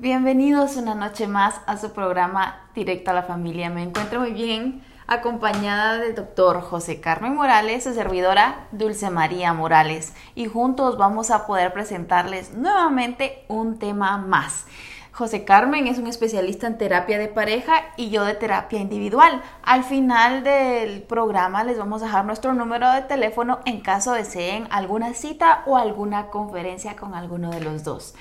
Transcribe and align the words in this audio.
Bienvenidos 0.00 0.76
una 0.76 0.94
noche 0.94 1.26
más 1.26 1.60
a 1.66 1.76
su 1.76 1.92
programa 1.92 2.70
Directo 2.74 3.10
a 3.10 3.12
la 3.12 3.22
Familia. 3.22 3.68
Me 3.68 3.82
encuentro 3.82 4.20
muy 4.20 4.30
bien 4.30 4.82
acompañada 5.06 5.98
del 5.98 6.14
doctor 6.14 6.62
José 6.62 7.02
Carmen 7.02 7.34
Morales, 7.34 7.84
su 7.84 7.92
servidora 7.92 8.66
Dulce 8.72 9.10
María 9.10 9.52
Morales, 9.52 10.14
y 10.34 10.46
juntos 10.46 10.96
vamos 10.96 11.30
a 11.30 11.46
poder 11.46 11.74
presentarles 11.74 12.54
nuevamente 12.54 13.44
un 13.48 13.78
tema 13.78 14.16
más. 14.16 14.64
José 15.12 15.44
Carmen 15.44 15.86
es 15.86 15.98
un 15.98 16.06
especialista 16.06 16.66
en 16.66 16.78
terapia 16.78 17.18
de 17.18 17.28
pareja 17.28 17.74
y 17.98 18.08
yo 18.08 18.24
de 18.24 18.32
terapia 18.32 18.80
individual. 18.80 19.42
Al 19.62 19.84
final 19.84 20.42
del 20.44 21.02
programa 21.02 21.62
les 21.62 21.76
vamos 21.76 22.00
a 22.00 22.06
dejar 22.06 22.24
nuestro 22.24 22.54
número 22.54 22.90
de 22.90 23.02
teléfono 23.02 23.58
en 23.66 23.82
caso 23.82 24.12
deseen 24.12 24.66
alguna 24.70 25.12
cita 25.12 25.62
o 25.66 25.76
alguna 25.76 26.28
conferencia 26.28 26.96
con 26.96 27.14
alguno 27.14 27.50
de 27.50 27.60
los 27.60 27.84
dos. 27.84 28.14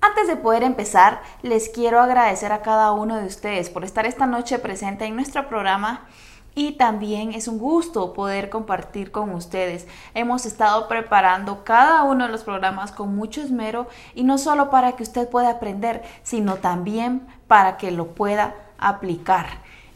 Antes 0.00 0.28
de 0.28 0.36
poder 0.36 0.62
empezar, 0.62 1.22
les 1.42 1.68
quiero 1.68 2.00
agradecer 2.00 2.52
a 2.52 2.62
cada 2.62 2.92
uno 2.92 3.16
de 3.16 3.26
ustedes 3.26 3.68
por 3.68 3.84
estar 3.84 4.06
esta 4.06 4.26
noche 4.26 4.60
presente 4.60 5.04
en 5.04 5.16
nuestro 5.16 5.48
programa 5.48 6.06
y 6.54 6.72
también 6.72 7.32
es 7.32 7.48
un 7.48 7.58
gusto 7.58 8.12
poder 8.12 8.48
compartir 8.48 9.10
con 9.10 9.34
ustedes. 9.34 9.88
Hemos 10.14 10.46
estado 10.46 10.86
preparando 10.86 11.64
cada 11.64 12.04
uno 12.04 12.26
de 12.26 12.32
los 12.32 12.44
programas 12.44 12.92
con 12.92 13.16
mucho 13.16 13.42
esmero 13.42 13.88
y 14.14 14.22
no 14.22 14.38
solo 14.38 14.70
para 14.70 14.92
que 14.92 15.02
usted 15.02 15.28
pueda 15.28 15.50
aprender, 15.50 16.02
sino 16.22 16.56
también 16.56 17.26
para 17.48 17.76
que 17.76 17.90
lo 17.90 18.14
pueda 18.14 18.54
aplicar. 18.78 19.46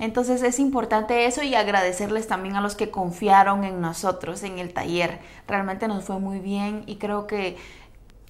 Entonces 0.03 0.43
es 0.43 0.59
importante 0.59 1.27
eso 1.27 1.45
y 1.45 1.55
agradecerles 1.55 2.27
también 2.27 2.57
a 2.57 2.61
los 2.61 2.75
que 2.75 2.91
confiaron 2.91 3.63
en 3.63 3.81
nosotros 3.81 4.43
en 4.43 4.59
el 4.59 4.73
taller. 4.73 5.21
Realmente 5.47 5.87
nos 5.87 6.05
fue 6.05 6.19
muy 6.19 6.41
bien 6.41 6.83
y 6.87 6.97
creo 6.97 7.29
que 7.29 7.57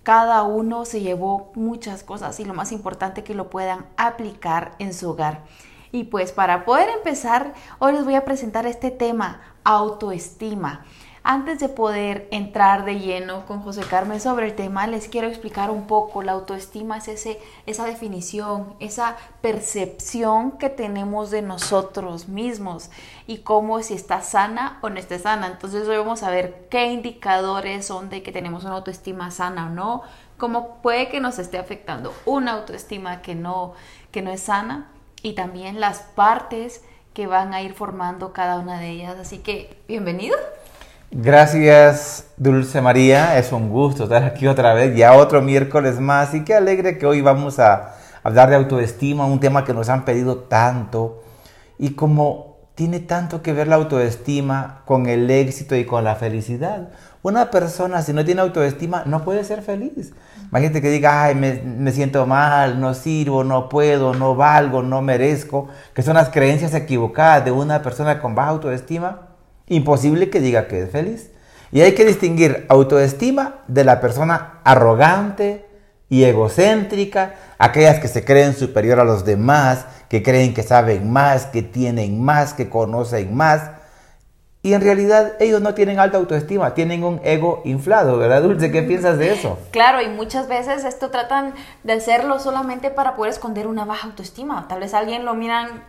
cada 0.03 0.43
uno 0.43 0.85
se 0.85 1.01
llevó 1.01 1.53
muchas 1.55 2.03
cosas 2.03 2.39
y 2.41 2.45
lo 2.45 2.55
más 2.55 2.73
importante 2.73 3.23
que 3.23 3.35
lo 3.35 3.51
puedan 3.51 3.87
aplicar 3.97 4.73
en 4.79 4.95
su 4.95 5.11
hogar. 5.11 5.45
Y 5.93 6.05
pues 6.05 6.33
para 6.33 6.65
poder 6.65 6.89
empezar, 6.89 7.55
hoy 7.79 7.93
les 7.93 8.05
voy 8.05 8.15
a 8.15 8.25
presentar 8.25 8.67
este 8.67 8.91
tema, 8.91 9.41
autoestima. 9.63 10.85
Antes 11.25 11.61
de 11.61 11.69
poder 11.69 12.27
entrar 12.33 12.85
de 12.85 12.99
lleno 12.99 13.47
con 13.47 13.63
José 13.63 13.83
Carmen 13.83 14.21
sobre 14.21 14.47
el 14.47 14.57
tema, 14.57 14.89
les 14.89 15.07
quiero 15.07 15.29
explicar 15.29 15.71
un 15.71 15.87
poco. 15.87 16.25
La 16.25 16.33
autoestima 16.33 16.99
es 16.99 17.07
ese, 17.07 17.39
esa 17.65 17.85
definición, 17.85 18.75
esa 18.81 19.17
percepción 19.41 20.59
que 20.59 20.69
tenemos 20.69 21.31
de 21.31 21.43
nosotros 21.43 22.27
mismos 22.27 22.91
y 23.29 23.39
cómo 23.39 23.81
si 23.85 23.95
está 23.95 24.21
sana 24.21 24.81
o 24.83 24.91
no 24.91 24.99
está 24.99 25.17
sana. 25.17 25.47
Entonces 25.47 25.87
hoy 25.87 25.97
vamos 25.97 26.25
a 26.25 26.31
ver 26.31 26.67
qué 26.69 26.87
indicadores 26.87 27.87
son 27.87 28.11
de 28.11 28.25
que 28.25 28.33
tenemos 28.33 28.65
una 28.65 28.75
autoestima 28.75 29.31
sana 29.31 29.67
o 29.67 29.71
no, 29.71 30.03
cómo 30.39 30.79
puede 30.83 31.09
que 31.09 31.21
nos 31.21 31.39
esté 31.39 31.57
afectando 31.57 32.13
una 32.27 32.55
autoestima 32.55 33.23
que 33.23 33.37
no, 33.37 33.75
que 34.11 34.23
no 34.23 34.33
es 34.33 34.41
sana 34.41 34.91
y 35.23 35.35
también 35.35 35.79
las 35.79 36.01
partes 36.01 36.83
que 37.15 37.29
van 37.29 37.55
a 37.55 37.63
ir 37.63 37.75
formando 37.75 38.33
cada 38.33 38.59
una 38.59 38.81
de 38.81 38.91
ellas. 38.91 39.17
Así 39.21 39.39
que, 39.39 39.81
bienvenido. 39.87 40.37
Gracias, 41.15 42.25
Dulce 42.39 42.81
María. 42.81 43.37
Es 43.39 43.53
un 43.53 43.69
gusto 43.69 44.05
estar 44.05 44.25
aquí 44.25 44.47
otra 44.47 44.73
vez, 44.73 44.97
ya 44.97 45.13
otro 45.13 45.43
miércoles 45.43 46.01
más. 46.01 46.33
Y 46.33 46.43
qué 46.43 46.55
alegre 46.55 46.97
que 46.97 47.05
hoy 47.05 47.21
vamos 47.21 47.59
a 47.59 47.97
hablar 48.23 48.49
de 48.49 48.57
autoestima, 48.57 49.27
un 49.27 49.39
tema 49.39 49.63
que 49.63 49.75
nos 49.75 49.91
han 49.91 50.07
pedido 50.07 50.39
tanto. 50.39 51.23
Y 51.79 51.91
como 51.91 52.57
tiene 52.75 52.99
tanto 53.01 53.43
que 53.43 53.53
ver 53.53 53.69
la 53.69 53.77
autoestima 53.77 54.81
con 54.87 55.07
el 55.07 55.31
éxito 55.31 55.77
y 55.77 55.85
con 55.85 56.03
la 56.03 56.15
felicidad. 56.15 56.89
Una 57.21 57.51
persona, 57.51 58.01
si 58.01 58.15
no 58.15 58.25
tiene 58.25 58.41
autoestima, 58.41 59.03
no 59.05 59.23
puede 59.23 59.45
ser 59.45 59.61
feliz. 59.61 60.15
Imagínate 60.49 60.81
que 60.81 60.91
diga, 60.91 61.25
ay, 61.25 61.35
me, 61.35 61.93
siento 61.93 62.27
mal, 62.27 62.81
no 62.81 62.95
sirvo, 62.95 63.45
no 63.45 63.69
puedo, 63.69 64.15
no 64.15 64.35
valgo, 64.35 64.83
no 64.83 65.03
merezco, 65.03 65.69
que 65.93 66.01
son 66.01 66.15
las 66.15 66.31
creencias 66.31 66.73
equivocadas 66.73 67.45
de 67.45 67.51
una 67.51 67.83
persona 67.83 68.19
con 68.19 68.35
baja 68.35 68.49
autoestima. 68.49 69.32
Imposible 69.67 70.31
que 70.31 70.41
diga 70.41 70.69
que 70.69 70.83
es 70.83 70.91
feliz. 70.91 71.31
Y 71.71 71.81
hay 71.81 71.95
que 71.95 72.05
distinguir 72.05 72.67
autoestima 72.69 73.61
de 73.69 73.85
la 73.85 74.01
persona 74.01 74.61
arrogante 74.65 75.67
y 76.09 76.25
egocéntrica, 76.25 77.35
aquellas 77.59 77.99
que 77.99 78.09
se 78.09 78.25
creen 78.25 78.55
superior 78.55 79.01
a 79.01 79.05
los 79.05 79.25
demás, 79.25 79.87
que 80.09 80.23
creen 80.23 80.53
que 80.53 80.63
saben 80.63 81.11
más, 81.11 81.47
que 81.47 81.63
tienen 81.63 82.23
más, 82.23 82.53
que 82.53 82.69
conocen 82.69 83.35
más 83.35 83.63
y 84.65 84.75
en 84.75 84.81
realidad 84.81 85.33
ellos 85.41 85.61
no 85.61 85.75
tienen 85.75 85.99
alta 85.99 86.19
autoestima, 86.19 86.73
tienen 86.73 87.03
un 87.03 87.21
ego 87.25 87.63
inflado, 87.65 88.17
¿verdad, 88.17 88.43
Dulce? 88.43 88.71
¿Qué 88.71 88.83
piensas 88.83 89.19
de 89.19 89.33
eso? 89.33 89.59
Claro, 89.73 90.01
y 90.01 90.09
muchas 90.09 90.47
veces 90.47 90.85
esto 90.85 91.11
tratan 91.11 91.53
de 91.83 91.95
hacerlo 91.95 92.39
solamente 92.39 92.91
para 92.91 93.17
poder 93.17 93.33
esconder 93.33 93.67
una 93.67 93.85
baja 93.85 94.07
autoestima. 94.07 94.69
Tal 94.69 94.79
vez 94.79 94.95
alguien 94.95 95.25
lo 95.25 95.35
miran, 95.35 95.83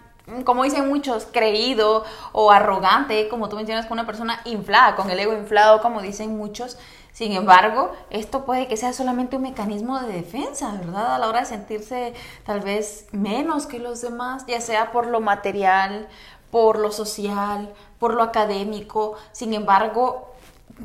como 0.46 0.64
dicen 0.64 0.88
muchos, 0.88 1.28
creído 1.32 2.04
o 2.32 2.52
arrogante, 2.52 3.28
como 3.28 3.50
tú 3.50 3.56
mencionas, 3.56 3.86
con 3.86 4.00
una 4.00 4.06
persona 4.06 4.40
inflada, 4.46 4.96
con 4.96 5.10
el 5.10 5.20
ego 5.20 5.34
inflado, 5.34 5.82
como 5.82 6.02
dicen 6.02 6.38
muchos. 6.38 6.78
Sin 7.12 7.34
embargo, 7.34 7.92
esto 8.10 8.44
puede 8.44 8.68
que 8.68 8.78
sea 8.78 8.92
solamente 8.92 9.36
un 9.36 9.44
mecanismo 9.44 10.00
de 10.00 10.14
defensa, 10.14 10.72
¿verdad? 10.72 11.16
A 11.16 11.20
la 11.20 11.28
hora 11.28 11.42
de 11.42 11.46
sentirse 11.46 12.14
tal 12.44 12.62
vez 12.62 13.06
menos 13.12 13.68
que 13.68 13.80
los 13.80 14.02
demás, 14.02 14.46
ya 14.48 14.62
sea 14.62 14.92
por 14.92 15.06
lo 15.06 15.20
material, 15.20 16.08
por 16.50 16.80
lo 16.80 16.92
social, 16.92 17.72
por 18.00 18.14
lo 18.14 18.24
académico. 18.24 19.16
Sin 19.32 19.54
embargo, 19.54 20.33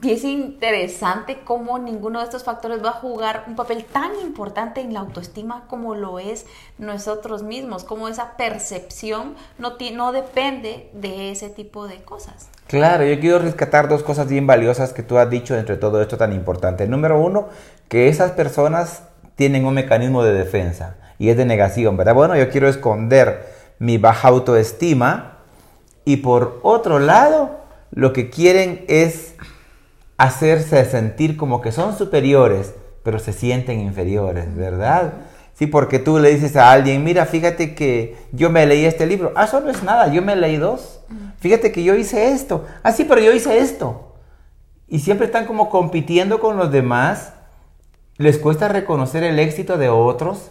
es 0.03 0.25
interesante 0.25 1.39
cómo 1.45 1.79
ninguno 1.79 2.19
de 2.19 2.27
estos 2.27 2.45
factores 2.45 2.85
va 2.85 2.91
a 2.91 2.93
jugar 2.93 3.45
un 3.47 3.57
papel 3.57 3.85
tan 3.85 4.11
importante 4.23 4.81
en 4.81 4.93
la 4.93 5.01
autoestima 5.01 5.65
como 5.69 5.95
lo 5.95 6.19
es 6.19 6.47
nosotros 6.79 7.43
mismos, 7.43 7.85
como 7.85 8.09
esa 8.09 8.37
percepción 8.37 9.35
no, 9.59 9.75
no 9.93 10.13
depende 10.13 10.91
de 10.93 11.31
ese 11.31 11.49
tipo 11.49 11.89
de 11.89 11.97
cosas. 12.03 12.49
Claro, 12.67 13.05
yo 13.05 13.19
quiero 13.19 13.39
rescatar 13.39 13.89
dos 13.89 14.03
cosas 14.03 14.29
bien 14.29 14.47
valiosas 14.47 14.93
que 14.93 15.03
tú 15.03 15.19
has 15.19 15.31
dicho 15.31 15.57
entre 15.57 15.77
todo 15.77 16.03
esto 16.03 16.17
tan 16.17 16.33
importante. 16.33 16.87
Número 16.87 17.21
uno, 17.21 17.49
que 17.89 18.09
esas 18.09 18.33
personas 18.33 19.03
tienen 19.37 19.65
un 19.65 19.75
mecanismo 19.75 20.23
de 20.23 20.35
defensa 20.35 20.97
y 21.19 21.31
es 21.31 21.37
de 21.37 21.45
negación, 21.45 21.97
¿verdad? 21.97 22.15
Bueno, 22.15 22.37
yo 22.37 22.51
quiero 22.51 22.69
esconder 22.69 23.47
mi 23.79 23.99
baja 23.99 24.29
autoestima 24.29 25.39
y 26.05 26.19
por 26.19 26.61
otro 26.63 26.99
lado, 26.99 27.61
lo 27.91 28.13
que 28.13 28.31
quieren 28.31 28.85
es 28.89 29.35
hacerse 30.19 30.85
sentir 30.85 31.37
como 31.37 31.63
que 31.63 31.73
son 31.73 31.97
superiores, 31.97 32.75
pero 33.03 33.19
se 33.19 33.33
sienten 33.33 33.81
inferiores, 33.81 34.55
¿verdad? 34.55 35.15
Sí, 35.55 35.67
porque 35.67 35.99
tú 35.99 36.19
le 36.19 36.35
dices 36.35 36.57
a 36.57 36.71
alguien, 36.71 37.03
mira, 37.03 37.25
fíjate 37.25 37.75
que 37.75 38.17
yo 38.33 38.51
me 38.51 38.67
leí 38.67 38.85
este 38.85 39.07
libro. 39.07 39.33
Ah, 39.35 39.45
eso 39.45 39.61
no 39.61 39.71
es 39.71 39.83
nada, 39.83 40.13
yo 40.13 40.21
me 40.23 40.37
leí 40.37 40.57
dos. 40.57 41.01
Fíjate 41.41 41.73
que 41.73 41.83
yo 41.83 41.95
hice 41.95 42.33
esto. 42.33 42.67
Ah, 42.83 42.93
sí, 42.93 43.05
pero 43.05 43.21
yo 43.21 43.33
hice 43.33 43.59
esto. 43.59 44.15
Y 44.87 45.01
siempre 45.01 45.27
están 45.27 45.47
como 45.47 45.71
compitiendo 45.71 46.41
con 46.41 46.57
los 46.57 46.71
demás. 46.71 47.33
Les 48.19 48.39
cuesta 48.39 48.69
reconocer 48.69 49.23
el 49.23 49.39
éxito 49.39 49.79
de 49.79 49.89
otros. 49.89 50.51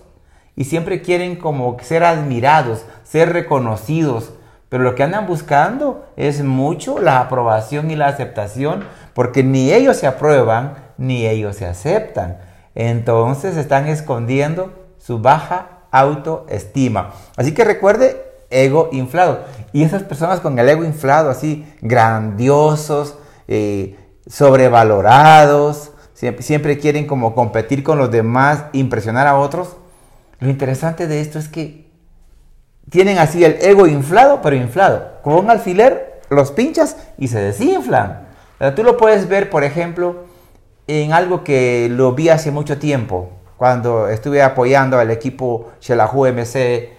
Y 0.55 0.66
siempre 0.66 1.01
quieren 1.01 1.35
como 1.35 1.78
ser 1.81 2.03
admirados, 2.03 2.84
ser 3.03 3.31
reconocidos, 3.31 4.34
pero 4.69 4.83
lo 4.83 4.95
que 4.95 5.03
andan 5.03 5.28
buscando 5.28 6.05
es 6.17 6.44
mucho 6.44 7.00
la 7.00 7.19
aprobación 7.19 7.89
y 7.89 7.95
la 7.95 8.07
aceptación, 8.07 8.83
porque 9.13 9.44
ni 9.44 9.72
ellos 9.72 9.97
se 9.97 10.07
aprueban 10.07 10.75
ni 10.97 11.25
ellos 11.25 11.55
se 11.55 11.66
aceptan. 11.66 12.39
Entonces 12.75 13.55
están 13.57 13.88
escondiendo 13.88 14.73
su 14.97 15.19
baja 15.19 15.83
autoestima. 15.91 17.13
Así 17.38 17.53
que 17.53 17.63
recuerde, 17.63 18.22
ego 18.50 18.89
inflado. 18.91 19.41
Y 19.73 19.83
esas 19.83 20.03
personas 20.03 20.41
con 20.41 20.59
el 20.59 20.67
ego 20.67 20.84
inflado, 20.84 21.29
así 21.29 21.66
grandiosos, 21.81 23.17
eh, 23.47 23.97
sobrevalorados, 24.28 25.91
siempre, 26.13 26.44
siempre 26.44 26.78
quieren 26.78 27.07
como 27.07 27.34
competir 27.34 27.84
con 27.84 27.97
los 27.97 28.11
demás, 28.11 28.66
impresionar 28.73 29.28
a 29.28 29.38
otros. 29.38 29.78
Lo 30.39 30.49
interesante 30.49 31.07
de 31.07 31.22
esto 31.22 31.39
es 31.39 31.47
que 31.47 31.86
tienen 32.89 33.17
así 33.17 33.43
el 33.43 33.57
ego 33.61 33.87
inflado, 33.87 34.41
pero 34.41 34.55
inflado. 34.55 35.22
Con 35.22 35.34
un 35.34 35.49
alfiler 35.49 36.22
los 36.29 36.51
pinchas 36.51 36.97
y 37.17 37.28
se 37.28 37.39
desinflan. 37.39 38.28
Tú 38.75 38.84
lo 38.84 38.97
puedes 38.97 39.28
ver, 39.28 39.49
por 39.49 39.63
ejemplo, 39.63 40.25
en 40.87 41.13
algo 41.13 41.43
que 41.43 41.89
lo 41.91 42.13
vi 42.13 42.29
hace 42.29 42.49
mucho 42.49 42.79
tiempo, 42.79 43.29
cuando 43.57 44.07
estuve 44.07 44.41
apoyando 44.41 44.97
al 44.97 45.11
equipo 45.11 45.69
Shelahu 45.81 46.25
MC. 46.28 46.89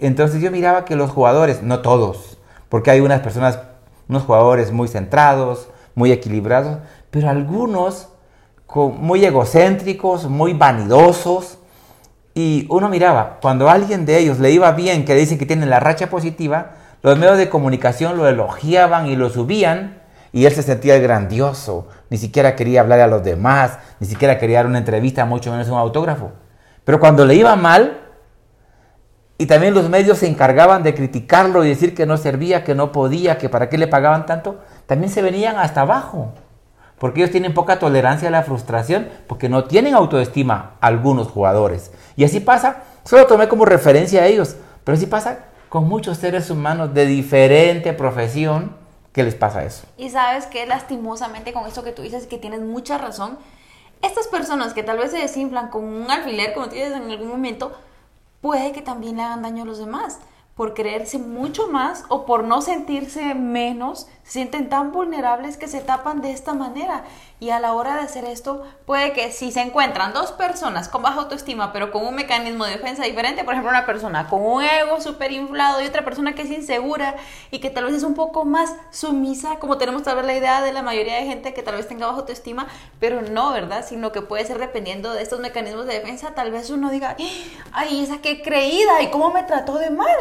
Entonces 0.00 0.40
yo 0.40 0.50
miraba 0.50 0.84
que 0.84 0.96
los 0.96 1.10
jugadores, 1.10 1.62
no 1.62 1.80
todos, 1.80 2.38
porque 2.68 2.90
hay 2.90 3.00
unas 3.00 3.20
personas, 3.20 3.60
unos 4.08 4.24
jugadores 4.24 4.72
muy 4.72 4.88
centrados, 4.88 5.68
muy 5.94 6.10
equilibrados, 6.10 6.78
pero 7.10 7.28
algunos 7.28 8.08
muy 8.74 9.24
egocéntricos, 9.24 10.28
muy 10.28 10.52
vanidosos, 10.52 11.58
y 12.34 12.66
uno 12.68 12.88
miraba, 12.88 13.38
cuando 13.40 13.70
alguien 13.70 14.06
de 14.06 14.18
ellos 14.18 14.40
le 14.40 14.50
iba 14.50 14.72
bien, 14.72 15.04
que 15.04 15.14
dicen 15.14 15.38
que 15.38 15.46
tienen 15.46 15.70
la 15.70 15.78
racha 15.78 16.10
positiva, 16.10 16.72
los 17.02 17.16
medios 17.16 17.38
de 17.38 17.48
comunicación 17.48 18.16
lo 18.16 18.26
elogiaban 18.26 19.06
y 19.06 19.14
lo 19.14 19.30
subían, 19.30 20.02
y 20.32 20.46
él 20.46 20.52
se 20.52 20.64
sentía 20.64 20.98
grandioso, 20.98 21.86
ni 22.10 22.18
siquiera 22.18 22.56
quería 22.56 22.80
hablar 22.80 22.98
a 23.00 23.06
los 23.06 23.22
demás, 23.22 23.78
ni 24.00 24.08
siquiera 24.08 24.36
quería 24.36 24.58
dar 24.58 24.66
una 24.66 24.78
entrevista, 24.78 25.24
mucho 25.24 25.52
menos 25.52 25.68
un 25.68 25.78
autógrafo. 25.78 26.32
Pero 26.84 26.98
cuando 26.98 27.24
le 27.24 27.36
iba 27.36 27.54
mal, 27.54 28.00
y 29.38 29.46
también 29.46 29.74
los 29.74 29.88
medios 29.88 30.18
se 30.18 30.26
encargaban 30.26 30.82
de 30.82 30.94
criticarlo 30.94 31.64
y 31.64 31.68
decir 31.68 31.94
que 31.94 32.04
no 32.04 32.16
servía, 32.16 32.64
que 32.64 32.74
no 32.74 32.90
podía, 32.90 33.38
que 33.38 33.48
para 33.48 33.68
qué 33.68 33.78
le 33.78 33.86
pagaban 33.86 34.26
tanto, 34.26 34.58
también 34.86 35.12
se 35.12 35.22
venían 35.22 35.56
hasta 35.56 35.82
abajo. 35.82 36.32
Porque 37.04 37.20
ellos 37.20 37.32
tienen 37.32 37.52
poca 37.52 37.78
tolerancia 37.78 38.28
a 38.28 38.30
la 38.30 38.44
frustración, 38.44 39.10
porque 39.26 39.50
no 39.50 39.64
tienen 39.64 39.92
autoestima 39.92 40.76
algunos 40.80 41.28
jugadores. 41.28 41.90
Y 42.16 42.24
así 42.24 42.40
pasa, 42.40 42.84
solo 43.04 43.26
tomé 43.26 43.46
como 43.46 43.66
referencia 43.66 44.22
a 44.22 44.26
ellos, 44.26 44.56
pero 44.84 44.96
así 44.96 45.04
pasa 45.04 45.40
con 45.68 45.86
muchos 45.86 46.16
seres 46.16 46.48
humanos 46.48 46.94
de 46.94 47.04
diferente 47.04 47.92
profesión 47.92 48.74
que 49.12 49.22
les 49.22 49.34
pasa 49.34 49.64
eso. 49.64 49.86
Y 49.98 50.08
sabes 50.08 50.46
que 50.46 50.64
lastimosamente 50.64 51.52
con 51.52 51.66
esto 51.66 51.84
que 51.84 51.92
tú 51.92 52.00
dices, 52.00 52.26
que 52.26 52.38
tienes 52.38 52.62
mucha 52.62 52.96
razón, 52.96 53.36
estas 54.00 54.26
personas 54.28 54.72
que 54.72 54.82
tal 54.82 54.96
vez 54.96 55.10
se 55.10 55.18
desinflan 55.18 55.68
con 55.68 55.84
un 55.84 56.10
alfiler, 56.10 56.54
como 56.54 56.68
tú 56.68 56.76
dices 56.76 56.94
en 56.94 57.10
algún 57.10 57.28
momento, 57.28 57.72
puede 58.40 58.72
que 58.72 58.80
también 58.80 59.16
le 59.18 59.24
hagan 59.24 59.42
daño 59.42 59.64
a 59.64 59.66
los 59.66 59.76
demás 59.76 60.20
por 60.54 60.74
creerse 60.74 61.18
mucho 61.18 61.68
más 61.68 62.04
o 62.08 62.26
por 62.26 62.44
no 62.44 62.60
sentirse 62.60 63.34
menos, 63.34 64.08
se 64.22 64.32
sienten 64.32 64.68
tan 64.68 64.92
vulnerables 64.92 65.56
que 65.56 65.68
se 65.68 65.80
tapan 65.80 66.22
de 66.22 66.30
esta 66.30 66.54
manera. 66.54 67.04
Y 67.44 67.50
a 67.50 67.60
la 67.60 67.74
hora 67.74 67.96
de 67.96 68.00
hacer 68.00 68.24
esto, 68.24 68.62
puede 68.86 69.12
que 69.12 69.30
si 69.30 69.52
se 69.52 69.60
encuentran 69.60 70.14
dos 70.14 70.32
personas 70.32 70.88
con 70.88 71.02
baja 71.02 71.20
autoestima, 71.20 71.74
pero 71.74 71.92
con 71.92 72.06
un 72.06 72.14
mecanismo 72.14 72.64
de 72.64 72.70
defensa 72.70 73.04
diferente, 73.04 73.44
por 73.44 73.52
ejemplo, 73.52 73.70
una 73.70 73.84
persona 73.84 74.28
con 74.28 74.40
un 74.40 74.62
ego 74.62 74.98
súper 75.02 75.30
inflado 75.30 75.82
y 75.82 75.86
otra 75.86 76.06
persona 76.06 76.34
que 76.34 76.40
es 76.40 76.50
insegura 76.50 77.16
y 77.50 77.58
que 77.58 77.68
tal 77.68 77.84
vez 77.84 77.96
es 77.96 78.02
un 78.02 78.14
poco 78.14 78.46
más 78.46 78.74
sumisa, 78.90 79.56
como 79.58 79.76
tenemos 79.76 80.04
tal 80.04 80.16
vez 80.16 80.24
la 80.24 80.34
idea 80.34 80.62
de 80.62 80.72
la 80.72 80.80
mayoría 80.80 81.16
de 81.16 81.26
gente 81.26 81.52
que 81.52 81.62
tal 81.62 81.76
vez 81.76 81.86
tenga 81.86 82.06
baja 82.06 82.20
autoestima, 82.20 82.66
pero 82.98 83.20
no, 83.20 83.52
¿verdad? 83.52 83.84
Sino 83.86 84.10
que 84.10 84.22
puede 84.22 84.46
ser 84.46 84.56
dependiendo 84.56 85.12
de 85.12 85.22
estos 85.22 85.40
mecanismos 85.40 85.84
de 85.84 85.98
defensa, 85.98 86.32
tal 86.34 86.50
vez 86.50 86.70
uno 86.70 86.88
diga, 86.88 87.14
ay, 87.72 88.02
esa 88.02 88.22
que 88.22 88.40
creída 88.40 89.02
y 89.02 89.10
cómo 89.10 89.30
me 89.32 89.42
trató 89.42 89.76
de 89.76 89.90
mal 89.90 90.16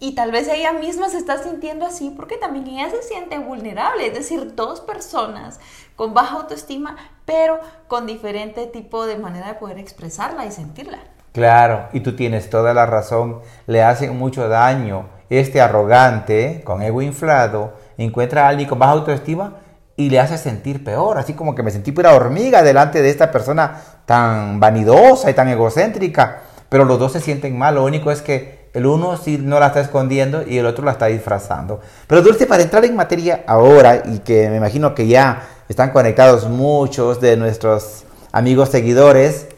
y 0.00 0.14
tal 0.14 0.30
vez 0.30 0.48
ella 0.48 0.72
misma 0.72 1.08
se 1.08 1.18
está 1.18 1.42
sintiendo 1.42 1.84
así 1.84 2.10
porque 2.10 2.36
también 2.36 2.66
ella 2.68 2.90
se 2.90 3.02
siente 3.02 3.38
vulnerable, 3.38 4.06
es 4.06 4.14
decir, 4.14 4.54
dos 4.54 4.80
personas 4.80 5.58
con 5.96 6.14
baja 6.14 6.36
autoestima, 6.36 6.96
pero 7.24 7.58
con 7.88 8.06
diferente 8.06 8.66
tipo 8.66 9.06
de 9.06 9.18
manera 9.18 9.48
de 9.48 9.54
poder 9.54 9.78
expresarla 9.78 10.46
y 10.46 10.52
sentirla. 10.52 10.98
Claro, 11.32 11.88
y 11.92 12.00
tú 12.00 12.14
tienes 12.14 12.48
toda 12.48 12.72
la 12.74 12.86
razón, 12.86 13.40
le 13.66 13.82
hacen 13.82 14.16
mucho 14.16 14.48
daño. 14.48 15.06
Este 15.30 15.60
arrogante, 15.60 16.62
con 16.64 16.80
ego 16.80 17.02
inflado, 17.02 17.74
encuentra 17.98 18.46
a 18.46 18.48
alguien 18.48 18.68
con 18.68 18.78
baja 18.78 18.92
autoestima 18.92 19.56
y 19.96 20.10
le 20.10 20.20
hace 20.20 20.38
sentir 20.38 20.84
peor, 20.84 21.18
así 21.18 21.34
como 21.34 21.54
que 21.54 21.62
me 21.62 21.72
sentí 21.72 21.92
pura 21.92 22.14
hormiga 22.14 22.62
delante 22.62 23.02
de 23.02 23.10
esta 23.10 23.30
persona 23.30 23.80
tan 24.06 24.60
vanidosa 24.60 25.28
y 25.28 25.34
tan 25.34 25.48
egocéntrica, 25.48 26.42
pero 26.68 26.84
los 26.84 26.98
dos 26.98 27.12
se 27.12 27.20
sienten 27.20 27.58
mal, 27.58 27.74
lo 27.74 27.84
único 27.84 28.10
es 28.10 28.22
que 28.22 28.57
el 28.78 28.86
uno 28.86 29.16
sí 29.16 29.38
no 29.38 29.58
la 29.58 29.66
está 29.66 29.80
escondiendo 29.80 30.44
y 30.46 30.56
el 30.56 30.64
otro 30.64 30.84
la 30.84 30.92
está 30.92 31.06
disfrazando. 31.06 31.80
Pero 32.06 32.22
Dulce, 32.22 32.46
para 32.46 32.62
entrar 32.62 32.84
en 32.84 32.94
materia 32.94 33.42
ahora, 33.46 34.04
y 34.06 34.20
que 34.20 34.48
me 34.48 34.56
imagino 34.56 34.94
que 34.94 35.08
ya 35.08 35.48
están 35.68 35.90
conectados 35.90 36.48
muchos 36.48 37.20
de 37.20 37.36
nuestros 37.36 38.04
amigos 38.30 38.68
seguidores, 38.68 39.48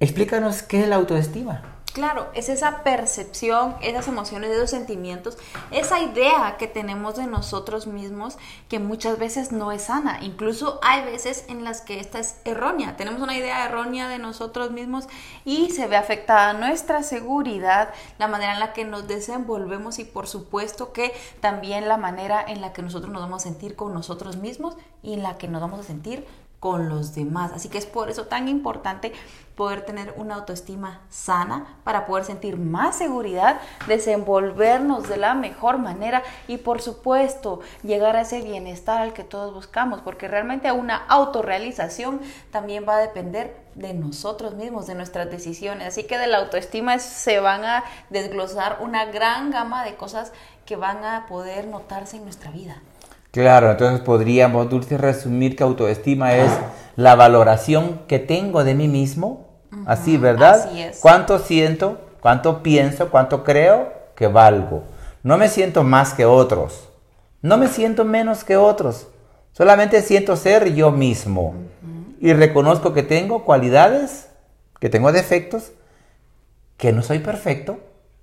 explícanos 0.00 0.62
qué 0.62 0.80
es 0.80 0.88
la 0.88 0.96
autoestima. 0.96 1.79
Claro, 1.92 2.28
es 2.34 2.48
esa 2.48 2.84
percepción, 2.84 3.74
esas 3.80 4.06
emociones, 4.06 4.50
esos 4.50 4.70
sentimientos, 4.70 5.36
esa 5.72 5.98
idea 5.98 6.56
que 6.56 6.68
tenemos 6.68 7.16
de 7.16 7.26
nosotros 7.26 7.88
mismos 7.88 8.38
que 8.68 8.78
muchas 8.78 9.18
veces 9.18 9.50
no 9.50 9.72
es 9.72 9.82
sana. 9.82 10.20
Incluso 10.22 10.78
hay 10.82 11.04
veces 11.04 11.44
en 11.48 11.64
las 11.64 11.80
que 11.80 11.98
esta 11.98 12.20
es 12.20 12.36
errónea. 12.44 12.96
Tenemos 12.96 13.20
una 13.20 13.36
idea 13.36 13.64
errónea 13.64 14.08
de 14.08 14.18
nosotros 14.18 14.70
mismos 14.70 15.08
y 15.44 15.70
se 15.70 15.88
ve 15.88 15.96
afectada 15.96 16.52
nuestra 16.52 17.02
seguridad, 17.02 17.92
la 18.18 18.28
manera 18.28 18.52
en 18.52 18.60
la 18.60 18.72
que 18.72 18.84
nos 18.84 19.08
desenvolvemos 19.08 19.98
y 19.98 20.04
por 20.04 20.28
supuesto 20.28 20.92
que 20.92 21.12
también 21.40 21.88
la 21.88 21.96
manera 21.96 22.40
en 22.46 22.60
la 22.60 22.72
que 22.72 22.82
nosotros 22.82 23.12
nos 23.12 23.22
vamos 23.22 23.42
a 23.42 23.48
sentir 23.48 23.74
con 23.74 23.92
nosotros 23.92 24.36
mismos 24.36 24.76
y 25.02 25.14
en 25.14 25.24
la 25.24 25.38
que 25.38 25.48
nos 25.48 25.60
vamos 25.60 25.80
a 25.80 25.82
sentir 25.82 26.24
con 26.60 26.90
los 26.90 27.14
demás. 27.14 27.52
Así 27.54 27.68
que 27.70 27.78
es 27.78 27.86
por 27.86 28.10
eso 28.10 28.26
tan 28.26 28.46
importante 28.46 29.12
poder 29.56 29.82
tener 29.82 30.14
una 30.16 30.36
autoestima 30.36 31.00
sana 31.10 31.78
para 31.84 32.06
poder 32.06 32.24
sentir 32.24 32.56
más 32.56 32.96
seguridad, 32.96 33.60
desenvolvernos 33.86 35.08
de 35.08 35.16
la 35.16 35.34
mejor 35.34 35.78
manera 35.78 36.22
y 36.48 36.58
por 36.58 36.80
supuesto 36.80 37.60
llegar 37.82 38.16
a 38.16 38.22
ese 38.22 38.42
bienestar 38.42 39.00
al 39.00 39.12
que 39.12 39.24
todos 39.24 39.52
buscamos, 39.52 40.00
porque 40.00 40.28
realmente 40.28 40.70
una 40.72 40.96
autorrealización 40.96 42.20
también 42.50 42.86
va 42.88 42.96
a 42.96 43.00
depender 43.00 43.56
de 43.74 43.94
nosotros 43.94 44.54
mismos, 44.54 44.86
de 44.86 44.94
nuestras 44.94 45.30
decisiones. 45.30 45.88
Así 45.88 46.04
que 46.04 46.18
de 46.18 46.26
la 46.26 46.38
autoestima 46.38 46.98
se 46.98 47.40
van 47.40 47.64
a 47.64 47.84
desglosar 48.10 48.78
una 48.80 49.06
gran 49.06 49.50
gama 49.50 49.84
de 49.84 49.94
cosas 49.94 50.32
que 50.66 50.76
van 50.76 51.04
a 51.04 51.26
poder 51.26 51.66
notarse 51.66 52.16
en 52.16 52.24
nuestra 52.24 52.50
vida. 52.50 52.80
Claro, 53.30 53.70
entonces 53.70 54.00
podríamos, 54.00 54.68
Dulce, 54.68 54.98
resumir 54.98 55.54
que 55.54 55.62
autoestima 55.62 56.34
es 56.34 56.50
la 56.96 57.14
valoración 57.14 58.00
que 58.08 58.18
tengo 58.18 58.64
de 58.64 58.74
mí 58.74 58.88
mismo, 58.88 59.46
así, 59.86 60.16
¿verdad? 60.16 60.66
Así 60.66 60.80
es. 60.80 60.98
¿Cuánto 61.00 61.38
siento, 61.38 62.00
cuánto 62.20 62.62
pienso, 62.62 63.08
cuánto 63.10 63.44
creo 63.44 63.92
que 64.16 64.26
valgo? 64.26 64.82
No 65.22 65.38
me 65.38 65.48
siento 65.48 65.84
más 65.84 66.12
que 66.12 66.24
otros, 66.24 66.88
no 67.40 67.56
me 67.56 67.68
siento 67.68 68.04
menos 68.04 68.42
que 68.42 68.56
otros, 68.56 69.06
solamente 69.52 70.02
siento 70.02 70.36
ser 70.36 70.74
yo 70.74 70.90
mismo. 70.90 71.54
Y 72.20 72.32
reconozco 72.32 72.92
que 72.92 73.02
tengo 73.02 73.44
cualidades, 73.44 74.28
que 74.80 74.90
tengo 74.90 75.12
defectos, 75.12 75.72
que 76.76 76.92
no 76.92 77.02
soy 77.02 77.20
perfecto, 77.20 77.78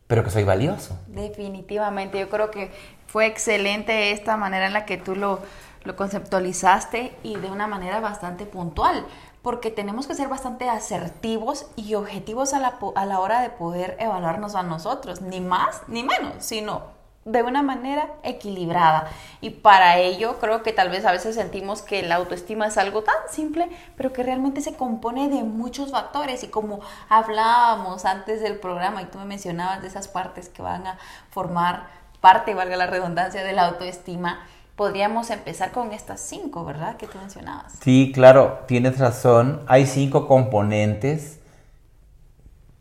pero 0.07 0.23
que 0.23 0.29
soy 0.29 0.43
valioso. 0.43 0.97
Definitivamente, 1.07 2.19
yo 2.19 2.29
creo 2.29 2.49
que 2.49 2.71
fue 3.07 3.25
excelente 3.25 4.11
esta 4.11 4.37
manera 4.37 4.67
en 4.67 4.73
la 4.73 4.85
que 4.85 4.97
tú 4.97 5.15
lo, 5.15 5.41
lo 5.83 5.95
conceptualizaste 5.95 7.13
y 7.23 7.35
de 7.35 7.49
una 7.49 7.67
manera 7.67 7.99
bastante 7.99 8.45
puntual, 8.45 9.05
porque 9.41 9.71
tenemos 9.71 10.07
que 10.07 10.15
ser 10.15 10.27
bastante 10.27 10.69
asertivos 10.69 11.67
y 11.75 11.93
objetivos 11.95 12.53
a 12.53 12.59
la, 12.59 12.77
a 12.95 13.05
la 13.05 13.19
hora 13.19 13.41
de 13.41 13.49
poder 13.49 13.95
evaluarnos 13.99 14.55
a 14.55 14.63
nosotros, 14.63 15.21
ni 15.21 15.41
más 15.41 15.83
ni 15.87 16.03
menos, 16.03 16.33
sino 16.39 16.96
de 17.27 17.43
una 17.43 17.61
manera 17.61 18.07
equilibrada. 18.23 19.09
Y 19.41 19.49
para 19.49 19.97
ello 19.97 20.39
creo 20.39 20.63
que 20.63 20.71
tal 20.71 20.89
vez 20.89 21.05
a 21.05 21.11
veces 21.11 21.35
sentimos 21.35 21.81
que 21.81 22.01
la 22.01 22.15
autoestima 22.15 22.67
es 22.67 22.77
algo 22.77 23.03
tan 23.03 23.15
simple, 23.29 23.67
pero 23.97 24.13
que 24.13 24.23
realmente 24.23 24.61
se 24.61 24.75
compone 24.75 25.27
de 25.27 25.43
muchos 25.43 25.91
factores. 25.91 26.43
Y 26.43 26.47
como 26.47 26.79
hablábamos 27.09 28.05
antes 28.05 28.41
del 28.41 28.59
programa 28.59 29.01
y 29.01 29.05
tú 29.05 29.17
me 29.17 29.25
mencionabas 29.25 29.81
de 29.81 29.89
esas 29.89 30.07
partes 30.07 30.47
que 30.47 30.61
van 30.61 30.87
a 30.87 30.97
formar 31.29 31.87
parte, 32.21 32.53
valga 32.53 32.77
la 32.77 32.87
redundancia, 32.87 33.43
de 33.43 33.51
la 33.51 33.67
autoestima, 33.67 34.47
podríamos 34.77 35.29
empezar 35.29 35.71
con 35.71 35.91
estas 35.91 36.21
cinco, 36.21 36.63
¿verdad? 36.63 36.95
Que 36.95 37.07
tú 37.07 37.17
mencionabas. 37.17 37.73
Sí, 37.81 38.11
claro, 38.15 38.59
tienes 38.67 38.99
razón. 38.99 39.61
Hay 39.67 39.85
cinco 39.85 40.27
componentes 40.27 41.39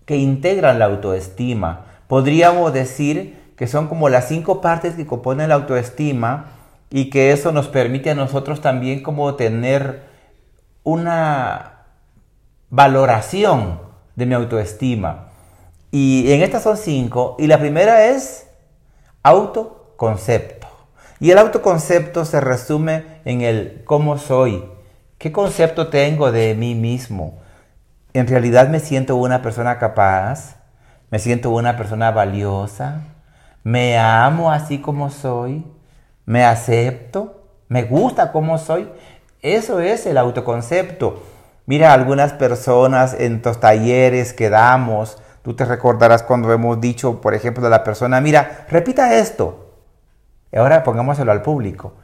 que 0.04 0.16
integran 0.16 0.78
la 0.78 0.84
autoestima. 0.84 1.84
Podríamos 2.06 2.72
decir 2.72 3.35
que 3.56 3.66
son 3.66 3.88
como 3.88 4.08
las 4.08 4.28
cinco 4.28 4.60
partes 4.60 4.94
que 4.94 5.06
componen 5.06 5.48
la 5.48 5.56
autoestima 5.56 6.46
y 6.90 7.10
que 7.10 7.32
eso 7.32 7.52
nos 7.52 7.68
permite 7.68 8.10
a 8.10 8.14
nosotros 8.14 8.60
también 8.60 9.02
como 9.02 9.34
tener 9.34 10.02
una 10.82 11.86
valoración 12.70 13.80
de 14.14 14.26
mi 14.26 14.34
autoestima. 14.34 15.28
Y 15.90 16.32
en 16.32 16.42
estas 16.42 16.62
son 16.62 16.76
cinco. 16.76 17.36
Y 17.38 17.46
la 17.46 17.58
primera 17.58 18.06
es 18.06 18.46
autoconcepto. 19.22 20.66
Y 21.18 21.30
el 21.30 21.38
autoconcepto 21.38 22.24
se 22.24 22.40
resume 22.40 23.04
en 23.24 23.40
el 23.40 23.82
cómo 23.84 24.18
soy, 24.18 24.64
qué 25.16 25.32
concepto 25.32 25.88
tengo 25.88 26.30
de 26.30 26.54
mí 26.54 26.74
mismo. 26.74 27.38
En 28.12 28.26
realidad 28.26 28.68
me 28.68 28.80
siento 28.80 29.16
una 29.16 29.40
persona 29.40 29.78
capaz, 29.78 30.56
me 31.10 31.18
siento 31.18 31.50
una 31.50 31.76
persona 31.76 32.10
valiosa, 32.10 33.02
me 33.66 33.98
amo 33.98 34.52
así 34.52 34.78
como 34.78 35.10
soy, 35.10 35.66
me 36.24 36.44
acepto, 36.44 37.48
me 37.66 37.82
gusta 37.82 38.30
como 38.30 38.58
soy. 38.58 38.88
Eso 39.42 39.80
es 39.80 40.06
el 40.06 40.18
autoconcepto. 40.18 41.20
Mira, 41.66 41.92
algunas 41.92 42.32
personas 42.32 43.16
en 43.18 43.42
los 43.44 43.58
talleres 43.58 44.32
que 44.32 44.50
damos, 44.50 45.18
Tú 45.42 45.54
te 45.54 45.64
recordarás 45.64 46.22
cuando 46.22 46.52
hemos 46.52 46.80
dicho, 46.80 47.20
por 47.20 47.34
ejemplo, 47.34 47.66
a 47.66 47.70
la 47.70 47.82
persona, 47.82 48.20
mira, 48.20 48.66
repita 48.68 49.16
esto. 49.16 49.74
Ahora 50.52 50.84
pongámoselo 50.84 51.32
al 51.32 51.42
público. 51.42 51.94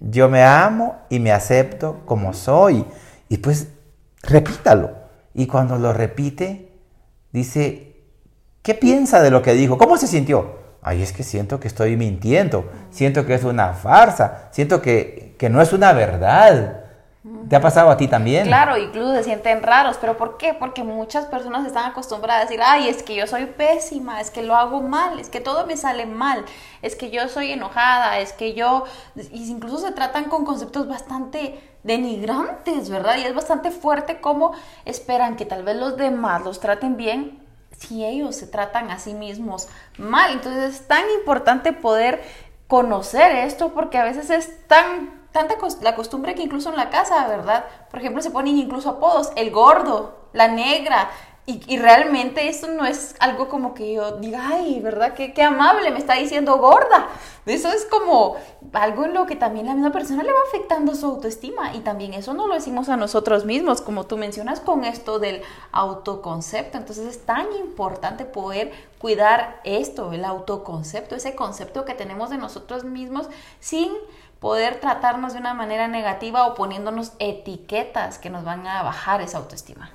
Yo 0.00 0.28
me 0.28 0.42
amo 0.42 1.02
y 1.08 1.20
me 1.20 1.30
acepto 1.30 2.02
como 2.04 2.32
soy. 2.32 2.84
Y 3.28 3.38
pues 3.38 3.68
repítalo. 4.22 4.90
Y 5.34 5.46
cuando 5.46 5.78
lo 5.78 5.92
repite, 5.92 6.72
dice, 7.32 7.96
¿qué 8.62 8.74
piensa 8.74 9.22
de 9.22 9.30
lo 9.30 9.42
que 9.42 9.54
dijo? 9.54 9.78
¿Cómo 9.78 9.96
se 9.96 10.08
sintió? 10.08 10.61
Ay, 10.82 11.00
es 11.00 11.12
que 11.12 11.22
siento 11.22 11.60
que 11.60 11.68
estoy 11.68 11.96
mintiendo, 11.96 12.68
siento 12.90 13.24
que 13.24 13.34
es 13.34 13.44
una 13.44 13.72
farsa, 13.72 14.48
siento 14.50 14.82
que, 14.82 15.36
que 15.38 15.48
no 15.48 15.62
es 15.62 15.72
una 15.72 15.92
verdad. 15.92 16.80
¿Te 17.48 17.54
ha 17.54 17.60
pasado 17.60 17.88
a 17.88 17.96
ti 17.96 18.08
también? 18.08 18.48
Claro, 18.48 18.76
incluso 18.76 19.14
se 19.14 19.22
sienten 19.22 19.62
raros, 19.62 19.96
pero 20.00 20.16
¿por 20.16 20.38
qué? 20.38 20.54
Porque 20.54 20.82
muchas 20.82 21.26
personas 21.26 21.64
están 21.64 21.88
acostumbradas 21.88 22.42
a 22.42 22.44
decir, 22.46 22.60
ay, 22.64 22.88
es 22.88 23.04
que 23.04 23.14
yo 23.14 23.28
soy 23.28 23.46
pésima, 23.46 24.20
es 24.20 24.32
que 24.32 24.42
lo 24.42 24.56
hago 24.56 24.80
mal, 24.80 25.20
es 25.20 25.28
que 25.28 25.40
todo 25.40 25.64
me 25.66 25.76
sale 25.76 26.04
mal, 26.04 26.44
es 26.82 26.96
que 26.96 27.10
yo 27.10 27.28
soy 27.28 27.52
enojada, 27.52 28.18
es 28.18 28.32
que 28.32 28.54
yo... 28.54 28.84
Y 29.14 29.48
incluso 29.52 29.78
se 29.78 29.92
tratan 29.92 30.24
con 30.24 30.44
conceptos 30.44 30.88
bastante 30.88 31.60
denigrantes, 31.84 32.90
¿verdad? 32.90 33.16
Y 33.18 33.22
es 33.22 33.34
bastante 33.36 33.70
fuerte 33.70 34.20
cómo 34.20 34.52
esperan 34.84 35.36
que 35.36 35.44
tal 35.44 35.62
vez 35.62 35.76
los 35.76 35.96
demás 35.96 36.42
los 36.42 36.58
traten 36.58 36.96
bien 36.96 37.41
si 37.82 38.04
ellos 38.04 38.36
se 38.36 38.46
tratan 38.46 38.90
a 38.90 38.98
sí 38.98 39.14
mismos 39.14 39.68
mal. 39.98 40.32
Entonces 40.32 40.74
es 40.74 40.88
tan 40.88 41.04
importante 41.18 41.72
poder 41.72 42.22
conocer 42.68 43.32
esto 43.36 43.72
porque 43.74 43.98
a 43.98 44.04
veces 44.04 44.30
es 44.30 44.66
tan 44.66 45.22
tanta 45.32 45.56
la 45.80 45.94
costumbre 45.94 46.34
que 46.34 46.42
incluso 46.42 46.70
en 46.70 46.76
la 46.76 46.90
casa, 46.90 47.26
¿verdad? 47.26 47.64
Por 47.90 48.00
ejemplo, 48.00 48.22
se 48.22 48.30
ponen 48.30 48.58
incluso 48.58 48.90
apodos, 48.90 49.32
el 49.34 49.50
gordo, 49.50 50.28
la 50.32 50.48
negra, 50.48 51.10
y, 51.44 51.76
realmente 51.76 52.48
esto 52.48 52.68
no 52.68 52.86
es 52.86 53.16
algo 53.18 53.48
como 53.48 53.74
que 53.74 53.94
yo 53.94 54.12
diga, 54.18 54.46
ay, 54.52 54.78
¿verdad? 54.78 55.14
Qué, 55.14 55.34
qué, 55.34 55.42
amable, 55.42 55.90
me 55.90 55.98
está 55.98 56.14
diciendo 56.14 56.56
gorda. 56.58 57.08
Eso 57.46 57.68
es 57.72 57.84
como 57.84 58.36
algo 58.72 59.04
en 59.06 59.12
lo 59.12 59.26
que 59.26 59.34
también 59.34 59.66
la 59.66 59.74
misma 59.74 59.90
persona 59.90 60.22
le 60.22 60.32
va 60.32 60.38
afectando 60.46 60.94
su 60.94 61.04
autoestima. 61.06 61.74
Y 61.74 61.80
también 61.80 62.14
eso 62.14 62.32
no 62.32 62.46
lo 62.46 62.54
decimos 62.54 62.88
a 62.88 62.96
nosotros 62.96 63.44
mismos, 63.44 63.80
como 63.80 64.04
tú 64.04 64.16
mencionas 64.18 64.60
con 64.60 64.84
esto 64.84 65.18
del 65.18 65.42
autoconcepto. 65.72 66.78
Entonces 66.78 67.08
es 67.08 67.26
tan 67.26 67.52
importante 67.54 68.24
poder 68.24 68.70
cuidar 68.98 69.60
esto, 69.64 70.12
el 70.12 70.24
autoconcepto, 70.24 71.16
ese 71.16 71.34
concepto 71.34 71.84
que 71.84 71.94
tenemos 71.94 72.30
de 72.30 72.38
nosotros 72.38 72.84
mismos 72.84 73.28
sin 73.58 73.90
poder 74.38 74.78
tratarnos 74.78 75.32
de 75.32 75.40
una 75.40 75.54
manera 75.54 75.88
negativa 75.88 76.46
o 76.46 76.54
poniéndonos 76.54 77.14
etiquetas 77.18 78.18
que 78.18 78.30
nos 78.30 78.44
van 78.44 78.64
a 78.68 78.84
bajar 78.84 79.20
esa 79.22 79.38
autoestima. 79.38 79.90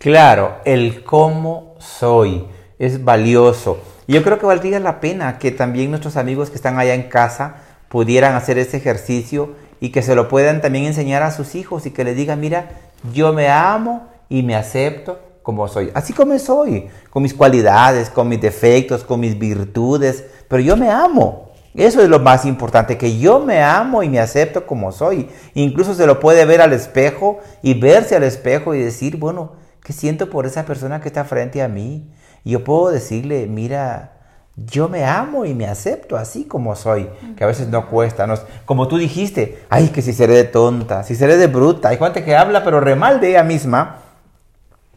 Claro, 0.00 0.56
el 0.64 1.04
cómo 1.04 1.74
soy 1.78 2.46
es 2.78 3.04
valioso. 3.04 3.82
Yo 4.08 4.22
creo 4.22 4.38
que 4.38 4.46
valdría 4.46 4.80
la 4.80 4.98
pena 4.98 5.38
que 5.38 5.50
también 5.50 5.90
nuestros 5.90 6.16
amigos 6.16 6.48
que 6.48 6.56
están 6.56 6.78
allá 6.78 6.94
en 6.94 7.10
casa 7.10 7.56
pudieran 7.90 8.34
hacer 8.34 8.56
ese 8.56 8.78
ejercicio 8.78 9.50
y 9.78 9.90
que 9.90 10.00
se 10.00 10.14
lo 10.14 10.26
puedan 10.26 10.62
también 10.62 10.86
enseñar 10.86 11.22
a 11.22 11.30
sus 11.30 11.54
hijos 11.54 11.84
y 11.84 11.90
que 11.90 12.04
les 12.04 12.16
digan, 12.16 12.40
mira, 12.40 12.70
yo 13.12 13.34
me 13.34 13.50
amo 13.50 14.08
y 14.30 14.42
me 14.42 14.56
acepto 14.56 15.18
como 15.42 15.68
soy, 15.68 15.90
así 15.92 16.14
como 16.14 16.38
soy, 16.38 16.88
con 17.10 17.22
mis 17.22 17.34
cualidades, 17.34 18.08
con 18.08 18.26
mis 18.26 18.40
defectos, 18.40 19.04
con 19.04 19.20
mis 19.20 19.38
virtudes, 19.38 20.24
pero 20.48 20.62
yo 20.62 20.78
me 20.78 20.88
amo. 20.88 21.50
Eso 21.74 22.00
es 22.00 22.08
lo 22.08 22.20
más 22.20 22.46
importante, 22.46 22.96
que 22.96 23.18
yo 23.18 23.38
me 23.38 23.62
amo 23.62 24.02
y 24.02 24.08
me 24.08 24.18
acepto 24.18 24.66
como 24.66 24.92
soy. 24.92 25.28
Incluso 25.52 25.92
se 25.92 26.06
lo 26.06 26.20
puede 26.20 26.46
ver 26.46 26.62
al 26.62 26.72
espejo 26.72 27.40
y 27.60 27.74
verse 27.74 28.16
al 28.16 28.22
espejo 28.22 28.74
y 28.74 28.80
decir, 28.80 29.18
bueno, 29.18 29.59
¿qué 29.90 29.94
siento 29.94 30.30
por 30.30 30.46
esa 30.46 30.66
persona 30.66 31.00
que 31.00 31.08
está 31.08 31.24
frente 31.24 31.60
a 31.60 31.66
mí? 31.66 32.08
Y 32.44 32.52
yo 32.52 32.62
puedo 32.62 32.92
decirle, 32.92 33.48
mira, 33.48 34.12
yo 34.54 34.88
me 34.88 35.04
amo 35.04 35.44
y 35.44 35.52
me 35.52 35.66
acepto 35.66 36.16
así 36.16 36.44
como 36.44 36.76
soy, 36.76 37.10
que 37.36 37.42
a 37.42 37.48
veces 37.48 37.66
no 37.66 37.90
cuesta. 37.90 38.24
No, 38.28 38.34
como 38.66 38.86
tú 38.86 38.98
dijiste, 38.98 39.64
ay, 39.68 39.88
que 39.88 40.00
si 40.00 40.12
seré 40.12 40.34
de 40.34 40.44
tonta, 40.44 41.02
si 41.02 41.16
seré 41.16 41.36
de 41.36 41.48
bruta. 41.48 41.88
Hay 41.88 41.96
gente 41.96 42.22
que 42.22 42.36
habla, 42.36 42.62
pero 42.62 42.78
re 42.78 42.94
mal 42.94 43.18
de 43.18 43.30
ella 43.30 43.42
misma. 43.42 44.02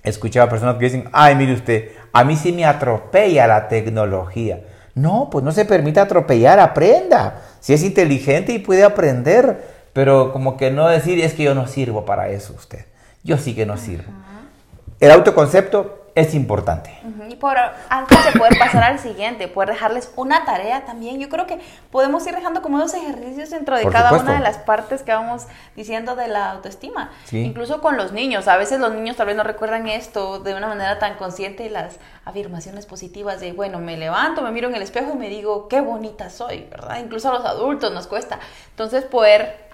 He 0.04 0.10
escuchado 0.10 0.46
a 0.46 0.50
personas 0.52 0.76
que 0.76 0.86
dicen, 0.86 1.10
ay, 1.12 1.34
mire 1.34 1.54
usted, 1.54 1.90
a 2.12 2.24
mí 2.24 2.36
sí 2.36 2.52
me 2.52 2.64
atropella 2.64 3.48
la 3.48 3.68
tecnología. 3.70 4.62
No, 4.94 5.30
pues 5.32 5.44
no 5.44 5.52
se 5.52 5.66
permite 5.66 6.02
atropellar, 6.02 6.60
aprenda. 6.60 7.42
Si 7.62 7.74
es 7.74 7.82
inteligente 7.82 8.54
y 8.54 8.60
puede 8.60 8.84
aprender, 8.84 9.88
pero 9.92 10.32
como 10.32 10.56
que 10.56 10.70
no 10.70 10.88
decir 10.88 11.20
es 11.20 11.34
que 11.34 11.42
yo 11.42 11.56
no 11.56 11.66
sirvo 11.66 12.06
para 12.06 12.30
eso 12.30 12.54
usted. 12.56 12.86
Yo 13.24 13.40
sí 13.40 13.56
que 13.56 13.66
no 13.66 13.78
sirvo. 13.78 14.12
El 15.04 15.12
autoconcepto 15.12 16.00
es 16.16 16.34
importante. 16.34 16.98
Y 17.28 17.36
por 17.36 17.58
antes 17.90 18.24
de 18.24 18.40
poder 18.40 18.58
pasar 18.58 18.84
al 18.84 19.00
siguiente, 19.00 19.50
poder 19.50 19.72
dejarles 19.72 20.14
una 20.16 20.46
tarea 20.46 20.86
también, 20.86 21.20
yo 21.20 21.28
creo 21.28 21.46
que 21.46 21.60
podemos 21.92 22.26
ir 22.26 22.34
dejando 22.34 22.62
como 22.62 22.80
dos 22.80 22.94
ejercicios 22.94 23.50
dentro 23.50 23.76
de 23.76 23.86
cada 23.90 24.14
una 24.14 24.36
de 24.36 24.40
las 24.40 24.60
partes 24.60 25.04
que 25.04 25.12
vamos 25.12 25.48
diciendo 25.76 26.16
de 26.16 26.30
la 26.30 26.52
autoestima. 26.52 27.12
Incluso 27.34 27.82
con 27.82 27.98
los 27.98 28.14
niños, 28.14 28.48
a 28.48 28.56
veces 28.56 28.80
los 28.80 28.94
niños 28.94 29.18
tal 29.18 29.28
vez 29.28 29.36
no 29.36 29.44
recuerdan 29.44 29.90
esto 29.90 30.40
de 30.40 30.56
una 30.56 30.68
manera 30.68 31.00
tan 31.00 31.16
consciente, 31.16 31.70
las 31.70 31.98
afirmaciones 32.24 32.86
positivas 32.86 33.42
de, 33.42 33.52
bueno, 33.52 33.80
me 33.80 33.98
levanto, 33.98 34.42
me 34.42 34.52
miro 34.52 34.70
en 34.70 34.76
el 34.76 34.84
espejo 34.84 35.12
y 35.16 35.18
me 35.18 35.28
digo, 35.28 35.68
qué 35.68 35.82
bonita 35.82 36.30
soy, 36.30 36.66
¿verdad? 36.72 37.00
Incluso 37.04 37.30
a 37.30 37.34
los 37.34 37.46
adultos 37.46 37.92
nos 37.92 38.08
cuesta. 38.08 38.40
Entonces 38.70 39.04
poder 39.04 39.68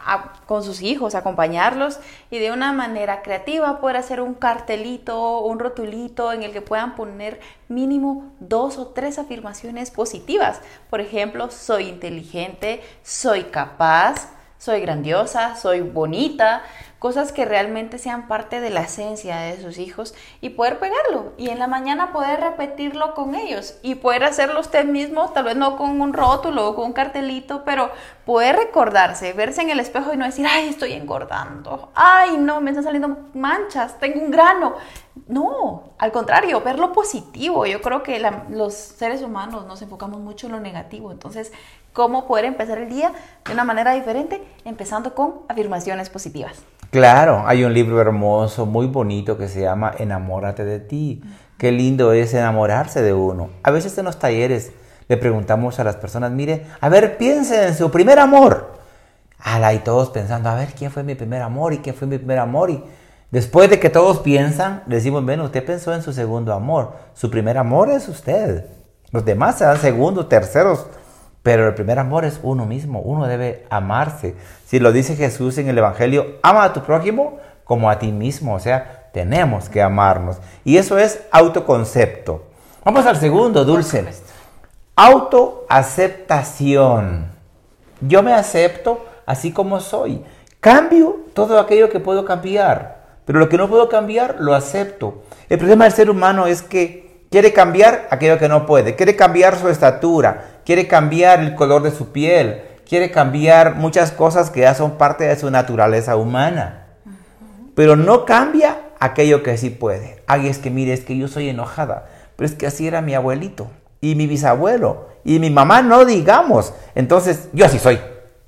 con 0.46 0.64
sus 0.64 0.82
hijos, 0.82 1.16
acompañarlos 1.16 2.00
y 2.32 2.40
de 2.40 2.52
una 2.52 2.74
manera 2.74 3.22
creativa 3.22 3.80
poder 3.80 3.98
hacer 3.98 4.22
un 4.22 4.34
cartelito, 4.34 5.40
un 5.42 5.60
rotulito 5.60 6.32
en 6.34 6.44
el 6.44 6.52
que 6.52 6.62
puedan 6.62 6.96
poner 6.96 7.40
mínimo 7.68 8.32
dos 8.40 8.78
o 8.78 8.88
tres 8.88 9.20
afirmaciones 9.20 9.92
positivas. 9.92 10.62
Por 10.90 11.02
ejemplo, 11.02 11.52
soy 11.52 11.88
inteligente, 11.88 12.82
soy 13.04 13.44
capaz, 13.46 14.30
soy 14.58 14.82
grandiosa, 14.82 15.56
soy 15.56 15.82
bonita, 15.82 16.64
cosas 17.00 17.32
que 17.32 17.46
realmente 17.46 17.98
sean 17.98 18.28
parte 18.28 18.60
de 18.60 18.70
la 18.70 18.82
esencia 18.82 19.38
de 19.38 19.62
sus 19.62 19.78
hijos 19.78 20.14
y 20.42 20.50
poder 20.50 20.80
pegarlo 20.80 21.34
y 21.38 21.50
en 21.50 21.58
la 21.58 21.68
mañana 21.68 22.12
poder 22.12 22.42
repetirlo 22.42 23.16
con 23.16 23.36
ellos 23.36 23.76
y 23.82 23.96
poder 23.96 24.26
hacerlo 24.26 24.60
usted 24.60 24.86
mismo, 24.86 25.30
tal 25.30 25.46
vez 25.46 25.56
no 25.56 25.78
con 25.78 26.02
un 26.02 26.14
rótulo 26.14 26.68
o 26.68 26.76
con 26.76 26.88
un 26.88 26.94
cartelito, 26.94 27.64
pero 27.64 27.90
poder 28.26 28.58
recordarse, 28.58 29.34
verse 29.34 29.62
en 29.62 29.70
el 29.70 29.80
espejo 29.80 30.14
y 30.14 30.18
no 30.18 30.26
decir, 30.26 30.46
ay, 30.48 30.68
estoy 30.68 30.94
engordando, 30.94 31.90
ay, 31.96 32.38
no, 32.38 32.60
me 32.60 32.72
están 32.72 32.84
saliendo 32.84 33.18
manchas, 33.34 33.98
tengo 34.00 34.22
un 34.22 34.32
grano. 34.32 34.76
No, 35.28 35.94
al 35.98 36.12
contrario, 36.12 36.62
ver 36.62 36.80
lo 36.80 36.92
positivo. 36.92 37.66
Yo 37.66 37.82
creo 37.82 38.04
que 38.04 38.20
los 38.50 38.74
seres 38.74 39.22
humanos 39.22 39.66
nos 39.66 39.82
enfocamos 39.82 40.20
mucho 40.20 40.48
en 40.48 40.54
lo 40.54 40.60
negativo, 40.60 41.12
entonces, 41.12 41.52
¿cómo 41.94 42.28
poder 42.28 42.46
empezar 42.46 42.78
el 42.78 42.90
día 42.90 43.12
de 43.46 43.54
una 43.54 43.64
manera 43.64 43.94
diferente? 43.94 44.42
Empezando 44.66 45.14
con 45.14 45.42
afirmaciones 45.48 46.10
positivas. 46.10 46.64
Claro, 46.92 47.44
hay 47.46 47.64
un 47.66 47.74
libro 47.76 48.02
hermoso, 48.02 48.66
muy 48.66 48.88
bonito 48.88 49.38
que 49.38 49.48
se 49.48 49.62
llama 49.62 49.94
Enamórate 50.00 50.66
de 50.66 50.80
ti. 50.80 51.22
Qué 51.60 51.72
lindo 51.72 52.14
es 52.14 52.34
enamorarse 52.34 53.04
de 53.04 53.14
uno. 53.14 53.52
A 53.62 53.70
veces 53.70 53.96
en 54.00 54.06
los 54.06 54.18
talleres 54.18 54.72
le 55.08 55.18
preguntamos 55.18 55.80
a 55.80 55.84
las 55.84 55.98
personas, 55.98 56.32
mire, 56.32 56.66
a 56.82 56.90
ver, 56.90 57.18
piensen 57.18 57.66
en 57.66 57.78
su 57.78 57.92
primer 57.92 58.18
amor. 58.18 58.80
Ala, 59.38 59.72
y 59.76 59.80
todos 59.80 60.10
pensando, 60.10 60.50
a 60.50 60.56
ver, 60.56 60.70
¿quién 60.76 60.90
fue 60.90 61.04
mi 61.04 61.14
primer 61.14 61.44
amor? 61.44 61.74
¿Y 61.74 61.78
quién 61.78 61.96
fue 61.96 62.08
mi 62.08 62.18
primer 62.18 62.40
amor? 62.40 62.72
Y 62.72 62.84
después 63.30 63.70
de 63.70 63.80
que 63.80 63.92
todos 63.92 64.22
piensan, 64.22 64.82
decimos, 64.88 65.24
bueno, 65.24 65.44
usted 65.44 65.64
pensó 65.64 65.94
en 65.94 66.02
su 66.02 66.12
segundo 66.12 66.54
amor. 66.54 66.94
Su 67.14 67.30
primer 67.30 67.60
amor 67.60 67.92
es 67.92 68.08
usted. 68.08 68.66
Los 69.12 69.26
demás 69.26 69.60
serán 69.60 69.78
segundos, 69.78 70.28
terceros, 70.28 70.88
pero 71.50 71.68
el 71.68 71.74
primer 71.74 71.98
amor 71.98 72.26
es 72.26 72.40
uno 72.44 72.68
mismo, 72.68 73.00
uno 73.00 73.26
debe 73.26 73.66
amarse. 73.72 74.36
Si 74.68 74.78
lo 74.78 74.92
dice 74.92 75.16
Jesús 75.16 75.58
en 75.58 75.68
el 75.68 75.80
Evangelio, 75.80 76.36
ama 76.44 76.64
a 76.64 76.74
tu 76.74 76.84
prójimo 76.84 77.40
como 77.64 77.90
a 77.90 77.98
ti 77.98 78.12
mismo, 78.12 78.54
o 78.54 78.60
sea, 78.60 79.10
tenemos 79.14 79.68
que 79.68 79.82
amarnos. 79.82 80.38
Y 80.64 80.78
eso 80.78 81.00
es 81.00 81.22
autoconcepto. 81.32 82.44
Vamos 82.86 83.04
al 83.08 83.18
segundo, 83.18 83.66
Dulce. 83.66 84.06
Autoaceptación. 84.96 87.32
Yo 88.00 88.22
me 88.22 88.36
acepto 88.36 89.04
así 89.26 89.52
como 89.52 89.80
soy. 89.80 90.24
Cambio 90.60 91.18
todo 91.34 91.60
aquello 91.60 91.90
que 91.90 92.00
puedo 92.00 92.26
cambiar, 92.26 93.08
pero 93.26 93.40
lo 93.40 93.50
que 93.50 93.58
no 93.58 93.68
puedo 93.68 93.90
cambiar 93.90 94.36
lo 94.38 94.54
acepto. 94.54 95.24
El 95.50 95.58
problema 95.58 95.86
del 95.86 95.94
ser 95.94 96.12
humano 96.12 96.46
es 96.46 96.62
que 96.62 97.10
quiere 97.32 97.54
cambiar 97.54 98.08
aquello 98.10 98.38
que 98.38 98.50
no 98.50 98.66
puede, 98.66 98.96
quiere 98.96 99.16
cambiar 99.16 99.58
su 99.58 99.70
estatura, 99.70 100.59
quiere 100.70 100.88
cambiar 100.88 101.40
el 101.40 101.56
color 101.56 101.82
de 101.82 101.90
su 101.90 102.12
piel, 102.12 102.62
quiere 102.88 103.10
cambiar 103.10 103.78
muchas 103.78 104.12
cosas 104.12 104.52
que 104.52 104.60
ya 104.60 104.76
son 104.76 105.00
parte 105.00 105.24
de 105.24 105.36
su 105.36 105.50
naturaleza 105.50 106.16
humana. 106.16 106.86
Pero 107.74 107.96
no 107.96 108.24
cambia 108.24 108.78
aquello 109.00 109.42
que 109.42 109.58
sí 109.58 109.72
puede. 109.72 110.22
Ay, 110.28 110.48
es 110.48 110.60
que 110.60 110.70
mire, 110.70 110.94
es 110.94 111.04
que 111.04 111.18
yo 111.18 111.28
soy 111.28 111.50
enojada, 111.50 112.06
pero 112.36 112.46
es 112.46 112.54
que 112.54 112.68
así 112.68 112.88
era 112.88 113.02
mi 113.02 113.16
abuelito 113.16 113.72
y 114.00 114.14
mi 114.14 114.28
bisabuelo 114.28 115.08
y 115.24 115.40
mi 115.40 115.50
mamá, 115.50 115.82
no 115.82 116.06
digamos. 116.06 116.72
Entonces, 116.94 117.50
yo 117.52 117.66
así 117.66 117.80
soy 117.80 118.00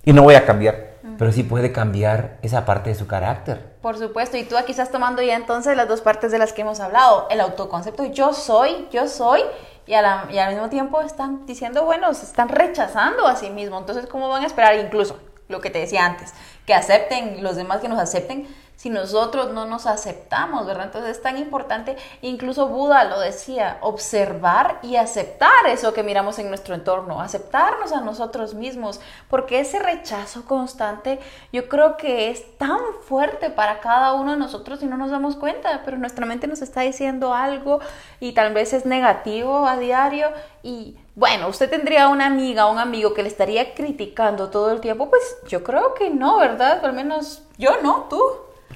y 0.06 0.14
no 0.14 0.22
voy 0.22 0.36
a 0.36 0.46
cambiar. 0.46 0.92
Pero 1.18 1.32
sí 1.32 1.42
puede 1.42 1.72
cambiar 1.72 2.38
esa 2.44 2.66
parte 2.66 2.92
de 2.92 2.96
su 2.96 3.08
carácter. 3.08 3.78
Por 3.82 3.98
supuesto, 3.98 4.38
y 4.38 4.44
tú 4.44 4.58
aquí 4.58 4.74
estás 4.74 4.92
tomando 4.92 5.24
ya 5.24 5.36
entonces 5.36 5.76
las 5.76 5.88
dos 5.88 6.02
partes 6.02 6.32
de 6.32 6.38
las 6.38 6.54
que 6.54 6.62
hemos 6.62 6.80
hablado. 6.82 7.26
El 7.32 7.42
autoconcepto, 7.42 8.06
yo 8.06 8.34
soy, 8.34 8.88
yo 8.92 9.08
soy, 9.08 9.42
y, 9.88 9.94
al 9.94 10.54
mismo 10.54 10.70
tiempo 10.70 11.02
están 11.02 11.46
diciendo, 11.46 11.86
bueno, 11.86 12.14
se 12.14 12.26
están 12.26 12.50
rechazando 12.50 13.28
a 13.28 13.36
sí 13.36 13.50
mismos. 13.50 13.82
Entonces, 13.82 14.06
¿cómo 14.08 14.30
van 14.30 14.44
a 14.44 14.48
esperar 14.48 14.76
incluso 14.76 15.20
lo 15.48 15.60
que 15.60 15.70
te 15.70 15.80
decía 15.80 16.06
antes? 16.06 16.34
Que 16.66 16.74
acepten, 16.74 17.44
los 17.44 17.56
demás 17.56 17.80
que 17.82 17.90
nos 17.90 18.00
acepten, 18.00 18.48
si 18.82 18.90
nosotros 18.90 19.54
no 19.54 19.66
nos 19.66 19.86
aceptamos, 19.86 20.66
¿verdad? 20.66 20.88
Entonces 20.88 21.12
es 21.12 21.22
tan 21.22 21.38
importante, 21.38 21.98
incluso 22.24 22.68
Buda 22.68 23.04
lo 23.04 23.20
decía, 23.20 23.78
observar 23.82 24.80
y 24.82 24.96
aceptar 24.96 25.68
eso 25.68 25.94
que 25.94 26.02
miramos 26.02 26.40
en 26.40 26.50
nuestro 26.50 26.74
entorno, 26.74 27.22
aceptarnos 27.22 27.92
a 27.92 28.02
nosotros 28.02 28.56
mismos, 28.56 29.00
porque 29.30 29.60
ese 29.60 29.78
rechazo 29.78 30.46
constante 30.46 31.20
yo 31.54 31.70
creo 31.70 31.96
que 31.96 32.32
es 32.32 32.58
tan 32.58 32.80
fuerte 33.08 33.52
para 33.52 33.82
cada 33.82 34.14
uno 34.14 34.32
de 34.32 34.38
nosotros 34.38 34.82
y 34.82 34.88
no 34.88 34.98
nos 34.98 35.12
damos 35.12 35.36
cuenta, 35.36 35.84
pero 35.86 36.00
nuestra 36.00 36.26
mente 36.26 36.48
nos 36.48 36.64
está 36.64 36.82
diciendo 36.82 37.36
algo 37.36 37.82
y 38.20 38.32
tal 38.32 38.52
vez 38.52 38.74
es 38.74 38.88
negativo 38.88 39.68
a 39.68 39.78
diario 39.78 40.30
y 40.64 40.98
bueno, 41.14 41.50
usted 41.50 41.70
tendría 41.70 42.08
una 42.08 42.26
amiga 42.26 42.66
o 42.66 42.72
un 42.72 42.80
amigo 42.80 43.14
que 43.14 43.22
le 43.22 43.30
estaría 43.30 43.76
criticando 43.76 44.50
todo 44.50 44.72
el 44.72 44.82
tiempo, 44.82 45.08
pues 45.08 45.22
yo 45.48 45.64
creo 45.64 45.94
que 45.94 46.10
no, 46.10 46.40
¿verdad? 46.40 46.84
Al 46.84 46.94
menos 46.94 47.44
yo 47.60 47.80
no, 47.84 48.08
tú. 48.10 48.20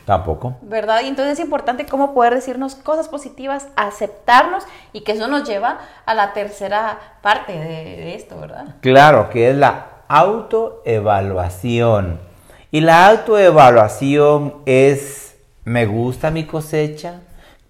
Tampoco. 0.06 0.56
¿Verdad? 0.62 1.02
Y 1.04 1.08
entonces 1.08 1.40
es 1.40 1.44
importante 1.44 1.88
cómo 1.88 2.14
poder 2.14 2.36
decirnos 2.36 2.76
cosas 2.76 3.10
positivas, 3.10 3.70
aceptarnos 3.76 4.64
y 4.94 5.02
que 5.02 5.14
eso 5.14 5.28
nos 5.28 5.48
lleva 5.48 5.80
a 6.06 6.14
la 6.14 6.34
tercera 6.34 7.00
parte 7.22 7.54
de, 7.54 8.14
esto, 8.16 8.40
¿verdad? 8.40 8.76
Claro, 8.82 9.32
que 9.32 9.50
es 9.50 9.56
la 9.56 9.88
autoevaluación. 10.08 12.20
Y 12.70 12.82
la 12.82 13.08
autoevaluación 13.08 14.58
es, 14.68 15.36
¿me 15.64 15.88
gusta 15.88 16.30
mi 16.30 16.46
cosecha? 16.46 17.22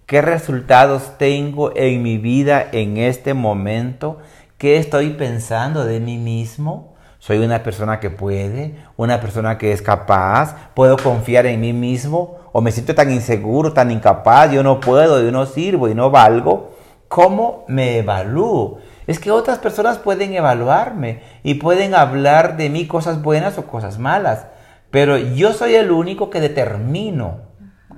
¿Qué 0.04 0.20
resultados 0.20 1.16
tengo 1.16 1.74
en 1.74 2.02
mi 2.02 2.18
vida 2.18 2.68
en 2.70 2.98
este 2.98 3.32
momento? 3.32 4.18
¿Qué 4.58 4.76
estoy 4.76 5.08
pensando 5.10 5.86
de 5.86 6.00
mí 6.00 6.18
mismo? 6.18 6.95
Soy 7.26 7.38
una 7.38 7.64
persona 7.64 7.98
que 7.98 8.08
puede, 8.08 8.76
una 8.96 9.20
persona 9.20 9.58
que 9.58 9.72
es 9.72 9.82
capaz, 9.82 10.70
puedo 10.74 10.96
confiar 10.96 11.44
en 11.46 11.60
mí 11.60 11.72
mismo 11.72 12.38
o 12.52 12.60
me 12.60 12.70
siento 12.70 12.94
tan 12.94 13.10
inseguro, 13.10 13.72
tan 13.72 13.90
incapaz, 13.90 14.52
yo 14.52 14.62
no 14.62 14.78
puedo, 14.78 15.20
yo 15.20 15.32
no 15.32 15.44
sirvo 15.44 15.88
y 15.88 15.94
no 15.96 16.12
valgo. 16.12 16.76
¿Cómo 17.08 17.64
me 17.66 17.98
evalúo? 17.98 18.78
Es 19.08 19.18
que 19.18 19.32
otras 19.32 19.58
personas 19.58 19.98
pueden 19.98 20.34
evaluarme 20.34 21.22
y 21.42 21.54
pueden 21.54 21.96
hablar 21.96 22.56
de 22.56 22.70
mí 22.70 22.86
cosas 22.86 23.20
buenas 23.20 23.58
o 23.58 23.66
cosas 23.66 23.98
malas, 23.98 24.46
pero 24.92 25.18
yo 25.18 25.52
soy 25.52 25.74
el 25.74 25.90
único 25.90 26.30
que 26.30 26.40
determino, 26.40 27.38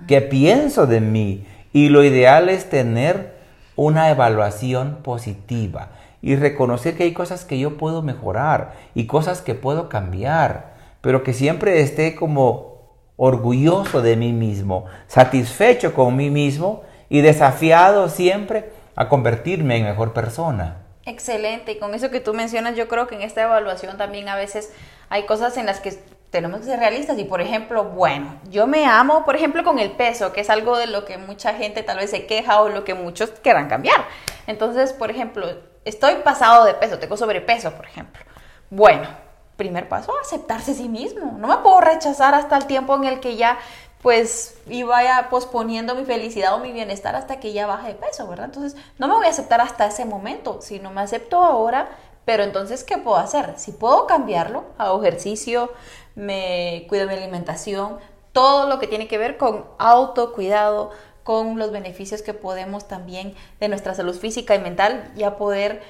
que 0.07 0.23
pienso 0.23 0.87
de 0.87 1.03
mí 1.03 1.47
y 1.75 1.91
lo 1.91 2.03
ideal 2.03 2.49
es 2.49 2.71
tener 2.71 3.37
una 3.77 4.09
evaluación 4.09 5.01
positiva 5.03 5.91
y 6.21 6.37
reconocer 6.37 6.97
que 6.97 7.05
hay 7.05 7.13
cosas 7.13 7.45
que 7.45 7.59
yo 7.59 7.77
puedo 7.77 8.03
mejorar 8.03 8.75
y 8.95 9.07
cosas 9.07 9.41
que 9.41 9.55
puedo 9.55 9.89
cambiar, 9.89 10.75
pero 11.01 11.23
que 11.23 11.33
siempre 11.33 11.81
esté 11.81 12.15
como 12.15 12.79
orgulloso 13.17 14.01
de 14.03 14.17
mí 14.17 14.33
mismo, 14.33 14.87
satisfecho 15.07 15.93
con 15.95 16.17
mí 16.17 16.31
mismo 16.31 16.83
y 17.09 17.21
desafiado 17.21 18.09
siempre 18.09 18.71
a 18.95 19.09
convertirme 19.09 19.77
en 19.77 19.85
mejor 19.85 20.13
persona. 20.13 20.85
Excelente, 21.05 21.73
y 21.73 21.79
con 21.79 21.95
eso 21.95 22.11
que 22.11 22.21
tú 22.21 22.35
mencionas, 22.35 22.77
yo 22.77 22.87
creo 22.87 23.07
que 23.07 23.15
en 23.15 23.23
esta 23.23 23.43
evaluación 23.43 23.97
también 23.97 24.29
a 24.29 24.37
veces 24.37 24.73
hay 25.09 25.25
cosas 25.25 25.57
en 25.57 25.67
las 25.67 25.81
que 25.81 25.99
tenemos 26.31 26.61
que 26.61 26.67
ser 26.67 26.79
realistas 26.79 27.19
y 27.19 27.25
por 27.25 27.41
ejemplo, 27.41 27.85
bueno, 27.85 28.39
yo 28.51 28.67
me 28.67 28.85
amo, 28.85 29.25
por 29.25 29.35
ejemplo, 29.35 29.65
con 29.65 29.79
el 29.79 29.93
peso, 29.93 30.33
que 30.33 30.43
es 30.43 30.51
algo 30.51 30.77
de 30.77 30.87
lo 30.87 31.05
que 31.05 31.17
mucha 31.17 31.55
gente 31.55 31.83
tal 31.83 31.97
vez 31.97 32.11
se 32.11 32.27
queja 32.27 32.61
o 32.61 32.69
lo 32.69 32.85
que 32.85 32.95
muchos 32.95 33.31
quieran 33.31 33.69
cambiar. 33.69 34.05
Entonces, 34.47 34.93
por 34.93 35.11
ejemplo, 35.11 35.47
estoy 35.89 36.17
pasado 36.17 36.65
de 36.65 36.75
peso, 36.75 36.99
tengo 36.99 37.17
sobrepeso, 37.17 37.73
por 37.73 37.87
ejemplo. 37.87 38.23
Bueno, 38.71 39.09
primer 39.57 39.89
paso, 39.89 40.13
aceptarse 40.23 40.73
a 40.73 40.75
sí 40.75 40.89
mismo. 40.89 41.37
No 41.39 41.49
me 41.49 41.57
puedo 41.59 41.81
rechazar 41.81 42.35
hasta 42.35 42.57
el 42.57 42.67
tiempo 42.67 42.95
en 42.97 43.05
el 43.05 43.21
que 43.21 43.37
ya 43.37 43.59
pues 44.03 44.57
y 44.69 44.85
vaya 44.85 45.29
posponiendo 45.29 45.97
mi 45.97 46.05
felicidad 46.05 46.55
o 46.55 46.59
mi 46.59 46.71
bienestar 46.71 47.17
hasta 47.17 47.41
que 47.41 47.53
ya 47.53 47.67
baje 47.67 47.89
de 47.89 47.95
peso, 47.95 48.29
¿verdad? 48.29 48.47
Entonces, 48.47 48.81
no 48.99 49.09
me 49.09 49.15
voy 49.15 49.27
a 49.27 49.31
aceptar 49.31 49.61
hasta 49.61 49.87
ese 49.87 50.05
momento, 50.05 50.61
si 50.63 50.79
no 50.79 50.91
me 50.93 51.01
acepto 51.01 51.43
ahora, 51.43 51.89
pero 52.25 52.45
entonces, 52.45 52.85
¿qué 52.85 52.99
puedo 52.99 53.17
hacer? 53.17 53.55
Si 53.57 53.73
puedo 53.73 54.07
cambiarlo, 54.07 54.67
hago 54.79 55.03
ejercicio, 55.03 55.73
me 56.15 56.87
cuido 56.89 57.09
mi 57.09 57.15
alimentación, 57.15 57.99
todo 58.33 58.69
lo 58.69 58.79
que 58.79 58.87
tiene 58.87 59.09
que 59.09 59.19
ver 59.19 59.37
con 59.37 59.65
autocuidado, 59.79 60.91
con 61.29 61.59
los 61.59 61.71
beneficios 61.73 62.23
que 62.23 62.33
podemos 62.33 62.89
también 62.89 63.35
de 63.61 63.69
nuestra 63.69 63.95
salud 63.95 64.19
física 64.19 64.55
y 64.55 64.61
mental, 64.61 65.13
ya 65.15 65.37
poder 65.37 65.83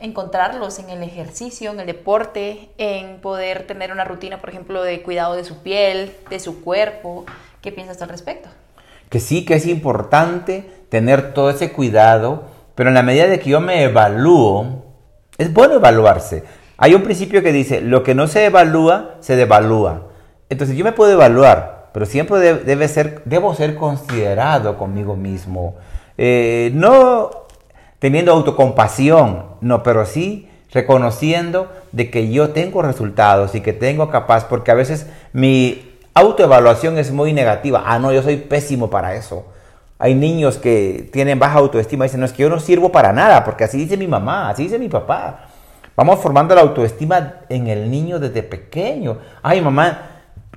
encontrarlos 0.00 0.80
en 0.80 0.90
el 0.90 1.04
ejercicio, 1.04 1.70
en 1.70 1.78
el 1.78 1.86
deporte, 1.86 2.70
en 2.76 3.20
poder 3.20 3.68
tener 3.68 3.92
una 3.92 4.02
rutina, 4.02 4.40
por 4.40 4.50
ejemplo, 4.50 4.82
de 4.82 5.00
cuidado 5.02 5.36
de 5.36 5.44
su 5.44 5.58
piel, 5.58 6.12
de 6.28 6.40
su 6.40 6.64
cuerpo. 6.64 7.24
¿Qué 7.60 7.70
piensas 7.70 8.02
al 8.02 8.08
respecto? 8.08 8.48
Que 9.10 9.20
sí, 9.20 9.44
que 9.44 9.54
es 9.54 9.66
importante 9.66 10.68
tener 10.88 11.34
todo 11.34 11.50
ese 11.50 11.70
cuidado, 11.70 12.46
pero 12.74 12.88
en 12.88 12.96
la 12.96 13.04
medida 13.04 13.28
de 13.28 13.38
que 13.38 13.50
yo 13.50 13.60
me 13.60 13.84
evalúo, 13.84 14.86
es 15.38 15.52
bueno 15.52 15.76
evaluarse. 15.76 16.42
Hay 16.78 16.96
un 16.96 17.04
principio 17.04 17.44
que 17.44 17.52
dice, 17.52 17.80
lo 17.80 18.02
que 18.02 18.16
no 18.16 18.26
se 18.26 18.46
evalúa, 18.46 19.18
se 19.20 19.36
devalúa. 19.36 20.08
Entonces 20.48 20.76
yo 20.76 20.82
me 20.82 20.90
puedo 20.90 21.12
evaluar, 21.12 21.79
pero 21.92 22.06
siempre 22.06 22.38
debe 22.38 22.88
ser, 22.88 23.22
debo 23.24 23.54
ser 23.54 23.76
considerado 23.76 24.78
conmigo 24.78 25.16
mismo. 25.16 25.76
Eh, 26.18 26.70
no 26.74 27.30
teniendo 27.98 28.32
autocompasión, 28.32 29.44
no, 29.60 29.82
pero 29.82 30.04
sí 30.06 30.48
reconociendo 30.72 31.70
de 31.92 32.10
que 32.10 32.30
yo 32.30 32.50
tengo 32.50 32.82
resultados 32.82 33.54
y 33.54 33.60
que 33.60 33.72
tengo 33.72 34.08
capaz, 34.08 34.44
porque 34.44 34.70
a 34.70 34.74
veces 34.74 35.06
mi 35.32 35.96
autoevaluación 36.14 36.98
es 36.98 37.12
muy 37.12 37.32
negativa. 37.32 37.82
Ah, 37.86 37.98
no, 37.98 38.12
yo 38.12 38.22
soy 38.22 38.36
pésimo 38.36 38.90
para 38.90 39.14
eso. 39.14 39.44
Hay 39.98 40.14
niños 40.14 40.56
que 40.56 41.08
tienen 41.12 41.38
baja 41.38 41.58
autoestima 41.58 42.04
y 42.04 42.08
dicen, 42.08 42.20
no, 42.20 42.26
es 42.26 42.32
que 42.32 42.42
yo 42.42 42.48
no 42.48 42.60
sirvo 42.60 42.90
para 42.90 43.12
nada, 43.12 43.44
porque 43.44 43.64
así 43.64 43.78
dice 43.78 43.96
mi 43.96 44.06
mamá, 44.06 44.48
así 44.48 44.64
dice 44.64 44.78
mi 44.78 44.88
papá. 44.88 45.48
Vamos 45.96 46.20
formando 46.20 46.54
la 46.54 46.62
autoestima 46.62 47.34
en 47.50 47.66
el 47.66 47.90
niño 47.90 48.18
desde 48.18 48.42
pequeño. 48.42 49.18
Ay, 49.42 49.60
mamá, 49.60 50.09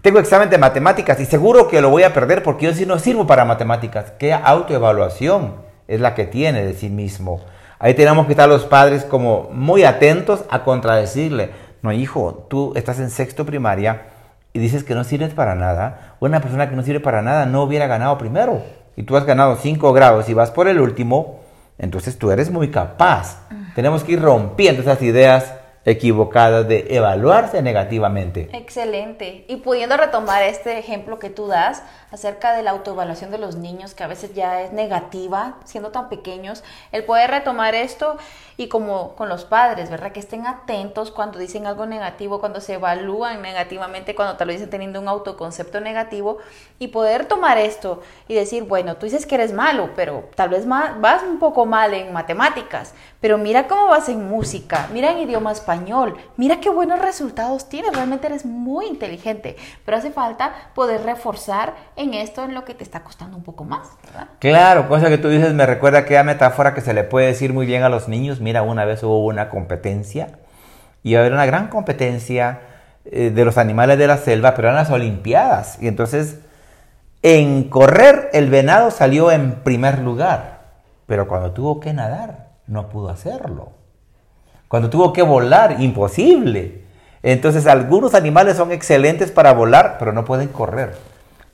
tengo 0.03 0.19
examen 0.19 0.49
de 0.49 0.57
matemáticas 0.57 1.17
y 1.21 1.25
seguro 1.25 1.69
que 1.69 1.79
lo 1.79 1.89
voy 1.89 2.03
a 2.03 2.13
perder 2.13 2.43
porque 2.43 2.65
yo 2.65 2.73
sí 2.73 2.85
no 2.85 2.99
sirvo 2.99 3.25
para 3.25 3.45
matemáticas. 3.45 4.11
¿Qué 4.19 4.33
autoevaluación 4.33 5.55
es 5.87 6.01
la 6.01 6.13
que 6.13 6.25
tiene 6.25 6.65
de 6.65 6.73
sí 6.73 6.89
mismo? 6.89 7.39
Ahí 7.79 7.93
tenemos 7.93 8.25
que 8.25 8.33
estar 8.33 8.49
los 8.49 8.65
padres 8.65 9.05
como 9.05 9.49
muy 9.53 9.85
atentos 9.85 10.43
a 10.49 10.65
contradecirle. 10.65 11.51
No, 11.81 11.93
hijo, 11.93 12.45
tú 12.49 12.73
estás 12.75 12.99
en 12.99 13.09
sexto 13.09 13.45
primaria 13.45 14.07
y 14.51 14.59
dices 14.59 14.83
que 14.83 14.93
no 14.93 15.05
sirves 15.05 15.33
para 15.33 15.55
nada. 15.55 16.15
Una 16.19 16.41
persona 16.41 16.69
que 16.69 16.75
no 16.75 16.83
sirve 16.83 16.99
para 16.99 17.21
nada 17.21 17.45
no 17.45 17.63
hubiera 17.63 17.87
ganado 17.87 18.17
primero. 18.17 18.61
Y 18.97 19.03
tú 19.03 19.15
has 19.15 19.23
ganado 19.23 19.55
cinco 19.55 19.93
grados 19.93 20.27
y 20.27 20.33
vas 20.33 20.51
por 20.51 20.67
el 20.67 20.81
último, 20.81 21.39
entonces 21.77 22.19
tú 22.19 22.29
eres 22.29 22.51
muy 22.51 22.71
capaz. 22.71 23.47
Tenemos 23.73 24.03
que 24.03 24.11
ir 24.11 24.21
rompiendo 24.21 24.81
esas 24.81 25.01
ideas 25.01 25.53
equivocada 25.85 26.63
de 26.63 26.87
evaluarse 26.89 27.61
negativamente. 27.61 28.49
Excelente. 28.53 29.45
Y 29.47 29.57
pudiendo 29.57 29.97
retomar 29.97 30.43
este 30.43 30.77
ejemplo 30.79 31.19
que 31.19 31.29
tú 31.29 31.47
das 31.47 31.83
acerca 32.13 32.55
de 32.55 32.61
la 32.61 32.71
autoevaluación 32.71 33.31
de 33.31 33.39
los 33.39 33.55
niños, 33.55 33.95
que 33.95 34.03
a 34.03 34.07
veces 34.07 34.35
ya 34.35 34.61
es 34.61 34.71
negativa, 34.71 35.55
siendo 35.65 35.89
tan 35.89 36.09
pequeños, 36.09 36.63
el 36.91 37.03
poder 37.05 37.31
retomar 37.31 37.73
esto 37.73 38.17
y 38.55 38.67
como 38.67 39.15
con 39.15 39.29
los 39.29 39.45
padres, 39.45 39.89
¿verdad? 39.89 40.11
Que 40.11 40.19
estén 40.19 40.45
atentos 40.45 41.09
cuando 41.09 41.39
dicen 41.39 41.65
algo 41.65 41.87
negativo, 41.87 42.39
cuando 42.39 42.61
se 42.61 42.75
evalúan 42.75 43.41
negativamente, 43.41 44.13
cuando 44.13 44.37
te 44.37 44.45
lo 44.45 44.51
dicen 44.51 44.69
teniendo 44.69 45.01
un 45.01 45.07
autoconcepto 45.07 45.79
negativo 45.79 46.37
y 46.77 46.89
poder 46.89 47.25
tomar 47.25 47.57
esto 47.57 48.03
y 48.27 48.35
decir, 48.35 48.63
bueno, 48.63 48.95
tú 48.97 49.07
dices 49.07 49.25
que 49.25 49.33
eres 49.33 49.51
malo, 49.51 49.89
pero 49.95 50.29
tal 50.35 50.49
vez 50.49 50.67
vas 50.67 51.23
un 51.23 51.39
poco 51.39 51.65
mal 51.65 51.95
en 51.95 52.13
matemáticas, 52.13 52.93
pero 53.21 53.39
mira 53.39 53.67
cómo 53.67 53.87
vas 53.87 54.07
en 54.07 54.29
música, 54.29 54.87
mira 54.93 55.11
en 55.11 55.17
idioma 55.17 55.51
español, 55.51 56.15
mira 56.37 56.59
qué 56.59 56.69
buenos 56.69 56.99
resultados 56.99 57.69
tienes, 57.69 57.93
realmente 57.93 58.27
eres 58.27 58.45
muy 58.45 58.85
inteligente, 58.85 59.55
pero 59.83 59.97
hace 59.97 60.11
falta 60.11 60.53
poder 60.75 61.01
reforzar 61.03 61.73
esto 62.11 62.43
en 62.43 62.53
lo 62.53 62.65
que 62.65 62.73
te 62.73 62.83
está 62.83 63.03
costando 63.03 63.37
un 63.37 63.43
poco 63.43 63.63
más. 63.63 63.87
Claro, 64.39 64.87
cosa 64.89 65.09
que 65.09 65.17
tú 65.17 65.29
dices 65.29 65.53
me 65.53 65.65
recuerda 65.65 65.99
aquella 65.99 66.23
metáfora 66.23 66.73
que 66.73 66.81
se 66.81 66.93
le 66.93 67.03
puede 67.03 67.27
decir 67.27 67.53
muy 67.53 67.65
bien 67.65 67.83
a 67.83 67.89
los 67.89 68.07
niños, 68.07 68.41
mira, 68.41 68.63
una 68.63 68.83
vez 68.83 69.03
hubo 69.03 69.25
una 69.25 69.49
competencia 69.49 70.39
y 71.03 71.11
iba 71.11 71.19
a 71.19 71.21
haber 71.21 71.33
una 71.33 71.45
gran 71.45 71.67
competencia 71.67 72.61
eh, 73.05 73.31
de 73.31 73.45
los 73.45 73.57
animales 73.57 73.97
de 73.97 74.07
la 74.07 74.17
selva, 74.17 74.55
pero 74.55 74.69
eran 74.69 74.77
las 74.77 74.89
Olimpiadas. 74.89 75.77
Y 75.81 75.87
entonces, 75.87 76.39
en 77.21 77.69
correr, 77.69 78.29
el 78.33 78.49
venado 78.49 78.91
salió 78.91 79.31
en 79.31 79.55
primer 79.55 79.99
lugar, 79.99 80.61
pero 81.05 81.27
cuando 81.27 81.51
tuvo 81.51 81.79
que 81.79 81.93
nadar, 81.93 82.49
no 82.67 82.89
pudo 82.89 83.09
hacerlo. 83.09 83.71
Cuando 84.69 84.89
tuvo 84.89 85.13
que 85.13 85.21
volar, 85.21 85.81
imposible. 85.81 86.83
Entonces, 87.21 87.67
algunos 87.67 88.15
animales 88.15 88.57
son 88.57 88.71
excelentes 88.71 89.31
para 89.31 89.53
volar, 89.53 89.97
pero 89.99 90.13
no 90.13 90.25
pueden 90.25 90.47
correr. 90.47 90.95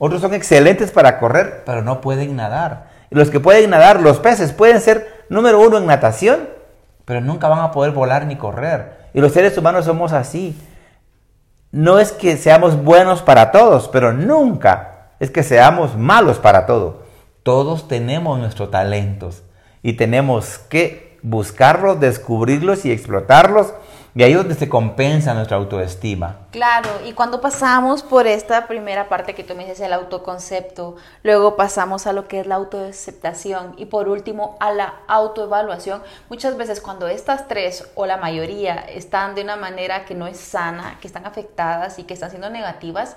Otros 0.02 0.22
son 0.22 0.32
excelentes 0.32 0.92
para 0.92 1.18
correr, 1.18 1.62
pero 1.66 1.82
no 1.82 2.00
pueden 2.00 2.34
nadar. 2.34 2.86
Y 3.10 3.16
los 3.16 3.28
que 3.28 3.38
pueden 3.38 3.68
nadar, 3.68 4.00
los 4.00 4.18
peces, 4.18 4.50
pueden 4.50 4.80
ser 4.80 5.26
número 5.28 5.60
uno 5.60 5.76
en 5.76 5.84
natación, 5.84 6.48
pero 7.04 7.20
nunca 7.20 7.48
van 7.48 7.58
a 7.58 7.70
poder 7.70 7.92
volar 7.92 8.24
ni 8.24 8.36
correr. 8.36 8.94
Y 9.12 9.20
los 9.20 9.32
seres 9.32 9.58
humanos 9.58 9.84
somos 9.84 10.14
así. 10.14 10.58
No 11.70 11.98
es 11.98 12.12
que 12.12 12.38
seamos 12.38 12.82
buenos 12.82 13.20
para 13.20 13.50
todos, 13.50 13.88
pero 13.88 14.14
nunca 14.14 15.10
es 15.20 15.30
que 15.30 15.42
seamos 15.42 15.98
malos 15.98 16.38
para 16.38 16.64
todo. 16.64 17.02
Todos 17.42 17.86
tenemos 17.86 18.38
nuestros 18.38 18.70
talentos 18.70 19.42
y 19.82 19.92
tenemos 19.92 20.56
que 20.70 21.18
buscarlos, 21.20 22.00
descubrirlos 22.00 22.86
y 22.86 22.92
explotarlos 22.92 23.74
y 24.14 24.22
ahí 24.22 24.32
es 24.32 24.38
donde 24.38 24.54
se 24.54 24.68
compensa 24.68 25.34
nuestra 25.34 25.56
autoestima. 25.56 26.38
Claro, 26.50 26.88
y 27.06 27.12
cuando 27.12 27.40
pasamos 27.40 28.02
por 28.02 28.26
esta 28.26 28.66
primera 28.66 29.08
parte 29.08 29.34
que 29.34 29.44
tú 29.44 29.54
me 29.54 29.64
dices, 29.64 29.80
el 29.80 29.92
autoconcepto, 29.92 30.96
luego 31.22 31.56
pasamos 31.56 32.06
a 32.06 32.12
lo 32.12 32.26
que 32.26 32.40
es 32.40 32.46
la 32.46 32.56
autoaceptación 32.56 33.74
y 33.76 33.86
por 33.86 34.08
último 34.08 34.56
a 34.60 34.72
la 34.72 34.94
autoevaluación, 35.06 36.02
muchas 36.28 36.56
veces 36.56 36.80
cuando 36.80 37.06
estas 37.08 37.46
tres 37.46 37.88
o 37.94 38.06
la 38.06 38.16
mayoría 38.16 38.74
están 38.76 39.34
de 39.34 39.42
una 39.42 39.56
manera 39.56 40.04
que 40.04 40.14
no 40.14 40.26
es 40.26 40.38
sana, 40.38 40.98
que 41.00 41.06
están 41.06 41.26
afectadas 41.26 41.98
y 41.98 42.04
que 42.04 42.14
están 42.14 42.30
siendo 42.30 42.50
negativas, 42.50 43.16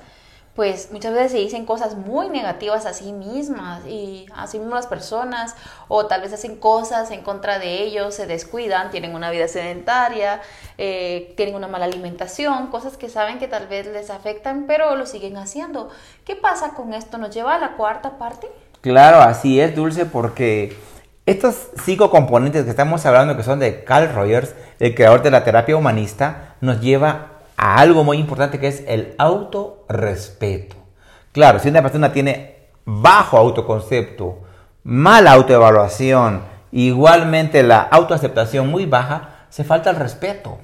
pues 0.55 0.89
muchas 0.91 1.13
veces 1.13 1.31
se 1.31 1.37
dicen 1.39 1.65
cosas 1.65 1.95
muy 1.95 2.29
negativas 2.29 2.85
a 2.85 2.93
sí 2.93 3.11
mismas 3.11 3.85
y 3.87 4.27
a 4.35 4.45
sí 4.45 4.59
mismas 4.59 4.81
las 4.81 4.87
personas 4.87 5.55
o 5.87 6.05
tal 6.05 6.21
vez 6.21 6.31
hacen 6.31 6.57
cosas 6.57 7.09
en 7.11 7.21
contra 7.21 7.57
de 7.57 7.81
ellos, 7.81 8.13
se 8.13 8.27
descuidan, 8.27 8.91
tienen 8.91 9.15
una 9.15 9.31
vida 9.31 9.47
sedentaria, 9.47 10.41
eh, 10.77 11.33
tienen 11.37 11.55
una 11.55 11.67
mala 11.67 11.85
alimentación, 11.85 12.67
cosas 12.67 12.97
que 12.97 13.09
saben 13.09 13.39
que 13.39 13.47
tal 13.47 13.67
vez 13.67 13.87
les 13.87 14.11
afectan 14.11 14.65
pero 14.67 14.95
lo 14.95 15.07
siguen 15.07 15.37
haciendo. 15.37 15.89
¿Qué 16.23 16.35
pasa 16.35 16.73
con 16.75 16.93
esto? 16.93 17.17
¿Nos 17.17 17.33
lleva 17.33 17.55
a 17.55 17.59
la 17.59 17.75
cuarta 17.75 18.17
parte? 18.19 18.47
Claro, 18.81 19.21
así 19.21 19.59
es, 19.59 19.75
Dulce, 19.75 20.05
porque 20.05 20.77
estos 21.25 21.69
cinco 21.83 22.11
componentes 22.11 22.65
que 22.65 22.69
estamos 22.69 23.05
hablando 23.05 23.37
que 23.37 23.43
son 23.43 23.57
de 23.57 23.83
Carl 23.85 24.13
Rogers, 24.13 24.53
el 24.79 24.93
creador 24.93 25.23
de 25.23 25.31
la 25.31 25.45
terapia 25.45 25.77
humanista, 25.77 26.55
nos 26.59 26.81
lleva 26.81 27.32
a 27.63 27.77
algo 27.77 28.03
muy 28.03 28.17
importante 28.17 28.59
que 28.59 28.67
es 28.67 28.83
el 28.87 29.15
autorrespeto. 29.17 30.75
Claro, 31.31 31.59
si 31.59 31.69
una 31.69 31.81
persona 31.81 32.11
tiene 32.11 32.57
bajo 32.83 33.37
autoconcepto, 33.37 34.41
mala 34.83 35.31
autoevaluación, 35.31 36.41
igualmente 36.73 37.63
la 37.63 37.79
autoaceptación 37.79 38.67
muy 38.69 38.85
baja, 38.85 39.45
se 39.47 39.63
falta 39.63 39.91
el 39.91 39.95
respeto. 39.95 40.57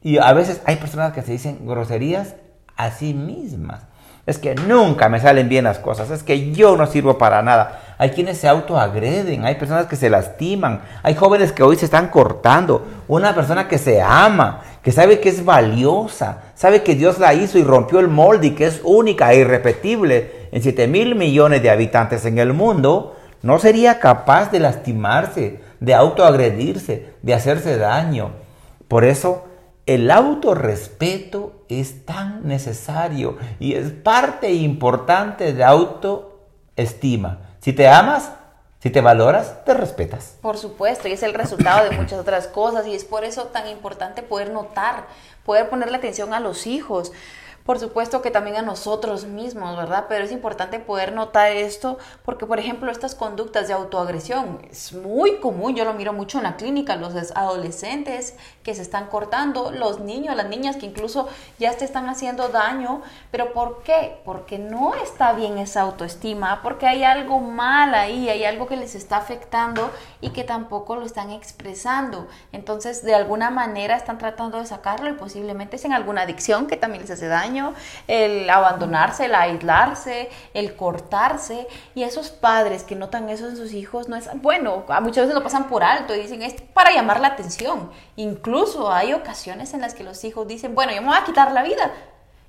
Y 0.00 0.16
a 0.16 0.32
veces 0.32 0.62
hay 0.64 0.76
personas 0.76 1.12
que 1.12 1.20
se 1.20 1.32
dicen 1.32 1.66
groserías 1.66 2.36
a 2.74 2.90
sí 2.90 3.12
mismas. 3.12 3.82
Es 4.24 4.38
que 4.38 4.54
nunca 4.54 5.10
me 5.10 5.20
salen 5.20 5.50
bien 5.50 5.64
las 5.64 5.78
cosas, 5.78 6.10
es 6.10 6.22
que 6.22 6.52
yo 6.52 6.74
no 6.74 6.86
sirvo 6.86 7.18
para 7.18 7.42
nada. 7.42 7.80
Hay 7.98 8.10
quienes 8.10 8.38
se 8.38 8.48
autoagreden, 8.48 9.44
hay 9.44 9.56
personas 9.56 9.86
que 9.86 9.96
se 9.96 10.08
lastiman, 10.08 10.80
hay 11.02 11.14
jóvenes 11.14 11.52
que 11.52 11.62
hoy 11.62 11.76
se 11.76 11.84
están 11.84 12.08
cortando. 12.08 12.86
Una 13.08 13.34
persona 13.34 13.68
que 13.68 13.76
se 13.76 14.00
ama, 14.00 14.62
que 14.82 14.92
sabe 14.92 15.20
que 15.20 15.28
es 15.28 15.44
valiosa, 15.44 16.52
sabe 16.54 16.82
que 16.82 16.94
Dios 16.94 17.18
la 17.18 17.34
hizo 17.34 17.58
y 17.58 17.64
rompió 17.64 18.00
el 18.00 18.08
molde 18.08 18.48
y 18.48 18.50
que 18.52 18.66
es 18.66 18.80
única 18.82 19.32
e 19.32 19.40
irrepetible 19.40 20.48
en 20.52 20.62
7 20.62 20.86
mil 20.86 21.14
millones 21.14 21.62
de 21.62 21.70
habitantes 21.70 22.24
en 22.24 22.38
el 22.38 22.52
mundo, 22.52 23.16
no 23.42 23.58
sería 23.58 23.98
capaz 23.98 24.50
de 24.50 24.60
lastimarse, 24.60 25.60
de 25.80 25.94
autoagredirse, 25.94 27.14
de 27.22 27.34
hacerse 27.34 27.76
daño. 27.76 28.32
Por 28.88 29.04
eso 29.04 29.44
el 29.86 30.10
autorrespeto 30.10 31.64
es 31.68 32.04
tan 32.04 32.46
necesario 32.46 33.36
y 33.58 33.74
es 33.74 33.90
parte 33.90 34.52
importante 34.52 35.52
de 35.52 35.64
autoestima. 35.64 37.38
Si 37.60 37.72
te 37.72 37.88
amas, 37.88 38.32
si 38.80 38.88
te 38.88 39.02
valoras, 39.02 39.64
te 39.64 39.74
respetas. 39.74 40.36
Por 40.40 40.56
supuesto, 40.56 41.06
y 41.06 41.12
es 41.12 41.22
el 41.22 41.34
resultado 41.34 41.88
de 41.88 41.96
muchas 41.96 42.18
otras 42.18 42.46
cosas 42.46 42.86
y 42.86 42.94
es 42.94 43.04
por 43.04 43.24
eso 43.24 43.44
tan 43.44 43.68
importante 43.68 44.22
poder 44.22 44.50
notar, 44.50 45.04
poder 45.44 45.68
ponerle 45.68 45.98
atención 45.98 46.32
a 46.32 46.40
los 46.40 46.66
hijos, 46.66 47.12
por 47.64 47.78
supuesto 47.78 48.22
que 48.22 48.30
también 48.30 48.56
a 48.56 48.62
nosotros 48.62 49.24
mismos, 49.24 49.76
¿verdad? 49.76 50.06
Pero 50.08 50.24
es 50.24 50.32
importante 50.32 50.78
poder 50.78 51.12
notar 51.12 51.52
esto 51.52 51.98
porque, 52.24 52.46
por 52.46 52.58
ejemplo, 52.58 52.90
estas 52.90 53.14
conductas 53.14 53.68
de 53.68 53.74
autoagresión 53.74 54.60
es 54.70 54.92
muy 54.92 55.36
común, 55.36 55.74
yo 55.74 55.84
lo 55.84 55.94
miro 55.94 56.12
mucho 56.12 56.38
en 56.38 56.44
la 56.44 56.56
clínica, 56.56 56.96
los 56.96 57.14
adolescentes 57.34 58.34
que 58.62 58.74
se 58.74 58.82
están 58.82 59.06
cortando, 59.06 59.70
los 59.70 60.00
niños, 60.00 60.36
las 60.36 60.48
niñas 60.48 60.76
que 60.76 60.86
incluso 60.86 61.28
ya 61.58 61.72
te 61.76 61.84
están 61.84 62.08
haciendo 62.08 62.48
daño, 62.48 63.02
pero 63.30 63.52
¿por 63.52 63.82
qué? 63.82 64.20
Porque 64.24 64.58
no 64.58 64.94
está 64.94 65.32
bien 65.32 65.58
esa 65.58 65.82
autoestima, 65.82 66.62
porque 66.62 66.86
hay 66.86 67.04
algo 67.04 67.40
mal 67.40 67.94
ahí, 67.94 68.28
hay 68.28 68.44
algo 68.44 68.66
que 68.66 68.76
les 68.76 68.94
está 68.94 69.18
afectando 69.18 69.90
y 70.20 70.30
que 70.30 70.44
tampoco 70.44 70.96
lo 70.96 71.04
están 71.04 71.30
expresando. 71.30 72.26
Entonces, 72.52 73.02
de 73.02 73.14
alguna 73.14 73.50
manera 73.50 73.96
están 73.96 74.18
tratando 74.18 74.58
de 74.58 74.66
sacarlo 74.66 75.10
y 75.10 75.14
posiblemente 75.14 75.76
es 75.76 75.84
en 75.84 75.92
alguna 75.92 76.22
adicción 76.22 76.66
que 76.66 76.76
también 76.76 77.02
les 77.02 77.10
hace 77.10 77.28
daño 77.28 77.49
el 78.06 78.48
abandonarse, 78.48 79.26
el 79.26 79.34
aislarse, 79.34 80.30
el 80.54 80.76
cortarse. 80.76 81.66
Y 81.94 82.02
esos 82.02 82.30
padres 82.30 82.82
que 82.82 82.96
notan 82.96 83.28
eso 83.28 83.48
en 83.48 83.56
sus 83.56 83.72
hijos 83.72 84.08
no 84.08 84.16
es 84.16 84.28
bueno, 84.42 84.84
muchas 85.00 85.24
veces 85.24 85.34
lo 85.34 85.42
pasan 85.42 85.68
por 85.68 85.82
alto 85.82 86.14
y 86.14 86.20
dicen 86.20 86.42
es 86.42 86.54
para 86.60 86.92
llamar 86.92 87.20
la 87.20 87.28
atención. 87.28 87.90
Incluso 88.16 88.92
hay 88.92 89.12
ocasiones 89.12 89.74
en 89.74 89.80
las 89.80 89.94
que 89.94 90.04
los 90.04 90.22
hijos 90.24 90.46
dicen, 90.46 90.74
bueno, 90.74 90.92
yo 90.92 91.02
me 91.02 91.08
voy 91.08 91.16
a 91.16 91.24
quitar 91.24 91.52
la 91.52 91.62
vida. 91.62 91.90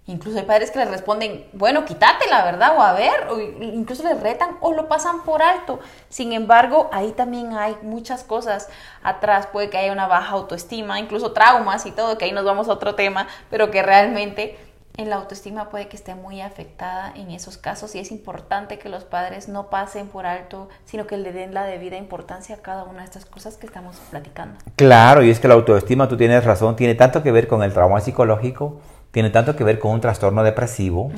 Incluso 0.08 0.40
hay 0.40 0.46
padres 0.46 0.72
que 0.72 0.80
les 0.80 0.90
responden, 0.90 1.48
bueno, 1.54 1.86
quítate 1.86 2.28
la 2.28 2.44
verdad, 2.44 2.76
o 2.76 2.82
a 2.82 2.94
ver, 2.94 3.28
incluso 3.62 4.04
les 4.04 4.20
retan 4.20 4.58
o 4.60 4.74
lo 4.74 4.88
pasan 4.88 5.24
por 5.24 5.44
alto. 5.44 5.80
Sin 6.10 6.34
embargo, 6.34 6.90
ahí 6.92 7.12
también 7.12 7.56
hay 7.56 7.78
muchas 7.84 8.24
cosas 8.24 8.68
atrás. 9.04 9.48
Puede 9.48 9.70
que 9.70 9.78
haya 9.78 9.92
una 9.92 10.08
baja 10.08 10.32
autoestima, 10.34 11.00
incluso 11.00 11.34
traumas 11.34 11.86
y 11.86 11.92
todo, 11.92 12.18
que 12.18 12.26
ahí 12.26 12.32
nos 12.32 12.46
vamos 12.46 12.68
a 12.68 12.74
otro 12.74 12.96
tema, 12.96 13.28
pero 13.52 13.70
que 13.70 13.84
realmente 13.84 14.58
la 14.98 15.16
autoestima 15.16 15.70
puede 15.70 15.88
que 15.88 15.96
esté 15.96 16.16
muy 16.16 16.42
afectada 16.42 17.14
en 17.16 17.32
esos 17.32 17.58
casos 17.58 17.96
y 17.96 18.00
es 18.00 18.12
importante 18.12 18.78
que 18.78 18.90
los 18.90 19.04
padres 19.04 19.48
no 19.48 19.70
pasen 19.70 20.08
por 20.08 20.26
alto, 20.26 20.70
sino 20.86 21.08
que 21.08 21.18
le 21.18 21.32
den 21.32 21.54
la 21.54 21.64
debida 21.64 21.98
importancia 21.98 22.56
a 22.56 22.60
cada 22.60 22.84
una 22.84 23.00
de 23.00 23.06
estas 23.06 23.26
cosas 23.26 23.58
que 23.58 23.66
estamos 23.66 23.96
platicando. 24.10 24.60
Claro, 24.76 25.24
y 25.24 25.30
es 25.30 25.40
que 25.40 25.48
la 25.48 25.56
autoestima, 25.56 26.08
tú 26.08 26.18
tienes 26.18 26.44
razón, 26.46 26.76
tiene 26.76 26.96
tanto 26.96 27.24
que 27.24 27.32
ver 27.32 27.48
con 27.48 27.64
el 27.64 27.74
trauma 27.74 28.00
psicológico, 28.02 28.80
tiene 29.12 29.30
tanto 29.30 29.56
que 29.56 29.64
ver 29.64 29.80
con 29.80 29.92
un 29.92 30.02
trastorno 30.02 30.44
depresivo, 30.44 31.12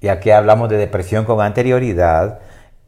ya 0.00 0.20
que 0.20 0.32
hablamos 0.32 0.68
de 0.68 0.76
depresión 0.76 1.24
con 1.24 1.40
anterioridad, 1.40 2.40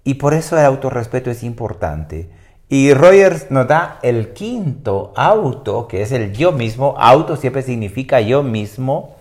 y 0.05 0.15
por 0.15 0.35
eso 0.35 0.59
el 0.59 0.65
autorrespeto 0.65 1.31
es 1.31 1.43
importante. 1.43 2.31
Y 2.69 2.93
Rogers 2.95 3.51
nos 3.51 3.67
da 3.69 3.99
el 4.03 4.33
quinto 4.33 5.13
auto, 5.17 5.89
que 5.89 6.03
es 6.03 6.13
el 6.13 6.33
yo 6.33 6.53
mismo. 6.53 6.95
Auto 6.99 7.37
siempre 7.37 7.63
significa 7.63 8.21
yo 8.21 8.43
mismo 8.43 9.16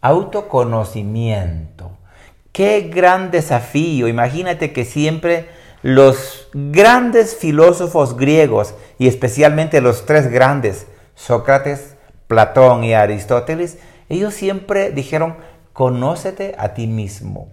Autoconocimiento. 0.00 1.90
Qué 2.52 2.90
gran 2.92 3.30
desafío. 3.30 4.08
Imagínate 4.08 4.72
que 4.72 4.84
siempre 4.84 5.48
los 5.82 6.48
grandes 6.52 7.36
filósofos 7.36 8.16
griegos, 8.16 8.74
y 8.98 9.06
especialmente 9.06 9.80
los 9.80 10.06
tres 10.06 10.30
grandes, 10.30 10.86
Sócrates, 11.14 11.96
Platón 12.26 12.84
y 12.84 12.94
Aristóteles, 12.94 13.78
ellos 14.08 14.34
siempre 14.34 14.90
dijeron, 14.90 15.36
conócete 15.72 16.54
a 16.58 16.74
ti 16.74 16.86
mismo. 16.86 17.48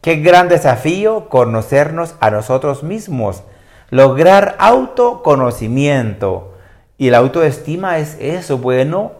Qué 0.00 0.16
gran 0.16 0.48
desafío 0.48 1.28
conocernos 1.28 2.16
a 2.18 2.30
nosotros 2.30 2.82
mismos, 2.82 3.44
lograr 3.90 4.56
autoconocimiento. 4.58 6.54
Y 6.98 7.10
la 7.10 7.18
autoestima 7.18 7.98
es 7.98 8.16
eso, 8.20 8.58
bueno, 8.58 9.12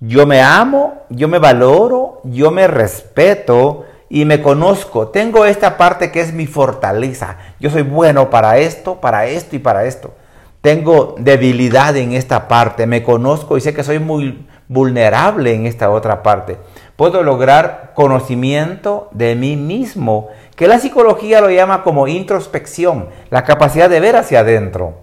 yo 0.00 0.26
me 0.26 0.42
amo, 0.42 1.02
yo 1.08 1.28
me 1.28 1.38
valoro, 1.38 2.20
yo 2.24 2.50
me 2.50 2.66
respeto 2.66 3.84
y 4.08 4.24
me 4.24 4.42
conozco. 4.42 5.08
Tengo 5.08 5.44
esta 5.44 5.76
parte 5.76 6.12
que 6.12 6.20
es 6.20 6.32
mi 6.32 6.46
fortaleza. 6.46 7.38
Yo 7.60 7.70
soy 7.70 7.82
bueno 7.82 8.30
para 8.30 8.58
esto, 8.58 9.00
para 9.00 9.26
esto 9.26 9.56
y 9.56 9.58
para 9.58 9.84
esto. 9.84 10.12
Tengo 10.60 11.14
debilidad 11.18 11.96
en 11.96 12.12
esta 12.12 12.48
parte, 12.48 12.86
me 12.86 13.02
conozco 13.02 13.56
y 13.56 13.60
sé 13.60 13.72
que 13.72 13.84
soy 13.84 14.00
muy 14.00 14.46
vulnerable 14.68 15.54
en 15.54 15.64
esta 15.64 15.90
otra 15.90 16.22
parte. 16.22 16.58
Puedo 16.96 17.22
lograr 17.22 17.92
conocimiento 17.94 19.08
de 19.12 19.36
mí 19.36 19.56
mismo, 19.56 20.28
que 20.56 20.66
la 20.66 20.80
psicología 20.80 21.40
lo 21.40 21.50
llama 21.50 21.84
como 21.84 22.08
introspección, 22.08 23.10
la 23.30 23.44
capacidad 23.44 23.88
de 23.88 24.00
ver 24.00 24.16
hacia 24.16 24.40
adentro. 24.40 24.94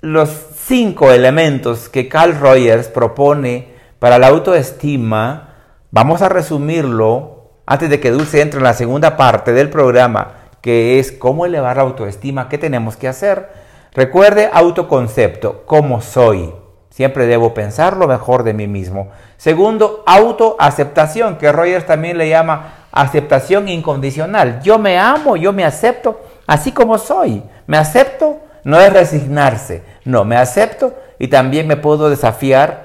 Los 0.00 0.30
cinco 0.56 1.12
elementos 1.12 1.88
que 1.88 2.08
Carl 2.08 2.38
Rogers 2.38 2.88
propone 2.88 3.73
para 4.04 4.18
la 4.18 4.26
autoestima, 4.26 5.54
vamos 5.90 6.20
a 6.20 6.28
resumirlo 6.28 7.52
antes 7.64 7.88
de 7.88 8.00
que 8.00 8.10
Dulce 8.10 8.42
entre 8.42 8.58
en 8.58 8.64
la 8.64 8.74
segunda 8.74 9.16
parte 9.16 9.54
del 9.54 9.70
programa, 9.70 10.50
que 10.60 10.98
es 10.98 11.10
cómo 11.10 11.46
elevar 11.46 11.78
la 11.78 11.84
autoestima, 11.84 12.50
qué 12.50 12.58
tenemos 12.58 12.98
que 12.98 13.08
hacer. 13.08 13.48
Recuerde 13.94 14.50
autoconcepto, 14.52 15.62
cómo 15.64 16.02
soy. 16.02 16.52
Siempre 16.90 17.24
debo 17.26 17.54
pensar 17.54 17.96
lo 17.96 18.06
mejor 18.06 18.42
de 18.42 18.52
mí 18.52 18.66
mismo. 18.66 19.08
Segundo, 19.38 20.04
autoaceptación, 20.06 21.38
que 21.38 21.50
Rogers 21.50 21.86
también 21.86 22.18
le 22.18 22.28
llama 22.28 22.74
aceptación 22.92 23.68
incondicional. 23.68 24.60
Yo 24.62 24.78
me 24.78 24.98
amo, 24.98 25.36
yo 25.36 25.54
me 25.54 25.64
acepto 25.64 26.20
así 26.46 26.72
como 26.72 26.98
soy. 26.98 27.42
Me 27.66 27.78
acepto 27.78 28.40
no 28.64 28.80
es 28.80 28.92
resignarse, 28.92 29.82
no, 30.04 30.24
me 30.24 30.36
acepto 30.36 30.94
y 31.18 31.28
también 31.28 31.66
me 31.66 31.76
puedo 31.76 32.08
desafiar 32.08 32.83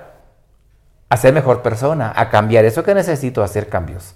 a 1.10 1.18
ser 1.18 1.34
mejor 1.34 1.62
persona, 1.62 2.14
a 2.16 2.30
cambiar. 2.30 2.66
Eso 2.66 2.84
que 2.84 2.94
necesito 2.94 3.44
hacer 3.44 3.68
cambios. 3.68 4.16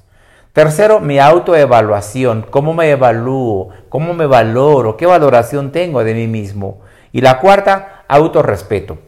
Tercero, 0.53 0.99
mi 0.99 1.17
autoevaluación, 1.17 2.45
cómo 2.49 2.75
me 2.75 2.91
evalúo, 2.91 3.69
cómo 3.89 4.13
me 4.13 4.27
valoro, 4.27 4.97
qué 4.97 5.07
valoración 5.07 5.71
tengo 5.71 6.03
de 6.03 6.13
mí 6.13 6.27
mismo. 6.27 6.81
Y 7.11 7.21
la 7.21 7.39
cuarta, 7.39 8.03
autorrespeto. 8.07 8.99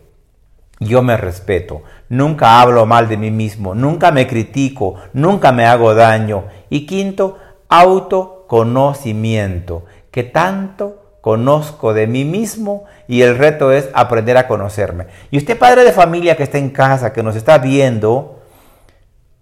Yo 0.80 1.04
me 1.04 1.16
respeto, 1.16 1.84
nunca 2.10 2.60
hablo 2.60 2.86
mal 2.86 3.08
de 3.08 3.16
mí 3.16 3.32
mismo, 3.32 3.74
nunca 3.76 4.12
me 4.12 4.28
critico, 4.28 4.96
nunca 5.14 5.54
me 5.54 5.66
hago 5.66 5.94
daño. 5.94 6.48
Y 6.70 6.86
quinto, 6.86 7.38
autoconocimiento, 7.70 9.86
que 10.12 10.24
tanto 10.24 11.05
conozco 11.26 11.96
de 11.96 12.06
mí 12.06 12.24
mismo 12.24 12.84
y 13.08 13.24
el 13.24 13.36
reto 13.36 13.72
es 13.72 13.90
aprender 13.96 14.38
a 14.38 14.48
conocerme. 14.48 15.08
Y 15.32 15.40
usted 15.40 15.58
padre 15.58 15.84
de 15.84 15.92
familia 15.92 16.38
que 16.38 16.44
está 16.44 16.60
en 16.60 16.70
casa, 16.70 17.14
que 17.14 17.24
nos 17.24 17.36
está 17.36 17.58
viendo, 17.58 18.44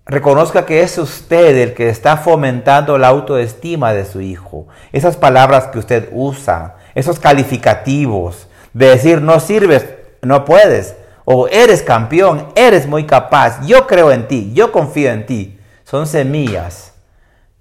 reconozca 0.05 0.65
que 0.65 0.81
es 0.81 0.97
usted 0.97 1.57
el 1.57 1.73
que 1.73 1.89
está 1.89 2.15
fomentando 2.15 2.97
la 2.97 3.09
autoestima 3.09 3.91
de 3.91 4.05
su 4.05 4.21
hijo. 4.21 4.65
Esas 4.93 5.17
palabras 5.17 5.67
que 5.67 5.79
usted 5.79 6.07
usa, 6.13 6.77
esos 6.95 7.19
calificativos 7.19 8.47
de 8.71 8.87
decir 8.87 9.21
no 9.21 9.41
sirves, 9.41 9.85
no 10.21 10.45
puedes, 10.45 10.95
o 11.25 11.49
eres 11.49 11.83
campeón, 11.83 12.47
eres 12.55 12.87
muy 12.87 13.05
capaz, 13.05 13.59
yo 13.67 13.87
creo 13.87 14.13
en 14.13 14.29
ti, 14.29 14.53
yo 14.53 14.71
confío 14.71 15.11
en 15.11 15.25
ti, 15.25 15.59
son 15.83 16.07
semillas 16.07 16.93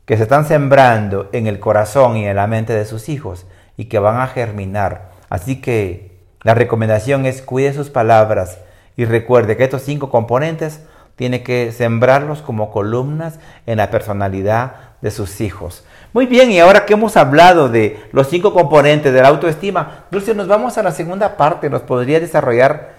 que 0.04 0.16
se 0.16 0.22
están 0.22 0.46
sembrando 0.46 1.28
en 1.32 1.48
el 1.48 1.58
corazón 1.58 2.16
y 2.16 2.28
en 2.28 2.36
la 2.36 2.46
mente 2.46 2.72
de 2.72 2.84
sus 2.84 3.08
hijos 3.08 3.46
y 3.76 3.86
que 3.86 3.98
van 3.98 4.20
a 4.20 4.26
germinar. 4.26 5.10
Así 5.28 5.60
que 5.60 6.12
la 6.42 6.54
recomendación 6.54 7.26
es 7.26 7.42
cuide 7.42 7.72
sus 7.72 7.90
palabras 7.90 8.58
y 8.96 9.04
recuerde 9.04 9.56
que 9.56 9.64
estos 9.64 9.82
cinco 9.82 10.10
componentes 10.10 10.82
tiene 11.16 11.42
que 11.42 11.72
sembrarlos 11.72 12.42
como 12.42 12.70
columnas 12.70 13.38
en 13.66 13.78
la 13.78 13.90
personalidad 13.90 14.74
de 15.00 15.10
sus 15.10 15.40
hijos. 15.40 15.84
Muy 16.12 16.26
bien, 16.26 16.50
y 16.50 16.58
ahora 16.58 16.84
que 16.84 16.94
hemos 16.94 17.16
hablado 17.16 17.68
de 17.68 18.00
los 18.12 18.28
cinco 18.28 18.52
componentes 18.52 19.12
de 19.12 19.22
la 19.22 19.28
autoestima, 19.28 20.04
Dulce, 20.10 20.34
nos 20.34 20.48
vamos 20.48 20.76
a 20.78 20.82
la 20.82 20.92
segunda 20.92 21.36
parte. 21.36 21.70
¿Nos 21.70 21.82
podría 21.82 22.20
desarrollar 22.20 22.94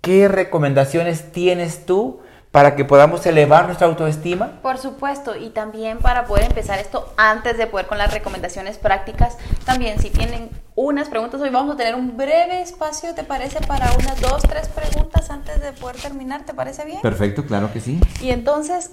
qué 0.00 0.28
recomendaciones 0.28 1.32
tienes 1.32 1.86
tú 1.86 2.20
para 2.50 2.74
que 2.74 2.84
podamos 2.84 3.24
elevar 3.26 3.66
nuestra 3.66 3.86
autoestima? 3.86 4.60
Por 4.62 4.78
supuesto, 4.78 5.36
y 5.36 5.50
también 5.50 5.98
para 5.98 6.24
poder 6.24 6.46
empezar 6.46 6.78
esto 6.78 7.12
antes 7.16 7.56
de 7.56 7.66
poder 7.66 7.86
con 7.86 7.98
las 7.98 8.12
recomendaciones 8.12 8.76
prácticas, 8.76 9.36
también 9.64 10.00
si 10.00 10.10
tienen 10.10 10.50
unas 10.74 11.08
preguntas, 11.08 11.40
hoy 11.40 11.50
vamos 11.50 11.74
a 11.74 11.76
tener 11.76 11.94
un 11.94 12.16
breve 12.16 12.60
espacio, 12.62 13.14
¿te 13.14 13.22
parece? 13.22 13.60
Para 13.60 13.92
unas 13.92 14.20
dos, 14.20 14.42
tres 14.42 14.68
preguntas 14.68 15.30
antes 15.30 15.60
de 15.60 15.72
poder 15.72 15.96
terminar, 15.96 16.42
¿te 16.42 16.54
parece 16.54 16.84
bien? 16.84 17.00
Perfecto, 17.00 17.44
claro 17.44 17.72
que 17.72 17.80
sí. 17.80 18.00
Y 18.20 18.30
entonces, 18.30 18.90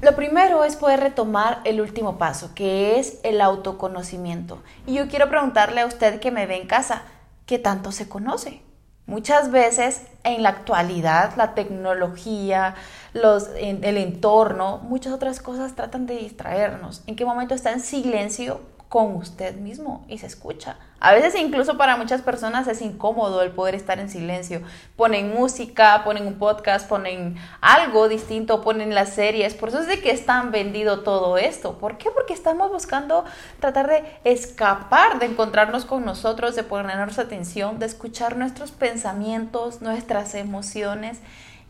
lo 0.00 0.16
primero 0.16 0.64
es 0.64 0.76
poder 0.76 1.00
retomar 1.00 1.60
el 1.64 1.80
último 1.80 2.16
paso, 2.16 2.54
que 2.54 2.98
es 2.98 3.18
el 3.22 3.40
autoconocimiento. 3.40 4.62
Y 4.86 4.94
yo 4.94 5.08
quiero 5.08 5.28
preguntarle 5.28 5.82
a 5.82 5.86
usted 5.86 6.20
que 6.20 6.30
me 6.30 6.46
ve 6.46 6.56
en 6.56 6.66
casa, 6.66 7.02
¿qué 7.44 7.58
tanto 7.58 7.92
se 7.92 8.08
conoce? 8.08 8.62
Muchas 9.06 9.50
veces 9.50 10.02
en 10.22 10.42
la 10.42 10.48
actualidad 10.48 11.34
la 11.36 11.54
tecnología, 11.54 12.74
los, 13.12 13.50
el 13.56 13.96
entorno, 13.98 14.78
muchas 14.78 15.12
otras 15.12 15.40
cosas 15.40 15.74
tratan 15.74 16.06
de 16.06 16.16
distraernos. 16.16 17.02
¿En 17.06 17.14
qué 17.14 17.24
momento 17.24 17.54
está 17.54 17.72
en 17.72 17.80
silencio 17.80 18.60
con 18.94 19.16
usted 19.16 19.56
mismo 19.56 20.04
y 20.06 20.18
se 20.18 20.26
escucha. 20.26 20.76
A 21.00 21.12
veces 21.12 21.34
incluso 21.34 21.76
para 21.76 21.96
muchas 21.96 22.22
personas 22.22 22.68
es 22.68 22.80
incómodo 22.80 23.42
el 23.42 23.50
poder 23.50 23.74
estar 23.74 23.98
en 23.98 24.08
silencio. 24.08 24.62
Ponen 24.94 25.34
música, 25.34 26.02
ponen 26.04 26.28
un 26.28 26.34
podcast, 26.38 26.88
ponen 26.88 27.36
algo 27.60 28.08
distinto, 28.08 28.60
ponen 28.60 28.94
las 28.94 29.12
series. 29.12 29.54
Por 29.54 29.70
eso 29.70 29.80
es 29.80 29.88
de 29.88 30.00
que 30.00 30.12
están 30.12 30.52
vendido 30.52 31.00
todo 31.00 31.38
esto. 31.38 31.76
¿Por 31.78 31.98
qué? 31.98 32.08
Porque 32.12 32.34
estamos 32.34 32.70
buscando 32.70 33.24
tratar 33.58 33.88
de 33.88 34.04
escapar, 34.22 35.18
de 35.18 35.26
encontrarnos 35.26 35.86
con 35.86 36.04
nosotros, 36.04 36.54
de 36.54 36.62
ponernos 36.62 37.18
atención, 37.18 37.80
de 37.80 37.86
escuchar 37.86 38.36
nuestros 38.36 38.70
pensamientos, 38.70 39.82
nuestras 39.82 40.36
emociones. 40.36 41.18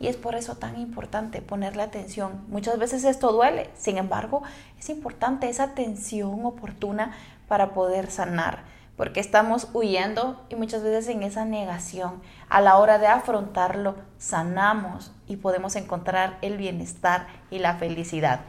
Y 0.01 0.09
es 0.09 0.17
por 0.17 0.35
eso 0.35 0.57
tan 0.57 0.79
importante 0.79 1.41
ponerle 1.41 1.83
atención. 1.83 2.45
Muchas 2.49 2.79
veces 2.79 3.05
esto 3.05 3.33
duele, 3.33 3.71
sin 3.75 3.99
embargo, 3.99 4.43
es 4.79 4.89
importante 4.91 5.49
esa 5.49 5.65
atención 5.65 6.45
oportuna 6.45 7.13
para 7.49 7.73
poder 7.73 8.11
sanar, 8.11 8.65
porque 8.97 9.21
estamos 9.21 9.69
huyendo 9.73 10.45
y 10.49 10.57
muchas 10.57 10.83
veces 10.83 11.09
en 11.09 11.23
esa 11.23 11.45
negación, 11.45 12.23
a 12.49 12.61
la 12.61 12.77
hora 12.77 12.99
de 12.99 13.07
afrontarlo, 13.07 13.97
sanamos 14.19 15.13
y 15.27 15.37
podemos 15.37 15.77
encontrar 15.77 16.39
el 16.43 16.57
bienestar 16.57 17.27
y 17.51 17.59
la 17.59 17.77
felicidad. 17.77 18.41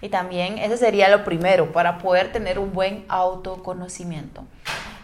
Y 0.00 0.08
también 0.08 0.58
ese 0.58 0.76
sería 0.76 1.08
lo 1.08 1.24
primero 1.24 1.72
para 1.72 1.98
poder 1.98 2.32
tener 2.32 2.58
un 2.58 2.72
buen 2.72 3.04
autoconocimiento. 3.08 4.44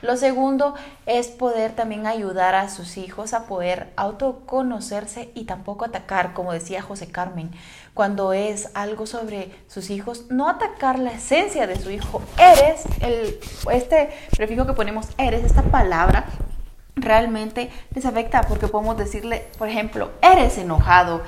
Lo 0.02 0.16
segundo 0.16 0.74
es 1.06 1.28
poder 1.28 1.72
también 1.72 2.06
ayudar 2.06 2.54
a 2.54 2.68
sus 2.68 2.96
hijos 2.96 3.34
a 3.34 3.44
poder 3.46 3.92
autoconocerse 3.96 5.30
y 5.34 5.44
tampoco 5.44 5.84
atacar, 5.84 6.32
como 6.32 6.52
decía 6.52 6.80
José 6.80 7.08
Carmen, 7.08 7.50
cuando 7.92 8.32
es 8.32 8.70
algo 8.74 9.06
sobre 9.06 9.54
sus 9.68 9.90
hijos, 9.90 10.26
no 10.30 10.48
atacar 10.48 10.98
la 10.98 11.12
esencia 11.12 11.66
de 11.66 11.78
su 11.78 11.90
hijo. 11.90 12.22
Eres, 12.38 12.84
este 13.70 14.10
prefijo 14.36 14.66
que 14.66 14.72
ponemos 14.72 15.06
eres, 15.18 15.44
esta 15.44 15.62
palabra 15.62 16.24
realmente 16.96 17.70
les 17.94 18.06
afecta 18.06 18.42
porque 18.42 18.68
podemos 18.68 18.96
decirle, 18.96 19.48
por 19.58 19.68
ejemplo, 19.68 20.10
eres 20.22 20.56
enojado, 20.58 21.22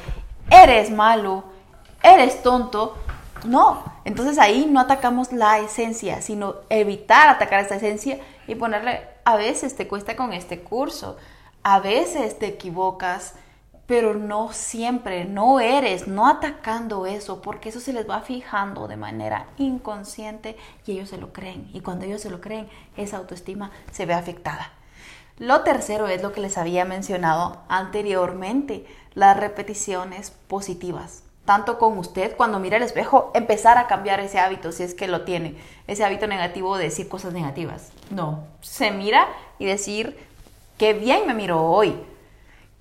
eres 0.51 0.91
malo, 0.91 1.45
eres 2.03 2.43
tonto. 2.43 2.97
No, 3.45 3.83
entonces 4.05 4.39
ahí 4.39 4.69
no 4.71 4.81
atacamos 4.81 5.33
la 5.33 5.59
esencia, 5.59 6.23
sino 6.23 6.55
evitar 6.69 7.29
atacar 7.29 7.65
esa 7.65 7.75
esencia 7.75 8.19
y 8.47 8.55
ponerle, 8.55 9.01
a 9.25 9.37
veces 9.37 9.77
te 9.77 9.89
cuesta 9.89 10.17
con 10.17 10.33
este 10.33 10.61
curso, 10.61 11.17
a 11.63 11.81
veces 11.81 12.39
te 12.39 12.47
equivocas, 12.47 13.35
pero 13.87 14.15
no 14.15 14.53
siempre, 14.53 15.25
no 15.25 15.61
eres, 15.61 16.09
no 16.09 16.29
atacando 16.29 17.07
eso, 17.07 17.43
porque 17.43 17.69
eso 17.69 17.81
se 17.81 17.93
les 17.93 18.09
va 18.09 18.21
fijando 18.21 18.89
de 18.89 18.97
manera 18.97 19.47
inconsciente 19.59 20.57
y 20.87 20.93
ellos 20.93 21.11
se 21.11 21.19
lo 21.19 21.33
creen. 21.33 21.69
Y 21.73 21.81
cuando 21.81 22.05
ellos 22.05 22.21
se 22.21 22.31
lo 22.31 22.41
creen, 22.41 22.69
esa 22.97 23.19
autoestima 23.19 23.71
se 23.91 24.07
ve 24.07 24.15
afectada. 24.15 24.73
Lo 25.39 25.63
tercero 25.63 26.09
es 26.09 26.23
lo 26.23 26.33
que 26.33 26.41
les 26.41 26.59
había 26.59 26.85
mencionado 26.85 27.63
anteriormente, 27.69 28.87
las 29.15 29.37
repeticiones 29.37 30.31
positivas 30.31 31.25
tanto 31.45 31.79
con 31.79 31.99
usted 31.99 32.37
cuando 32.37 32.59
mira 32.59 32.77
el 32.77 32.83
espejo, 32.83 33.31
empezar 33.35 33.79
a 33.79 33.87
cambiar 33.87 34.21
ese 34.21 34.39
hábito 34.39 34.73
si 34.73 34.85
es 34.85 34.95
que 34.95 35.09
lo 35.09 35.23
tiene, 35.23 35.57
ese 35.87 36.05
hábito 36.05 36.27
negativo 36.27 36.77
de 36.77 36.85
decir 36.85 37.09
cosas 37.09 37.33
negativas. 37.33 37.91
No, 38.11 38.45
se 38.61 38.91
mira 38.91 39.27
y 39.59 39.67
decir, 39.67 40.19
qué 40.79 40.93
bien 40.93 41.27
me 41.27 41.35
miro 41.35 41.63
hoy, 41.65 42.01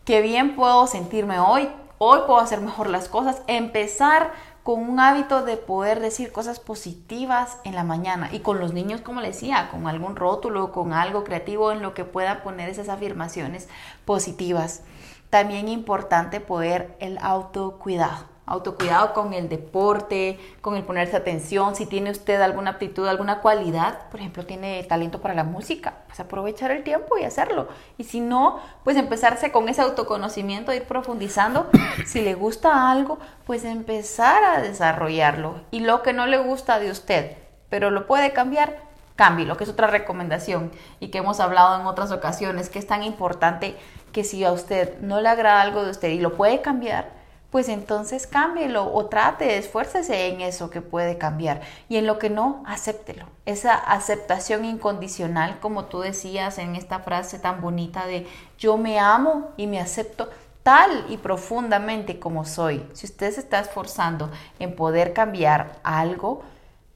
qué 0.06 0.21
bien 0.21 0.56
puedo 0.56 0.86
sentirme 0.86 1.39
hoy, 1.39 1.69
hoy 1.97 2.19
puedo 2.28 2.39
hacer 2.39 2.62
mejor 2.62 2.89
las 2.89 3.10
cosas, 3.10 3.41
empezar 3.47 4.32
con 4.62 4.88
un 4.88 5.00
hábito 5.00 5.43
de 5.43 5.58
poder 5.58 6.00
decir 6.00 6.32
cosas 6.32 6.60
positivas 6.60 7.58
en 7.63 7.74
la 7.74 7.84
mañana 7.84 8.30
y 8.32 8.41
con 8.41 8.60
los 8.60 8.74
niños, 8.74 9.02
como 9.02 9.21
les 9.21 9.36
decía, 9.36 9.69
con 9.71 9.88
algún 9.88 10.15
rótulo, 10.15 10.71
con 10.71 10.93
algo 10.93 11.24
creativo 11.24 11.71
en 11.71 11.82
lo 11.82 11.95
que 11.95 12.06
pueda 12.06 12.43
poner 12.43 12.69
esas 12.69 12.88
afirmaciones 12.88 13.69
positivas. 14.06 14.84
También 15.32 15.67
importante 15.67 16.41
poder 16.41 16.95
el 17.00 17.17
autocuidado 17.19 18.31
autocuidado 18.45 19.13
con 19.13 19.34
el 19.34 19.49
deporte, 19.49 20.39
con 20.62 20.75
el 20.75 20.84
ponerse 20.84 21.15
atención, 21.15 21.75
si 21.75 21.86
tiene 21.86 22.12
usted 22.12 22.41
alguna 22.41 22.71
aptitud, 22.71 23.08
alguna 23.08 23.39
cualidad, 23.39 24.10
por 24.10 24.19
ejemplo, 24.19 24.45
tiene 24.45 24.84
talento 24.84 25.21
para 25.21 25.34
la 25.34 25.43
música, 25.43 25.93
pues 26.08 26.19
aprovechar 26.19 26.71
el 26.71 26.84
tiempo 26.84 27.17
y 27.17 27.23
hacerlo. 27.23 27.67
Y 27.97 28.04
si 28.04 28.19
no, 28.19 28.60
pues 28.84 28.97
empezarse 28.97 29.51
con 29.51 29.69
ese 29.69 29.82
autoconocimiento, 29.82 30.73
ir 30.73 30.84
profundizando. 30.84 31.69
Si 32.06 32.21
le 32.21 32.34
gusta 32.34 32.91
algo, 32.91 33.19
pues 33.45 33.63
empezar 33.63 34.43
a 34.43 34.62
desarrollarlo. 34.62 35.62
Y 35.71 35.82
lo 35.82 36.01
que 36.01 36.13
no 36.13 36.25
le 36.25 36.38
gusta 36.38 36.80
de 36.80 36.89
usted, 36.89 37.38
pero 37.69 37.91
lo 37.91 38.08
puede 38.08 38.34
cambiar, 38.34 38.91
lo 39.30 39.56
que 39.56 39.65
es 39.65 39.69
otra 39.69 39.86
recomendación 39.86 40.71
y 40.99 41.10
que 41.10 41.19
hemos 41.19 41.39
hablado 41.39 41.80
en 41.80 41.86
otras 41.86 42.12
ocasiones, 42.12 42.69
que 42.69 42.80
es 42.80 42.88
tan 42.88 43.04
importante 43.04 43.77
que 44.12 44.23
si 44.23 44.43
a 44.43 44.51
usted 44.51 44.99
no 44.99 45.21
le 45.21 45.30
agrada 45.30 45.62
algo 45.62 45.84
de 45.84 45.91
usted 45.91 46.10
y 46.10 46.19
lo 46.19 46.34
puede 46.34 46.62
cambiar, 46.62 47.20
pues 47.52 47.68
entonces 47.68 48.28
cámbielo 48.28 48.92
o 48.94 49.06
trate, 49.08 49.58
esfuércese 49.58 50.28
en 50.28 50.42
eso 50.42 50.70
que 50.70 50.82
puede 50.82 51.18
cambiar 51.18 51.62
y 51.90 51.98
en 51.98 52.08
lo 52.08 52.18
que 52.18 52.30
no, 52.30 52.64
acéptelo. 52.66 53.26
Esa 53.46 53.76
aceptación 53.76 54.64
incondicional, 54.64 55.60
como 55.60 55.86
tú 55.86 56.00
decías 56.00 56.58
en 56.58 56.76
esta 56.76 57.00
frase 57.00 57.40
tan 57.40 57.62
bonita 57.62 58.08
de 58.08 58.26
yo 58.58 58.78
me 58.78 59.00
amo 59.00 59.52
y 59.58 59.68
me 59.68 59.82
acepto 59.82 60.30
tal 60.64 61.06
y 61.10 61.18
profundamente 61.18 62.20
como 62.20 62.46
soy. 62.46 62.88
Si 62.94 63.06
usted 63.06 63.32
se 63.32 63.42
está 63.42 63.60
esforzando 63.60 64.30
en 64.60 64.76
poder 64.76 65.12
cambiar 65.12 65.80
algo, 65.84 66.44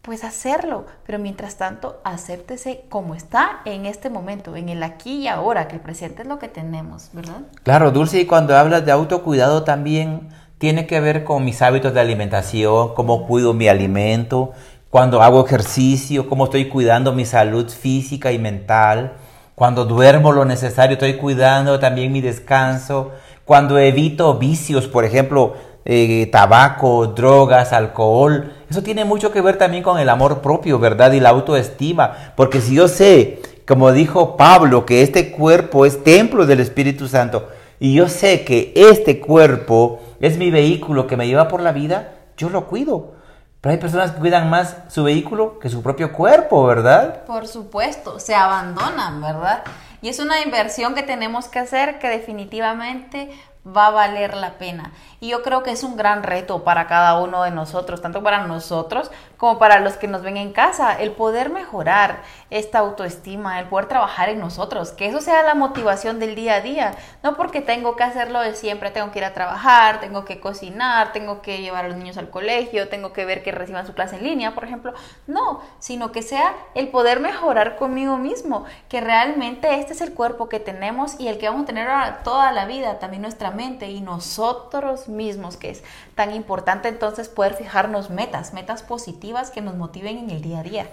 pues 0.05 0.23
hacerlo, 0.23 0.85
pero 1.05 1.17
mientras 1.17 1.57
tanto 1.57 1.99
acéptese 2.03 2.85
como 2.89 3.15
está 3.15 3.61
en 3.65 3.87
este 3.87 4.11
momento, 4.11 4.55
en 4.55 4.69
el 4.69 4.83
aquí 4.83 5.23
y 5.23 5.27
ahora, 5.27 5.67
que 5.67 5.77
el 5.77 5.81
presente 5.81 6.21
es 6.21 6.27
lo 6.27 6.37
que 6.37 6.47
tenemos, 6.47 7.09
¿verdad? 7.11 7.41
Claro, 7.63 7.89
Dulce, 7.89 8.21
y 8.21 8.27
cuando 8.27 8.55
hablas 8.55 8.85
de 8.85 8.91
autocuidado 8.91 9.63
también 9.63 10.29
tiene 10.65 10.87
que 10.87 10.99
ver 10.99 11.23
con 11.23 11.45
mis 11.45 11.61
hábitos 11.61 11.93
de 11.93 11.99
alimentación, 11.99 12.95
cómo 12.95 13.27
cuido 13.27 13.53
mi 13.53 13.67
alimento, 13.67 14.53
cuando 14.89 15.21
hago 15.21 15.45
ejercicio, 15.45 16.27
cómo 16.27 16.45
estoy 16.45 16.69
cuidando 16.69 17.13
mi 17.13 17.23
salud 17.23 17.69
física 17.69 18.31
y 18.31 18.39
mental, 18.39 19.13
cuando 19.53 19.85
duermo 19.85 20.31
lo 20.31 20.43
necesario, 20.43 20.93
estoy 20.93 21.17
cuidando 21.17 21.77
también 21.77 22.11
mi 22.11 22.19
descanso, 22.19 23.11
cuando 23.45 23.77
evito 23.77 24.39
vicios, 24.39 24.87
por 24.87 25.05
ejemplo, 25.05 25.53
eh, 25.85 26.27
tabaco, 26.31 27.13
drogas, 27.15 27.71
alcohol. 27.71 28.51
Eso 28.67 28.81
tiene 28.81 29.05
mucho 29.05 29.31
que 29.31 29.41
ver 29.41 29.59
también 29.59 29.83
con 29.83 29.99
el 29.99 30.09
amor 30.09 30.41
propio, 30.41 30.79
¿verdad? 30.79 31.11
Y 31.11 31.19
la 31.19 31.29
autoestima. 31.29 32.33
Porque 32.35 32.59
si 32.59 32.73
yo 32.73 32.87
sé, 32.87 33.39
como 33.67 33.91
dijo 33.91 34.35
Pablo, 34.35 34.83
que 34.87 35.03
este 35.03 35.29
cuerpo 35.29 35.85
es 35.85 36.03
templo 36.03 36.47
del 36.47 36.59
Espíritu 36.59 37.07
Santo, 37.07 37.49
y 37.79 37.93
yo 37.93 38.07
sé 38.07 38.43
que 38.45 38.73
este 38.75 39.19
cuerpo 39.19 39.99
es 40.19 40.37
mi 40.37 40.51
vehículo 40.51 41.07
que 41.07 41.17
me 41.17 41.27
lleva 41.27 41.47
por 41.47 41.61
la 41.61 41.71
vida, 41.71 42.13
yo 42.37 42.49
lo 42.49 42.67
cuido. 42.67 43.13
Pero 43.61 43.73
hay 43.73 43.79
personas 43.79 44.11
que 44.11 44.19
cuidan 44.19 44.49
más 44.49 44.77
su 44.89 45.03
vehículo 45.03 45.57
que 45.59 45.69
su 45.69 45.81
propio 45.81 46.13
cuerpo, 46.13 46.65
¿verdad? 46.65 47.23
Por 47.25 47.47
supuesto, 47.47 48.19
se 48.19 48.35
abandonan, 48.35 49.21
¿verdad? 49.21 49.63
Y 50.01 50.09
es 50.09 50.19
una 50.19 50.41
inversión 50.41 50.93
que 50.93 51.01
tenemos 51.01 51.47
que 51.47 51.59
hacer 51.59 51.97
que 51.97 52.07
definitivamente 52.07 53.31
va 53.65 53.87
a 53.87 53.91
valer 53.91 54.35
la 54.35 54.59
pena. 54.59 54.91
Y 55.19 55.29
yo 55.29 55.41
creo 55.41 55.63
que 55.63 55.71
es 55.71 55.83
un 55.83 55.97
gran 55.97 56.21
reto 56.21 56.63
para 56.63 56.85
cada 56.87 57.19
uno 57.19 57.43
de 57.43 57.51
nosotros, 57.51 58.01
tanto 58.01 58.21
para 58.21 58.45
nosotros 58.45 59.09
como 59.37 59.59
para 59.59 59.79
los 59.79 59.97
que 59.97 60.07
nos 60.07 60.21
ven 60.21 60.37
en 60.37 60.53
casa, 60.53 60.99
el 60.99 61.11
poder 61.11 61.49
mejorar 61.49 62.21
esta 62.49 62.79
autoestima, 62.79 63.59
el 63.59 63.67
poder 63.67 63.87
trabajar 63.87 64.29
en 64.29 64.39
nosotros, 64.39 64.91
que 64.91 65.07
eso 65.07 65.21
sea 65.21 65.43
la 65.43 65.55
motivación 65.55 66.19
del 66.19 66.35
día 66.35 66.55
a 66.55 66.61
día, 66.61 66.95
no 67.23 67.35
porque 67.35 67.61
tengo 67.61 67.95
que 67.95 68.03
hacerlo 68.03 68.39
de 68.39 68.55
siempre, 68.55 68.91
tengo 68.91 69.11
que 69.11 69.19
ir 69.19 69.25
a 69.25 69.33
trabajar, 69.33 69.99
tengo 69.99 70.25
que 70.25 70.39
cocinar, 70.39 71.11
tengo 71.11 71.41
que 71.41 71.61
llevar 71.61 71.85
a 71.85 71.87
los 71.89 71.97
niños 71.97 72.17
al 72.17 72.29
colegio, 72.29 72.89
tengo 72.89 73.13
que 73.13 73.25
ver 73.25 73.43
que 73.43 73.51
reciban 73.51 73.85
su 73.85 73.93
clase 73.93 74.17
en 74.17 74.23
línea, 74.23 74.55
por 74.55 74.63
ejemplo, 74.63 74.93
no, 75.27 75.61
sino 75.79 76.11
que 76.11 76.21
sea 76.21 76.55
el 76.73 76.89
poder 76.89 77.19
mejorar 77.19 77.75
conmigo 77.75 78.17
mismo, 78.17 78.65
que 78.89 79.01
realmente 79.01 79.79
este 79.79 79.93
es 79.93 80.01
el 80.01 80.13
cuerpo 80.13 80.49
que 80.49 80.59
tenemos 80.59 81.19
y 81.19 81.27
el 81.27 81.37
que 81.37 81.49
vamos 81.49 81.63
a 81.63 81.65
tener 81.65 81.87
toda 82.23 82.51
la 82.51 82.65
vida, 82.65 82.99
también 82.99 83.21
nuestra 83.21 83.51
mente 83.51 83.89
y 83.89 84.01
nosotros 84.01 85.07
mismos, 85.07 85.57
que 85.57 85.71
es 85.71 85.83
tan 86.15 86.33
importante 86.33 86.87
entonces 86.87 87.27
poder 87.29 87.53
fijarnos 87.53 88.09
metas, 88.09 88.53
metas 88.53 88.83
positivas 88.83 89.25
que 89.51 89.61
nos 89.61 89.75
motiven 89.75 90.17
en 90.17 90.29
el 90.29 90.41
día 90.41 90.59
a 90.59 90.63
día. 90.63 90.87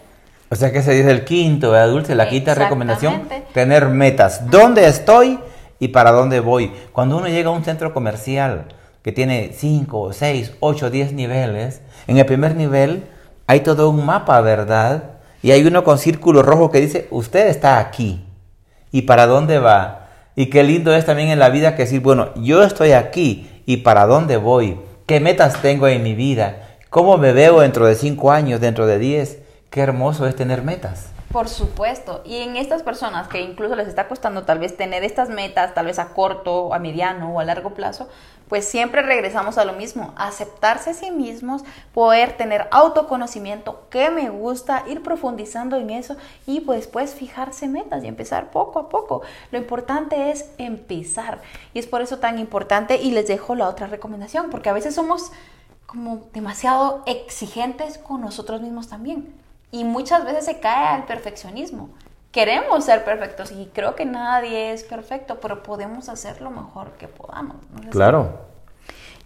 O 0.51 0.57
sea 0.57 0.73
que 0.73 0.79
ese 0.79 0.93
dice 0.93 1.11
el 1.11 1.25
quinto, 1.25 1.71
¿verdad, 1.71 1.89
Dulce? 1.89 2.15
La 2.15 2.29
quinta 2.29 2.55
recomendación, 2.55 3.29
tener 3.55 3.89
metas. 3.89 4.51
¿Dónde 4.51 4.87
estoy 4.87 5.39
y 5.79 5.89
para 5.89 6.11
dónde 6.11 6.41
voy? 6.41 6.73
Cuando 6.93 7.17
uno 7.17 7.29
llega 7.29 7.49
a 7.49 7.53
un 7.53 7.65
centro 7.65 7.95
comercial 7.95 8.67
que 9.03 9.13
tiene 9.13 9.53
5, 9.55 10.13
6, 10.13 10.53
8, 10.61 10.91
10 10.91 11.13
niveles, 11.13 11.81
en 12.07 12.19
el 12.19 12.27
primer 12.27 12.55
nivel 12.55 13.05
hay 13.47 13.61
todo 13.61 13.89
un 13.89 14.05
mapa, 14.05 14.41
¿verdad? 14.41 15.05
Y 15.43 15.53
hay 15.53 15.65
uno 15.65 15.85
con 15.85 15.99
círculo 15.99 16.43
rojo 16.43 16.71
que 16.71 16.81
dice, 16.81 17.09
usted 17.11 17.47
está 17.47 17.79
aquí. 17.79 18.25
¿Y 18.91 19.03
para 19.03 19.27
dónde 19.27 19.59
va? 19.59 20.09
Y 20.35 20.47
qué 20.47 20.63
lindo 20.63 20.95
es 20.95 21.07
también 21.07 21.29
en 21.29 21.39
la 21.39 21.51
vida 21.51 21.77
que 21.77 21.85
decir, 21.85 22.01
bueno, 22.01 22.29
yo 22.37 22.63
estoy 22.63 22.93
aquí 22.93 23.49
y 23.65 23.79
para 23.79 24.07
dónde 24.07 24.37
voy, 24.37 24.79
qué 25.07 25.21
metas 25.21 25.63
tengo 25.63 25.89
en 25.89 26.03
mi 26.03 26.15
vida, 26.15 26.72
cómo 26.93 27.17
me 27.17 27.33
veo 27.33 27.61
dentro 27.61 27.87
de 27.87 27.95
cinco 27.95 28.33
años, 28.33 28.61
dentro 28.61 28.87
de 28.87 28.99
diez. 28.99 29.39
Qué 29.71 29.81
hermoso 29.81 30.27
es 30.27 30.37
tener 30.37 30.61
metas. 30.63 31.07
Por 31.33 31.49
supuesto. 31.49 32.21
Y 32.27 32.43
en 32.43 32.59
estas 32.59 32.83
personas 32.83 33.29
que 33.29 33.41
incluso 33.41 33.75
les 33.75 33.89
está 33.89 34.09
costando 34.09 34.43
tal 34.43 34.59
vez 34.59 34.77
tener 34.77 35.03
estas 35.03 35.31
metas, 35.31 35.73
tal 35.73 35.87
vez 35.87 35.99
a 35.99 36.11
corto, 36.11 36.75
a 36.75 36.79
mediano 36.79 37.35
o 37.35 37.41
a 37.41 37.45
largo 37.45 37.71
plazo, 37.71 38.11
pues 38.51 38.67
siempre 38.67 39.01
regresamos 39.01 39.57
a 39.57 39.65
lo 39.65 39.73
mismo, 39.73 40.13
aceptarse 40.19 40.91
a 40.91 40.93
sí 40.93 41.11
mismos, 41.11 41.63
poder 41.95 42.37
tener 42.37 42.69
autoconocimiento, 42.71 43.87
que 43.89 44.11
me 44.11 44.29
gusta, 44.29 44.85
ir 44.87 45.03
profundizando 45.03 45.79
en 45.79 45.89
eso 45.89 46.19
y 46.47 46.61
pues 46.61 46.81
después 46.81 47.15
fijarse 47.15 47.69
metas 47.69 48.05
y 48.05 48.09
empezar 48.09 48.51
poco 48.51 48.79
a 48.79 48.91
poco. 48.91 49.23
Lo 49.51 49.57
importante 49.57 50.31
es 50.31 50.51
empezar 50.59 51.41
y 51.73 51.79
es 51.79 51.87
por 51.87 52.03
eso 52.03 52.19
tan 52.19 52.39
importante 52.39 52.97
y 52.97 53.13
les 53.13 53.29
dejo 53.29 53.55
la 53.55 53.71
otra 53.71 53.87
recomendación, 53.87 54.51
porque 54.51 54.69
a 54.69 54.75
veces 54.75 54.95
somos 54.95 55.33
como 55.93 56.23
demasiado 56.33 57.03
exigentes 57.05 57.99
con 57.99 58.23
nosotros 58.23 58.63
mismos 58.63 58.89
también 58.89 59.35
y 59.71 59.85
muchas 59.85 60.25
veces 60.25 60.47
se 60.47 60.59
cae 60.59 60.87
al 60.87 61.05
perfeccionismo. 61.05 61.91
Queremos 62.31 62.87
ser 62.87 63.05
perfectos 63.05 63.53
y 63.53 63.67
creo 63.75 63.95
que 63.95 64.07
nadie 64.07 64.73
es 64.73 64.85
perfecto, 64.85 65.39
pero 65.39 65.63
podemos 65.63 66.09
hacer 66.09 66.41
lo 66.41 66.51
mejor 66.51 66.93
que 66.93 67.09
podamos. 67.09 67.57
claro. 67.91 68.41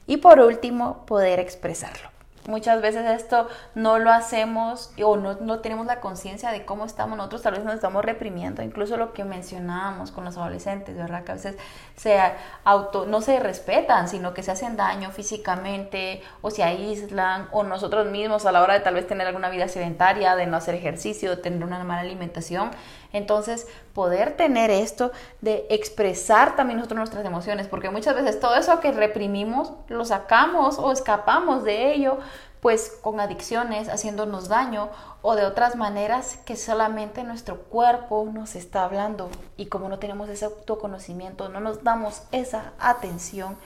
Y 0.08 0.16
por 0.16 0.40
último, 0.40 1.06
poder 1.06 1.38
expresarlo. 1.38 2.08
Muchas 2.46 2.80
veces 2.80 3.04
esto 3.06 3.48
no 3.74 3.98
lo 3.98 4.12
hacemos 4.12 4.92
o 5.02 5.16
no, 5.16 5.34
no 5.34 5.58
tenemos 5.60 5.86
la 5.86 6.00
conciencia 6.00 6.52
de 6.52 6.64
cómo 6.64 6.84
estamos 6.84 7.16
nosotros, 7.16 7.42
tal 7.42 7.54
vez 7.54 7.64
nos 7.64 7.74
estamos 7.74 8.04
reprimiendo, 8.04 8.62
incluso 8.62 8.96
lo 8.96 9.12
que 9.12 9.24
mencionábamos 9.24 10.12
con 10.12 10.24
los 10.24 10.36
adolescentes, 10.36 10.96
¿verdad? 10.96 11.24
Que 11.24 11.32
a 11.32 11.34
veces 11.34 11.56
se 11.96 12.20
auto, 12.62 13.04
no 13.06 13.20
se 13.20 13.40
respetan, 13.40 14.08
sino 14.08 14.32
que 14.32 14.44
se 14.44 14.52
hacen 14.52 14.76
daño 14.76 15.10
físicamente 15.10 16.22
o 16.40 16.50
se 16.50 16.62
aíslan 16.62 17.48
o 17.50 17.64
nosotros 17.64 18.06
mismos 18.06 18.46
a 18.46 18.52
la 18.52 18.62
hora 18.62 18.74
de 18.74 18.80
tal 18.80 18.94
vez 18.94 19.06
tener 19.08 19.26
alguna 19.26 19.50
vida 19.50 19.66
sedentaria, 19.66 20.36
de 20.36 20.46
no 20.46 20.56
hacer 20.56 20.76
ejercicio, 20.76 21.30
de 21.30 21.36
tener 21.38 21.64
una 21.64 21.82
mala 21.82 22.02
alimentación. 22.02 22.70
Entonces, 23.16 23.66
poder 23.94 24.36
tener 24.36 24.70
esto 24.70 25.10
de 25.40 25.66
expresar 25.70 26.54
también 26.54 26.76
nosotros 26.76 26.98
nuestras 26.98 27.24
emociones, 27.24 27.66
porque 27.66 27.88
muchas 27.88 28.14
veces 28.14 28.38
todo 28.38 28.54
eso 28.56 28.78
que 28.80 28.92
reprimimos 28.92 29.72
lo 29.88 30.04
sacamos 30.04 30.78
o 30.78 30.92
escapamos 30.92 31.64
de 31.64 31.94
ello, 31.94 32.18
pues 32.60 32.98
con 33.00 33.18
adicciones, 33.18 33.88
haciéndonos 33.88 34.48
daño 34.48 34.90
o 35.22 35.34
de 35.34 35.46
otras 35.46 35.76
maneras 35.76 36.38
que 36.44 36.56
solamente 36.56 37.24
nuestro 37.24 37.56
cuerpo 37.56 38.28
nos 38.30 38.54
está 38.54 38.84
hablando 38.84 39.30
y 39.56 39.66
como 39.66 39.88
no 39.88 39.98
tenemos 39.98 40.28
ese 40.28 40.44
autoconocimiento, 40.44 41.48
no 41.48 41.60
nos 41.60 41.82
damos 41.82 42.22
esa 42.32 42.72
atención, 42.78 43.56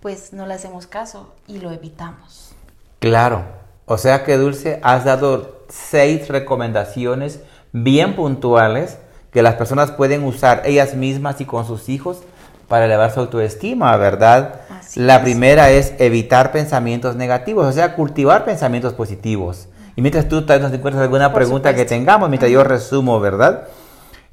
pues 0.00 0.32
no 0.32 0.46
le 0.46 0.54
hacemos 0.54 0.86
caso 0.86 1.34
y 1.46 1.58
lo 1.58 1.72
evitamos. 1.72 2.54
Claro, 3.00 3.44
o 3.84 3.98
sea 3.98 4.24
que 4.24 4.38
Dulce, 4.38 4.80
has 4.82 5.04
dado 5.04 5.64
seis 5.68 6.28
recomendaciones 6.28 7.40
bien 7.74 8.14
puntuales 8.14 8.98
que 9.32 9.42
las 9.42 9.56
personas 9.56 9.90
pueden 9.90 10.22
usar 10.22 10.62
ellas 10.64 10.94
mismas 10.94 11.40
y 11.40 11.44
con 11.44 11.66
sus 11.66 11.88
hijos 11.88 12.22
para 12.68 12.86
elevar 12.86 13.12
su 13.12 13.20
autoestima, 13.20 13.96
¿verdad? 13.96 14.60
la 14.94 15.22
primera 15.22 15.70
es 15.70 15.92
evitar 15.98 16.52
pensamientos 16.52 17.16
negativos, 17.16 17.66
o 17.66 17.72
sea, 17.72 17.96
cultivar 17.96 18.44
pensamientos 18.44 18.94
positivos. 18.94 19.68
Y 19.96 20.02
mientras 20.02 20.28
tú 20.28 20.46
tal 20.46 20.62
nos 20.62 20.72
encuentras 20.72 21.02
alguna 21.02 21.32
pregunta 21.32 21.74
que 21.74 21.84
tengamos, 21.84 22.28
mientras 22.28 22.50
yo 22.50 22.62
resumo, 22.62 23.18
¿verdad? 23.18 23.64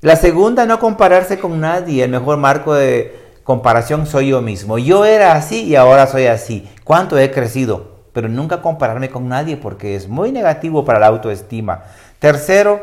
La 0.01 0.15
segunda, 0.15 0.65
no 0.65 0.79
compararse 0.79 1.39
con 1.39 1.59
nadie. 1.59 2.03
El 2.03 2.11
mejor 2.11 2.37
marco 2.37 2.73
de 2.73 3.39
comparación 3.43 4.07
soy 4.07 4.29
yo 4.29 4.41
mismo. 4.41 4.77
Yo 4.77 5.05
era 5.05 5.33
así 5.33 5.63
y 5.63 5.75
ahora 5.75 6.07
soy 6.07 6.25
así. 6.25 6.67
¿Cuánto 6.83 7.17
he 7.19 7.31
crecido? 7.31 7.91
Pero 8.13 8.27
nunca 8.27 8.61
compararme 8.61 9.09
con 9.09 9.27
nadie 9.29 9.57
porque 9.57 9.95
es 9.95 10.07
muy 10.07 10.31
negativo 10.31 10.85
para 10.85 10.99
la 10.99 11.07
autoestima. 11.07 11.83
Tercero, 12.17 12.81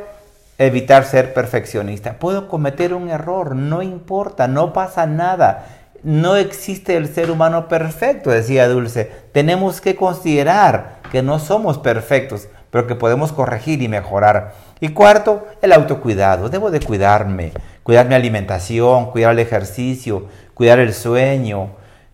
evitar 0.59 1.05
ser 1.05 1.33
perfeccionista. 1.33 2.19
Puedo 2.19 2.49
cometer 2.49 2.93
un 2.93 3.09
error, 3.09 3.55
no 3.55 3.83
importa, 3.83 4.49
no 4.49 4.73
pasa 4.73 5.07
nada. 5.07 5.67
No 6.03 6.37
existe 6.37 6.97
el 6.97 7.13
ser 7.13 7.31
humano 7.31 7.69
perfecto, 7.69 8.31
decía 8.31 8.69
Dulce. 8.69 9.11
Tenemos 9.33 9.81
que 9.81 9.97
considerar 9.97 10.99
que 11.11 11.23
no 11.23 11.39
somos 11.39 11.79
perfectos, 11.79 12.49
pero 12.71 12.87
que 12.87 12.95
podemos 12.95 13.33
corregir 13.33 13.83
y 13.83 13.89
mejorar. 13.89 14.55
Y 14.81 14.91
cuarto, 14.91 15.47
el 15.63 15.73
autocuidado. 15.73 16.49
Debo 16.49 16.71
de 16.71 16.81
cuidarme, 16.81 17.53
cuidar 17.83 18.07
mi 18.07 18.15
alimentación, 18.15 19.11
cuidar 19.11 19.33
el 19.33 19.39
ejercicio, 19.41 20.27
cuidar 20.55 20.79
el 20.79 20.93
sueño, 20.93 21.71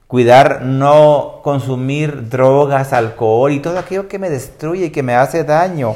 cuidar 0.07 0.63
no 0.63 1.41
consumir 1.43 2.29
drogas, 2.29 2.93
alcohol 2.93 3.53
y 3.53 3.61
todo 3.61 3.79
aquello 3.79 4.09
que 4.09 4.19
me 4.19 4.31
destruye 4.31 4.87
y 4.87 4.91
que 4.91 5.03
me 5.03 5.15
hace 5.15 5.45
daño. 5.45 5.95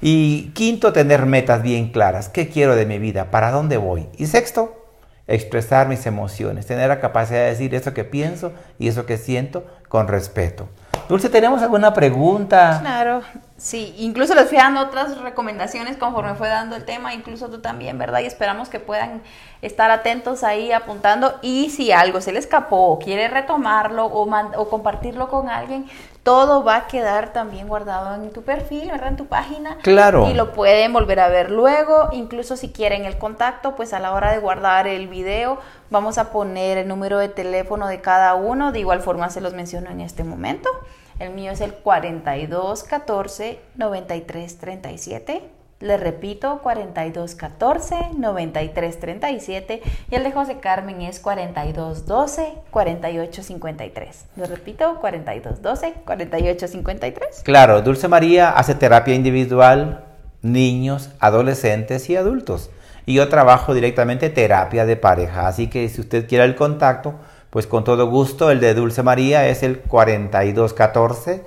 Y 0.00 0.50
quinto, 0.50 0.92
tener 0.92 1.26
metas 1.26 1.62
bien 1.62 1.90
claras. 1.90 2.28
¿Qué 2.28 2.48
quiero 2.48 2.76
de 2.76 2.86
mi 2.86 2.98
vida? 2.98 3.30
¿Para 3.30 3.50
dónde 3.50 3.76
voy? 3.76 4.08
Y 4.18 4.26
sexto, 4.26 4.86
expresar 5.26 5.88
mis 5.88 6.06
emociones, 6.06 6.66
tener 6.66 6.88
la 6.88 7.00
capacidad 7.00 7.40
de 7.40 7.50
decir 7.50 7.74
eso 7.74 7.94
que 7.94 8.04
pienso 8.04 8.52
y 8.78 8.88
eso 8.88 9.06
que 9.06 9.16
siento 9.16 9.64
con 9.88 10.08
respeto. 10.08 10.68
Dulce, 11.08 11.28
¿tenemos 11.28 11.62
alguna 11.62 11.94
pregunta? 11.94 12.78
Claro, 12.80 13.22
Sí, 13.56 13.94
incluso 13.96 14.34
les 14.34 14.48
fui 14.48 14.58
dando 14.58 14.82
otras 14.82 15.18
recomendaciones 15.22 15.96
conforme 15.96 16.34
fue 16.34 16.48
dando 16.48 16.76
el 16.76 16.84
tema, 16.84 17.14
incluso 17.14 17.48
tú 17.48 17.60
también, 17.60 17.96
¿verdad? 17.96 18.20
Y 18.20 18.26
esperamos 18.26 18.68
que 18.68 18.80
puedan 18.80 19.22
estar 19.62 19.90
atentos 19.90 20.44
ahí 20.44 20.72
apuntando 20.72 21.38
y 21.40 21.70
si 21.70 21.90
algo 21.90 22.20
se 22.20 22.32
le 22.32 22.38
escapó 22.38 22.88
o 22.88 22.98
quiere 22.98 23.28
retomarlo 23.28 24.04
o, 24.04 24.28
o 24.56 24.68
compartirlo 24.68 25.30
con 25.30 25.48
alguien, 25.48 25.86
todo 26.26 26.64
va 26.64 26.74
a 26.74 26.86
quedar 26.88 27.32
también 27.32 27.68
guardado 27.68 28.20
en 28.20 28.32
tu 28.32 28.42
perfil, 28.42 28.90
¿verdad? 28.90 29.10
En 29.10 29.16
tu 29.16 29.26
página. 29.26 29.78
Claro. 29.82 30.28
Y 30.28 30.34
lo 30.34 30.52
pueden 30.52 30.92
volver 30.92 31.20
a 31.20 31.28
ver 31.28 31.52
luego, 31.52 32.08
incluso 32.10 32.56
si 32.56 32.70
quieren 32.70 33.04
el 33.04 33.16
contacto, 33.16 33.76
pues 33.76 33.92
a 33.92 34.00
la 34.00 34.10
hora 34.12 34.32
de 34.32 34.40
guardar 34.40 34.88
el 34.88 35.06
video 35.06 35.60
vamos 35.88 36.18
a 36.18 36.32
poner 36.32 36.78
el 36.78 36.88
número 36.88 37.18
de 37.18 37.28
teléfono 37.28 37.86
de 37.86 38.00
cada 38.00 38.34
uno, 38.34 38.72
de 38.72 38.80
igual 38.80 39.02
forma 39.02 39.30
se 39.30 39.40
los 39.40 39.54
menciono 39.54 39.88
en 39.88 40.00
este 40.00 40.24
momento. 40.24 40.68
El 41.20 41.30
mío 41.30 41.52
es 41.52 41.60
el 41.60 41.74
4214 41.74 43.60
9337. 43.76 45.55
Le 45.78 45.98
repito, 45.98 46.60
4214 46.62 48.12
9337 48.16 49.82
y 50.10 50.14
el 50.14 50.24
de 50.24 50.32
José 50.32 50.56
Carmen 50.58 51.02
es 51.02 51.20
4212 51.20 52.54
4853. 52.70 54.24
Le 54.36 54.46
repito, 54.46 54.98
4212 54.98 55.92
4853. 56.06 57.42
Claro, 57.44 57.82
Dulce 57.82 58.08
María 58.08 58.52
hace 58.52 58.74
terapia 58.74 59.14
individual, 59.14 60.04
niños, 60.40 61.10
adolescentes 61.20 62.08
y 62.08 62.16
adultos. 62.16 62.70
Y 63.04 63.12
yo 63.12 63.28
trabajo 63.28 63.74
directamente 63.74 64.30
terapia 64.30 64.86
de 64.86 64.96
pareja, 64.96 65.46
así 65.46 65.66
que 65.68 65.86
si 65.90 66.00
usted 66.00 66.26
quiere 66.26 66.44
el 66.44 66.56
contacto, 66.56 67.16
pues 67.50 67.66
con 67.66 67.84
todo 67.84 68.08
gusto, 68.08 68.50
el 68.50 68.60
de 68.60 68.72
Dulce 68.72 69.02
María 69.02 69.46
es 69.46 69.62
el 69.62 69.80
4214 69.80 71.44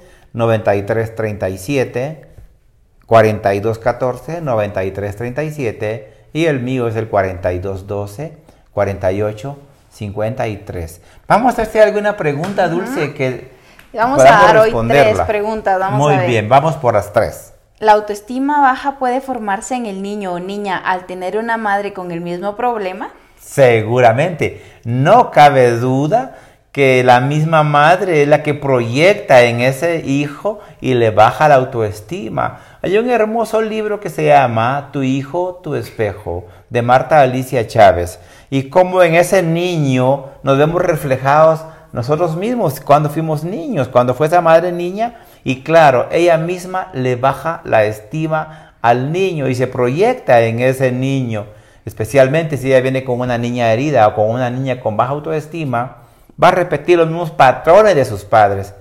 9337 3.10 3.10
4214 3.10 4.42
9337 4.42 6.14
y 6.34 6.46
el 6.46 6.60
mío 6.60 6.88
es 6.88 6.96
el 6.96 7.08
4212 7.08 8.38
4853. 8.72 11.02
Vamos 11.28 11.58
a 11.58 11.64
hacer 11.64 11.82
alguna 11.82 12.16
pregunta, 12.16 12.70
Dulce, 12.70 13.12
que 13.14 13.58
Vamos 13.94 14.22
a 14.22 14.26
dar 14.26 14.58
hoy 14.58 14.72
tres 14.88 15.20
preguntas. 15.22 15.80
Vamos 15.80 16.00
Muy 16.00 16.14
a 16.14 16.20
ver. 16.20 16.28
bien, 16.28 16.48
vamos 16.48 16.76
por 16.76 16.94
las 16.94 17.12
tres. 17.12 17.56
¿La 17.80 17.94
autoestima 17.94 18.62
baja 18.62 19.00
puede 19.00 19.22
formarse 19.22 19.74
en 19.76 19.88
el 19.88 20.04
niño 20.04 20.34
o 20.34 20.40
niña 20.40 20.78
al 20.78 21.06
tener 21.06 21.38
una 21.38 21.58
madre 21.58 21.94
con 21.94 22.12
el 22.12 22.22
mismo 22.22 22.56
problema? 22.56 23.10
Seguramente, 23.40 24.64
no 24.84 25.32
cabe 25.32 25.72
duda 25.72 26.36
que 26.72 27.04
la 27.04 27.20
misma 27.20 27.64
madre 27.64 28.22
es 28.22 28.28
la 28.28 28.44
que 28.44 28.54
proyecta 28.54 29.42
en 29.42 29.60
ese 29.60 30.04
hijo 30.06 30.60
y 30.82 30.94
le 30.94 31.10
baja 31.10 31.48
la 31.48 31.56
autoestima. 31.56 32.60
Hay 32.82 32.98
un 32.98 33.10
hermoso 33.10 33.62
libro 33.62 34.00
que 34.00 34.10
se 34.10 34.26
llama 34.26 34.90
Tu 34.94 35.04
hijo, 35.04 35.60
tu 35.64 35.76
espejo, 35.76 36.46
de 36.70 36.82
Marta 36.82 37.22
Alicia 37.22 37.66
Chávez. 37.66 38.20
Y 38.52 38.70
como 38.70 39.02
en 39.02 39.16
ese 39.16 39.42
niño 39.42 40.26
nos 40.44 40.58
vemos 40.58 40.82
reflejados 40.82 41.66
nosotros 41.92 42.36
mismos 42.36 42.80
cuando 42.80 43.10
fuimos 43.10 43.44
niños, 43.44 43.88
cuando 43.88 44.14
fue 44.14 44.28
esa 44.28 44.42
madre 44.42 44.72
niña. 44.72 45.22
Y 45.44 45.64
claro, 45.64 46.08
ella 46.12 46.38
misma 46.38 46.90
le 46.94 47.16
baja 47.16 47.62
la 47.64 47.86
estima 47.86 48.74
al 48.82 49.12
niño 49.12 49.48
y 49.48 49.56
se 49.56 49.68
proyecta 49.68 50.42
en 50.42 50.60
ese 50.60 50.92
niño 50.92 51.48
especialmente 51.86 52.56
si 52.58 52.68
ella 52.68 52.82
viene 52.82 53.04
con 53.04 53.20
una 53.20 53.38
niña 53.38 53.72
herida 53.74 54.08
o 54.08 54.16
con 54.16 54.30
una 54.30 54.50
niña 54.52 54.80
con 54.80 54.96
baja 54.96 55.14
autoestima, 55.14 55.99
va 56.42 56.50
a 56.50 56.52
repetir 56.52 56.98
los 56.98 57.08
mismos 57.08 57.32
patrones 57.32 57.96
de 57.96 58.06
sus 58.06 58.24
padres. 58.24 58.74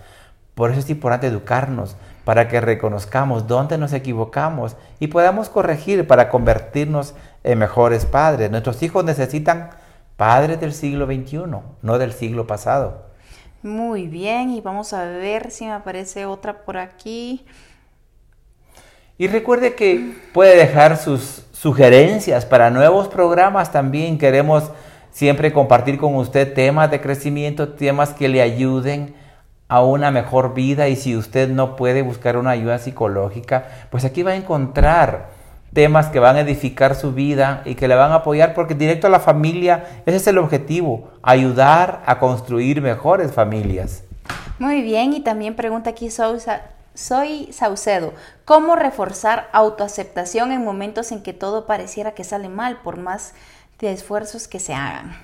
Por 0.55 0.71
eso 0.71 0.81
es 0.81 0.91
importante 0.91 1.27
educarnos, 1.27 1.97
para 2.25 2.47
que 2.47 2.61
reconozcamos 2.61 3.47
dónde 3.47 3.79
nos 3.79 3.95
equivocamos 3.95 4.77
y 5.01 5.07
podamos 5.07 5.49
corregir 5.49 6.07
para 6.07 6.29
convertirnos 6.29 7.15
en 7.43 7.59
mejores 7.59 8.05
padres. 8.05 8.51
Nuestros 8.51 8.83
hijos 8.83 9.03
necesitan 9.03 9.71
padres 10.19 10.61
del 10.61 10.75
siglo 10.75 11.07
XXI, 11.07 11.39
no 11.81 11.99
del 11.99 12.13
siglo 12.13 12.47
pasado. 12.47 13.07
Muy 13.63 14.09
bien, 14.09 14.51
y 14.51 14.61
vamos 14.61 14.93
a 14.93 15.05
ver 15.05 15.51
si 15.51 15.65
me 15.65 15.73
aparece 15.73 16.27
otra 16.27 16.65
por 16.65 16.77
aquí. 16.77 17.47
Y 19.17 19.27
recuerde 19.27 19.75
que 19.75 20.15
puede 20.35 20.55
dejar 20.55 20.97
sus 20.97 21.47
sugerencias 21.53 22.45
para 22.45 22.71
nuevos 22.71 23.09
programas 23.09 23.73
también. 23.73 24.19
Queremos 24.19 24.71
siempre 25.19 25.53
compartir 25.53 25.99
con 25.99 26.15
usted 26.15 26.55
temas 26.55 26.93
de 26.93 27.01
crecimiento, 27.01 27.71
temas 27.71 28.11
que 28.11 28.29
le 28.29 28.41
ayuden 28.41 29.17
a 29.67 29.83
una 29.83 30.13
mejor 30.13 30.55
vida 30.55 30.87
y 30.87 30.95
si 30.95 31.17
usted 31.17 31.49
no 31.49 31.75
puede 31.75 32.03
buscar 32.03 32.37
una 32.37 32.51
ayuda 32.51 32.79
psicológica, 32.79 33.67
pues 33.91 34.05
aquí 34.05 34.23
va 34.23 34.31
a 34.31 34.37
encontrar 34.37 35.31
temas 35.73 36.07
que 36.07 36.21
van 36.21 36.37
a 36.37 36.43
edificar 36.43 36.95
su 36.95 37.15
vida 37.15 37.63
y 37.65 37.75
que 37.75 37.89
le 37.89 37.97
van 37.97 38.13
a 38.13 38.17
apoyar 38.17 38.55
porque 38.55 38.77
directo 38.77 39.09
a 39.09 39.11
la 39.11 39.19
familia, 39.19 40.03
ese 40.07 40.19
es 40.19 40.27
el 40.29 40.39
objetivo, 40.39 41.09
ayudar 41.21 42.01
a 42.07 42.21
construir 42.21 42.81
mejores 42.81 43.33
familias. 43.33 44.05
Muy 44.61 44.83
bien, 44.83 45.15
y 45.15 45.21
también 45.21 45.57
pregunta 45.57 45.91
aquí 45.91 46.13
Sousa, 46.13 46.63
soy 46.95 47.49
Saucedo. 47.51 48.13
¿Cómo 48.45 48.77
reforzar 48.77 49.49
autoaceptación 49.51 50.53
en 50.53 50.65
momentos 50.65 51.11
en 51.11 51.25
que 51.25 51.33
todo 51.33 51.67
pareciera 51.67 52.13
que 52.13 52.23
sale 52.23 52.49
mal 52.49 52.77
por 52.85 52.99
más 52.99 53.35
de 53.81 53.93
esfuerzos 53.93 54.49
que 54.49 54.59
se 54.59 54.75
hagan? 54.75 55.17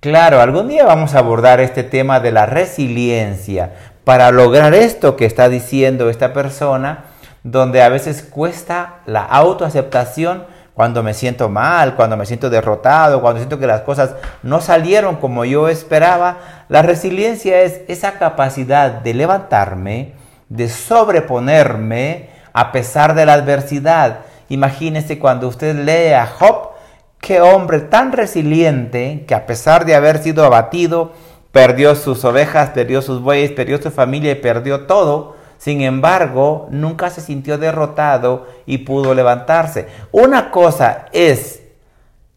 Claro, 0.00 0.40
algún 0.40 0.68
día 0.68 0.84
vamos 0.84 1.14
a 1.14 1.20
abordar 1.20 1.60
este 1.60 1.82
tema 1.82 2.20
de 2.20 2.32
la 2.32 2.46
resiliencia 2.46 3.72
para 4.04 4.30
lograr 4.30 4.74
esto 4.74 5.16
que 5.16 5.24
está 5.24 5.48
diciendo 5.48 6.08
esta 6.08 6.32
persona, 6.32 7.04
donde 7.42 7.82
a 7.82 7.88
veces 7.88 8.22
cuesta 8.22 9.00
la 9.06 9.22
autoaceptación 9.22 10.44
cuando 10.74 11.02
me 11.02 11.14
siento 11.14 11.48
mal, 11.48 11.96
cuando 11.96 12.16
me 12.16 12.24
siento 12.24 12.50
derrotado, 12.50 13.20
cuando 13.20 13.40
siento 13.40 13.58
que 13.58 13.66
las 13.66 13.80
cosas 13.80 14.14
no 14.44 14.60
salieron 14.60 15.16
como 15.16 15.44
yo 15.44 15.68
esperaba. 15.68 16.64
La 16.68 16.82
resiliencia 16.82 17.62
es 17.62 17.80
esa 17.88 18.12
capacidad 18.12 18.92
de 18.92 19.14
levantarme, 19.14 20.14
de 20.48 20.68
sobreponerme 20.68 22.30
a 22.52 22.70
pesar 22.70 23.14
de 23.14 23.26
la 23.26 23.32
adversidad. 23.32 24.20
Imagínese 24.48 25.18
cuando 25.18 25.48
usted 25.48 25.74
lee 25.74 26.12
a 26.12 26.26
Job, 26.26 26.77
qué 27.20 27.40
hombre 27.40 27.80
tan 27.80 28.12
resiliente 28.12 29.24
que 29.26 29.34
a 29.34 29.46
pesar 29.46 29.84
de 29.84 29.94
haber 29.94 30.22
sido 30.22 30.44
abatido, 30.44 31.12
perdió 31.52 31.94
sus 31.94 32.24
ovejas, 32.24 32.70
perdió 32.70 33.02
sus 33.02 33.20
bueyes, 33.20 33.52
perdió 33.52 33.80
su 33.80 33.90
familia 33.90 34.32
y 34.32 34.36
perdió 34.36 34.86
todo. 34.86 35.36
Sin 35.58 35.80
embargo, 35.80 36.68
nunca 36.70 37.10
se 37.10 37.20
sintió 37.20 37.58
derrotado 37.58 38.46
y 38.64 38.78
pudo 38.78 39.14
levantarse. 39.14 39.88
Una 40.12 40.50
cosa 40.50 41.06
es 41.12 41.62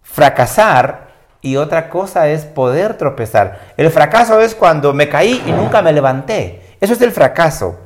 fracasar 0.01 1.11
y 1.41 1.55
otra 1.55 1.89
cosa 1.89 2.29
es 2.29 2.45
poder 2.45 2.97
tropezar. 2.97 3.59
El 3.77 3.91
fracaso 3.91 4.41
es 4.41 4.55
cuando 4.55 4.93
me 4.93 5.07
caí 5.07 5.41
y 5.45 5.51
nunca 5.51 5.82
me 5.82 5.93
levanté. 5.93 6.61
Eso 6.79 6.93
es 6.93 7.01
el 7.01 7.11
fracaso. 7.11 7.77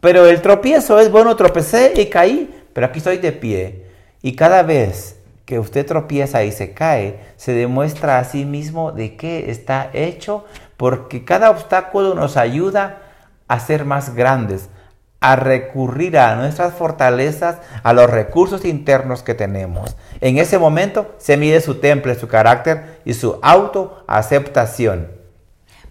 Pero 0.00 0.26
el 0.26 0.42
tropiezo 0.42 0.98
es, 0.98 1.10
bueno, 1.10 1.36
tropecé 1.36 1.92
y 1.96 2.06
caí, 2.06 2.64
pero 2.72 2.86
aquí 2.86 2.98
estoy 2.98 3.18
de 3.18 3.32
pie. 3.32 3.86
Y 4.20 4.34
cada 4.34 4.62
vez 4.62 5.21
que 5.44 5.58
usted 5.58 5.86
tropieza 5.86 6.44
y 6.44 6.52
se 6.52 6.72
cae, 6.72 7.20
se 7.36 7.52
demuestra 7.52 8.18
a 8.18 8.24
sí 8.24 8.44
mismo 8.44 8.92
de 8.92 9.16
qué 9.16 9.50
está 9.50 9.90
hecho, 9.92 10.44
porque 10.76 11.24
cada 11.24 11.50
obstáculo 11.50 12.14
nos 12.14 12.36
ayuda 12.36 13.02
a 13.48 13.60
ser 13.60 13.84
más 13.84 14.14
grandes, 14.14 14.68
a 15.20 15.36
recurrir 15.36 16.18
a 16.18 16.34
nuestras 16.36 16.74
fortalezas, 16.74 17.58
a 17.82 17.92
los 17.92 18.10
recursos 18.10 18.64
internos 18.64 19.22
que 19.22 19.34
tenemos. 19.34 19.96
En 20.20 20.38
ese 20.38 20.58
momento 20.58 21.14
se 21.18 21.36
mide 21.36 21.60
su 21.60 21.76
temple, 21.76 22.14
su 22.16 22.28
carácter 22.28 23.00
y 23.04 23.14
su 23.14 23.38
autoaceptación. 23.42 25.21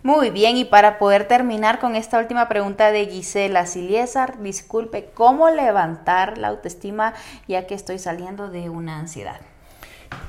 Muy 0.04 0.32
bien, 0.32 0.58
y 0.58 0.66
para 0.66 0.98
poder 0.98 1.28
terminar 1.28 1.80
con 1.80 1.96
esta 1.96 2.18
última 2.18 2.50
pregunta 2.50 2.92
de 2.92 3.06
Gisela 3.06 3.68
Siliesar, 3.68 4.42
disculpe, 4.42 5.10
¿cómo 5.14 5.52
levantar 5.52 6.40
la 6.40 6.48
autoestima 6.48 7.14
ya 7.48 7.68
que 7.68 7.76
estoy 7.76 8.00
saliendo 8.00 8.50
de 8.50 8.72
una 8.72 8.98
ansiedad? 8.98 9.40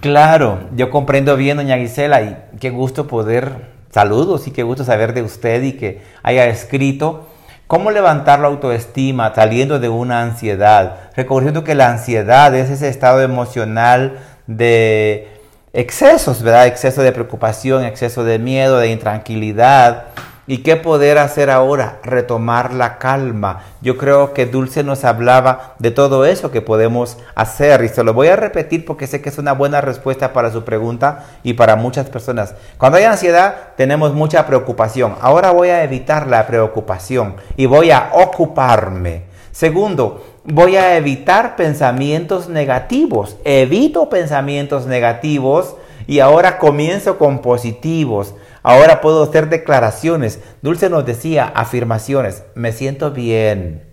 Claro, 0.01 0.61
yo 0.77 0.91
comprendo 0.91 1.37
bien, 1.37 1.57
doña 1.57 1.79
Gisela, 1.79 2.21
y 2.21 2.37
qué 2.61 2.69
gusto 2.69 3.07
poder, 3.07 3.71
saludos 3.91 4.47
y 4.47 4.51
qué 4.51 4.63
gusto 4.63 4.85
saber 4.85 5.15
de 5.15 5.23
usted 5.23 5.63
y 5.63 5.73
que 5.73 6.03
haya 6.23 6.45
escrito 6.45 7.29
cómo 7.67 7.91
levantar 7.91 8.41
la 8.41 8.49
autoestima 8.49 9.35
saliendo 9.35 9.79
de 9.79 9.89
una 9.89 10.21
ansiedad, 10.21 11.11
reconociendo 11.17 11.65
que 11.65 11.75
la 11.75 11.89
ansiedad 11.89 12.55
es 12.55 12.69
ese 12.69 12.91
estado 12.91 13.23
emocional 13.23 14.19
de 14.47 15.32
excesos, 15.73 16.43
¿verdad? 16.43 16.67
Exceso 16.67 17.03
de 17.03 17.13
preocupación, 17.13 17.85
exceso 17.85 18.25
de 18.25 18.39
miedo, 18.39 18.79
de 18.79 18.89
intranquilidad. 18.89 20.05
¿Y 20.45 20.59
qué 20.59 20.75
poder 20.75 21.19
hacer 21.19 21.51
ahora? 21.51 22.01
Retomar 22.03 22.75
la 22.75 22.99
calma. 22.99 23.63
Yo 23.81 23.97
creo 23.97 24.35
que 24.35 24.45
Dulce 24.45 24.83
nos 24.83 25.05
hablaba 25.05 25.75
de 25.79 25.93
todo 25.93 26.27
eso 26.27 26.51
que 26.51 26.61
podemos 26.61 27.17
hacer 27.37 27.85
y 27.85 27.89
se 27.89 28.03
lo 28.03 28.13
voy 28.13 28.27
a 28.27 28.35
repetir 28.35 28.85
porque 28.85 29.07
sé 29.07 29.23
que 29.23 29.29
es 29.29 29.39
una 29.39 29.53
buena 29.53 29.81
respuesta 29.81 30.33
para 30.33 30.51
su 30.51 30.65
pregunta 30.65 31.27
y 31.45 31.53
para 31.53 31.77
muchas 31.77 32.11
personas. 32.11 32.55
Cuando 32.77 32.99
hay 32.99 33.05
ansiedad 33.05 33.55
tenemos 33.77 34.15
mucha 34.15 34.45
preocupación. 34.47 35.15
Ahora 35.21 35.53
voy 35.53 35.69
a 35.69 35.85
evitar 35.85 36.27
la 36.27 36.45
preocupación 36.47 37.37
y 37.57 37.67
voy 37.67 37.93
a 37.93 38.11
ocuparme. 38.13 39.33
Segundo, 39.53 40.32
voy 40.45 40.77
a 40.77 40.97
evitar 40.97 41.57
pensamientos 41.57 42.49
negativos. 42.49 43.37
Evito 43.45 44.09
pensamientos 44.09 44.87
negativos 44.87 45.77
y 46.07 46.21
ahora 46.21 46.59
comienzo 46.59 47.19
con 47.19 47.41
positivos. 47.41 48.35
Ahora 48.63 49.01
puedo 49.01 49.25
hacer 49.25 49.49
declaraciones. 49.49 50.41
Dulce 50.63 50.89
nos 50.89 51.05
decía 51.05 51.51
afirmaciones. 51.55 52.45
Me 52.55 52.73
siento 52.73 53.11
bien. 53.11 53.85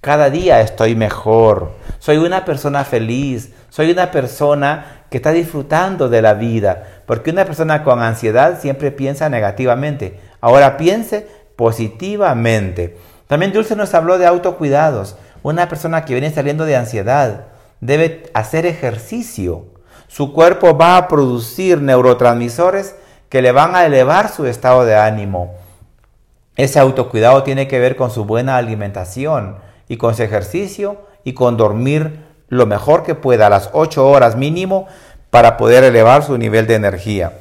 Cada 0.00 0.30
día 0.30 0.60
estoy 0.60 0.94
mejor. 0.94 1.72
Soy 1.98 2.16
una 2.18 2.44
persona 2.44 2.84
feliz. 2.84 3.52
Soy 3.70 3.90
una 3.90 4.10
persona 4.10 5.04
que 5.10 5.18
está 5.18 5.32
disfrutando 5.32 6.08
de 6.08 6.20
la 6.20 6.34
vida. 6.34 7.02
Porque 7.06 7.30
una 7.30 7.44
persona 7.44 7.84
con 7.84 8.02
ansiedad 8.02 8.60
siempre 8.60 8.90
piensa 8.90 9.28
negativamente. 9.28 10.20
Ahora 10.40 10.76
piense 10.76 11.26
positivamente. 11.56 12.96
También 13.28 13.52
Dulce 13.52 13.76
nos 13.76 13.94
habló 13.94 14.18
de 14.18 14.26
autocuidados. 14.26 15.16
Una 15.42 15.68
persona 15.68 16.04
que 16.04 16.14
viene 16.14 16.32
saliendo 16.32 16.64
de 16.64 16.76
ansiedad 16.76 17.46
debe 17.80 18.30
hacer 18.34 18.64
ejercicio. 18.66 19.66
Su 20.06 20.32
cuerpo 20.32 20.76
va 20.76 20.96
a 20.96 21.08
producir 21.08 21.80
neurotransmisores 21.82 22.94
que 23.28 23.42
le 23.42 23.50
van 23.50 23.74
a 23.74 23.86
elevar 23.86 24.28
su 24.28 24.46
estado 24.46 24.84
de 24.84 24.94
ánimo. 24.94 25.54
Ese 26.54 26.78
autocuidado 26.78 27.42
tiene 27.42 27.66
que 27.66 27.80
ver 27.80 27.96
con 27.96 28.10
su 28.10 28.24
buena 28.24 28.56
alimentación 28.56 29.56
y 29.88 29.96
con 29.96 30.14
su 30.14 30.22
ejercicio 30.22 31.06
y 31.24 31.32
con 31.32 31.56
dormir 31.56 32.24
lo 32.48 32.66
mejor 32.66 33.02
que 33.02 33.14
pueda, 33.14 33.46
a 33.46 33.50
las 33.50 33.70
8 33.72 34.06
horas 34.06 34.36
mínimo, 34.36 34.86
para 35.30 35.56
poder 35.56 35.82
elevar 35.82 36.22
su 36.22 36.36
nivel 36.36 36.66
de 36.66 36.74
energía. 36.74 37.38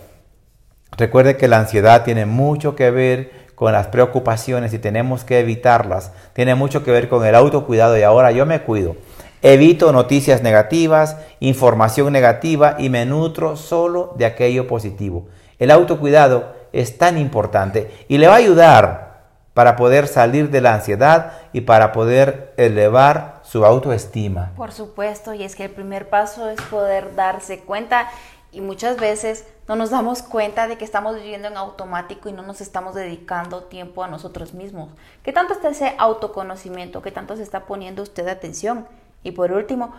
Recuerde 0.97 1.35
que 1.35 1.49
la 1.49 1.59
ansiedad 1.59 2.03
tiene 2.03 2.25
mucho 2.25 2.75
que 2.75 2.89
ver 2.89 3.40
con 3.61 3.73
las 3.73 3.85
preocupaciones 3.85 4.73
y 4.73 4.79
tenemos 4.79 5.23
que 5.23 5.39
evitarlas. 5.39 6.11
Tiene 6.33 6.55
mucho 6.55 6.83
que 6.83 6.89
ver 6.89 7.07
con 7.07 7.23
el 7.23 7.35
autocuidado 7.35 7.95
y 7.95 8.01
ahora 8.01 8.31
yo 8.31 8.47
me 8.47 8.63
cuido. 8.63 8.95
Evito 9.43 9.91
noticias 9.91 10.41
negativas, 10.41 11.17
información 11.39 12.11
negativa 12.11 12.75
y 12.79 12.89
me 12.89 13.05
nutro 13.05 13.55
solo 13.57 14.15
de 14.17 14.25
aquello 14.25 14.65
positivo. 14.65 15.27
El 15.59 15.69
autocuidado 15.69 16.55
es 16.73 16.97
tan 16.97 17.19
importante 17.19 17.91
y 18.07 18.17
le 18.17 18.25
va 18.25 18.33
a 18.33 18.37
ayudar 18.37 19.25
para 19.53 19.75
poder 19.75 20.07
salir 20.07 20.49
de 20.49 20.61
la 20.61 20.73
ansiedad 20.73 21.33
y 21.53 21.61
para 21.61 21.91
poder 21.91 22.55
elevar 22.57 23.41
su 23.43 23.63
autoestima. 23.63 24.53
Por 24.57 24.71
supuesto, 24.71 25.35
y 25.35 25.43
es 25.43 25.55
que 25.55 25.65
el 25.65 25.71
primer 25.71 26.09
paso 26.09 26.49
es 26.49 26.59
poder 26.63 27.13
darse 27.13 27.59
cuenta 27.59 28.09
y 28.51 28.61
muchas 28.61 28.97
veces 28.97 29.45
no 29.71 29.77
nos 29.77 29.89
damos 29.89 30.21
cuenta 30.21 30.67
de 30.67 30.77
que 30.77 30.83
estamos 30.83 31.15
viviendo 31.15 31.47
en 31.47 31.55
automático 31.55 32.27
y 32.27 32.33
no 32.33 32.41
nos 32.41 32.59
estamos 32.59 32.93
dedicando 32.93 33.63
tiempo 33.63 34.03
a 34.03 34.09
nosotros 34.09 34.53
mismos. 34.53 34.89
¿Qué 35.23 35.31
tanto 35.31 35.53
está 35.53 35.69
ese 35.69 35.95
autoconocimiento? 35.97 37.01
¿Qué 37.01 37.09
tanto 37.09 37.37
se 37.37 37.43
está 37.43 37.65
poniendo 37.65 38.03
usted 38.03 38.27
atención? 38.27 38.85
Y 39.23 39.31
por 39.31 39.53
último, 39.53 39.93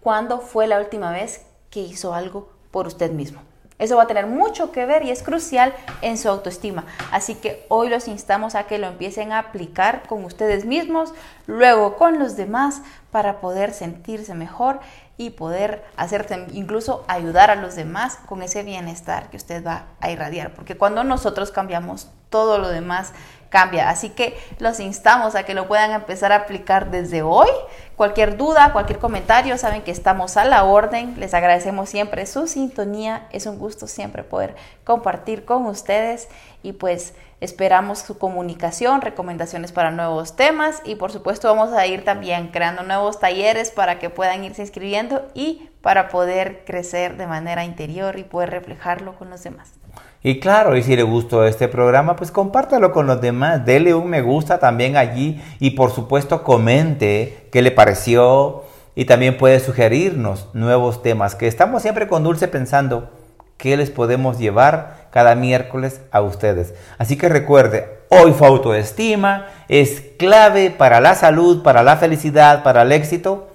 ¿cuándo 0.00 0.40
fue 0.40 0.66
la 0.66 0.78
última 0.78 1.12
vez 1.12 1.44
que 1.68 1.80
hizo 1.80 2.14
algo 2.14 2.48
por 2.70 2.86
usted 2.86 3.10
mismo? 3.10 3.42
Eso 3.78 3.98
va 3.98 4.04
a 4.04 4.06
tener 4.06 4.26
mucho 4.26 4.72
que 4.72 4.86
ver 4.86 5.04
y 5.04 5.10
es 5.10 5.22
crucial 5.22 5.74
en 6.00 6.16
su 6.16 6.30
autoestima. 6.30 6.86
Así 7.12 7.34
que 7.34 7.66
hoy 7.68 7.90
los 7.90 8.08
instamos 8.08 8.54
a 8.54 8.64
que 8.64 8.78
lo 8.78 8.86
empiecen 8.86 9.32
a 9.32 9.38
aplicar 9.38 10.02
con 10.06 10.24
ustedes 10.24 10.64
mismos, 10.64 11.12
luego 11.46 11.96
con 11.96 12.18
los 12.18 12.36
demás, 12.36 12.80
para 13.10 13.40
poder 13.40 13.74
sentirse 13.74 14.34
mejor 14.34 14.80
y 15.20 15.28
poder 15.28 15.84
hacerse, 15.98 16.46
incluso 16.52 17.04
ayudar 17.06 17.50
a 17.50 17.54
los 17.54 17.76
demás 17.76 18.18
con 18.24 18.42
ese 18.42 18.62
bienestar 18.62 19.28
que 19.28 19.36
usted 19.36 19.62
va 19.62 19.88
a 20.00 20.10
irradiar. 20.10 20.54
Porque 20.54 20.78
cuando 20.78 21.04
nosotros 21.04 21.50
cambiamos, 21.50 22.08
todo 22.30 22.58
lo 22.58 22.68
demás 22.68 23.12
cambia. 23.50 23.90
Así 23.90 24.10
que 24.10 24.38
los 24.58 24.80
instamos 24.80 25.34
a 25.34 25.42
que 25.42 25.52
lo 25.52 25.68
puedan 25.68 25.90
empezar 25.90 26.32
a 26.32 26.36
aplicar 26.36 26.90
desde 26.90 27.20
hoy. 27.20 27.50
Cualquier 27.96 28.38
duda, 28.38 28.72
cualquier 28.72 28.98
comentario, 28.98 29.58
saben 29.58 29.82
que 29.82 29.90
estamos 29.90 30.38
a 30.38 30.46
la 30.46 30.64
orden. 30.64 31.16
Les 31.18 31.34
agradecemos 31.34 31.90
siempre 31.90 32.24
su 32.24 32.46
sintonía. 32.46 33.26
Es 33.30 33.44
un 33.44 33.58
gusto 33.58 33.86
siempre 33.86 34.22
poder 34.22 34.56
compartir 34.84 35.44
con 35.44 35.66
ustedes 35.66 36.28
y 36.62 36.72
pues 36.72 37.12
esperamos 37.40 37.98
su 37.98 38.18
comunicación, 38.18 39.00
recomendaciones 39.00 39.72
para 39.72 39.90
nuevos 39.90 40.36
temas 40.36 40.82
y 40.84 40.94
por 40.94 41.10
supuesto 41.10 41.48
vamos 41.48 41.72
a 41.72 41.86
ir 41.86 42.04
también 42.04 42.48
creando 42.48 42.82
nuevos 42.82 43.18
talleres 43.18 43.70
para 43.70 43.98
que 43.98 44.10
puedan 44.10 44.44
irse 44.44 44.60
inscribiendo 44.62 45.26
y 45.32 45.70
para 45.80 46.08
poder 46.08 46.64
crecer 46.66 47.16
de 47.16 47.26
manera 47.26 47.64
interior 47.64 48.18
y 48.18 48.24
poder 48.24 48.50
reflejarlo 48.50 49.16
con 49.16 49.30
los 49.30 49.42
demás. 49.42 49.79
Y 50.22 50.38
claro, 50.38 50.76
y 50.76 50.82
si 50.82 50.96
le 50.96 51.02
gustó 51.02 51.46
este 51.46 51.66
programa, 51.66 52.14
pues 52.16 52.30
compártalo 52.30 52.92
con 52.92 53.06
los 53.06 53.22
demás, 53.22 53.64
dele 53.64 53.94
un 53.94 54.10
me 54.10 54.20
gusta 54.20 54.58
también 54.58 54.98
allí 54.98 55.40
y 55.60 55.70
por 55.70 55.92
supuesto 55.92 56.42
comente 56.42 57.48
qué 57.50 57.62
le 57.62 57.70
pareció 57.70 58.64
y 58.94 59.06
también 59.06 59.38
puede 59.38 59.60
sugerirnos 59.60 60.48
nuevos 60.52 61.02
temas, 61.02 61.34
que 61.34 61.46
estamos 61.46 61.80
siempre 61.80 62.06
con 62.06 62.22
Dulce 62.22 62.48
pensando 62.48 63.08
qué 63.56 63.78
les 63.78 63.90
podemos 63.90 64.38
llevar 64.38 65.08
cada 65.10 65.34
miércoles 65.34 66.02
a 66.12 66.20
ustedes. 66.20 66.74
Así 66.98 67.16
que 67.16 67.30
recuerde, 67.30 67.88
hoy 68.10 68.32
fue 68.32 68.48
autoestima, 68.48 69.46
es 69.68 70.02
clave 70.18 70.70
para 70.70 71.00
la 71.00 71.14
salud, 71.14 71.62
para 71.62 71.82
la 71.82 71.96
felicidad, 71.96 72.62
para 72.62 72.82
el 72.82 72.92
éxito. 72.92 73.48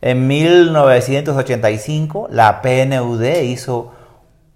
En 0.00 0.26
1985 0.26 2.26
la 2.30 2.60
PNUD 2.60 3.24
hizo 3.42 3.92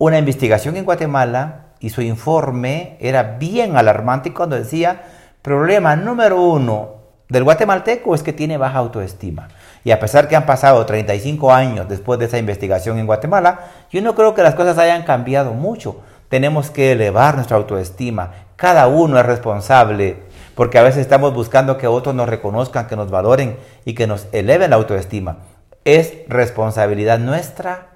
una 0.04 0.18
investigación 0.18 0.76
en 0.76 0.84
Guatemala 0.84 1.66
y 1.78 1.90
su 1.90 2.02
informe 2.02 2.96
era 2.98 3.22
bien 3.38 3.76
alarmante 3.76 4.34
cuando 4.34 4.56
decía, 4.56 5.02
problema 5.42 5.94
número 5.94 6.42
uno 6.42 6.94
del 7.28 7.44
guatemalteco 7.44 8.12
es 8.12 8.24
que 8.24 8.32
tiene 8.32 8.56
baja 8.56 8.78
autoestima. 8.78 9.46
Y 9.84 9.92
a 9.92 10.00
pesar 10.00 10.26
que 10.26 10.34
han 10.34 10.44
pasado 10.44 10.84
35 10.84 11.52
años 11.52 11.88
después 11.88 12.18
de 12.18 12.24
esa 12.24 12.38
investigación 12.38 12.98
en 12.98 13.06
Guatemala, 13.06 13.60
yo 13.92 14.02
no 14.02 14.16
creo 14.16 14.34
que 14.34 14.42
las 14.42 14.56
cosas 14.56 14.76
hayan 14.76 15.04
cambiado 15.04 15.54
mucho. 15.54 16.00
Tenemos 16.28 16.70
que 16.70 16.90
elevar 16.90 17.36
nuestra 17.36 17.56
autoestima. 17.56 18.32
Cada 18.56 18.88
uno 18.88 19.20
es 19.20 19.26
responsable 19.26 20.16
porque 20.56 20.78
a 20.78 20.82
veces 20.82 21.02
estamos 21.02 21.32
buscando 21.32 21.78
que 21.78 21.86
otros 21.86 22.16
nos 22.16 22.28
reconozcan, 22.28 22.88
que 22.88 22.96
nos 22.96 23.12
valoren 23.12 23.56
y 23.84 23.94
que 23.94 24.08
nos 24.08 24.26
eleven 24.32 24.70
la 24.70 24.76
autoestima. 24.76 25.36
Es 25.84 26.12
responsabilidad 26.26 27.20
nuestra 27.20 27.91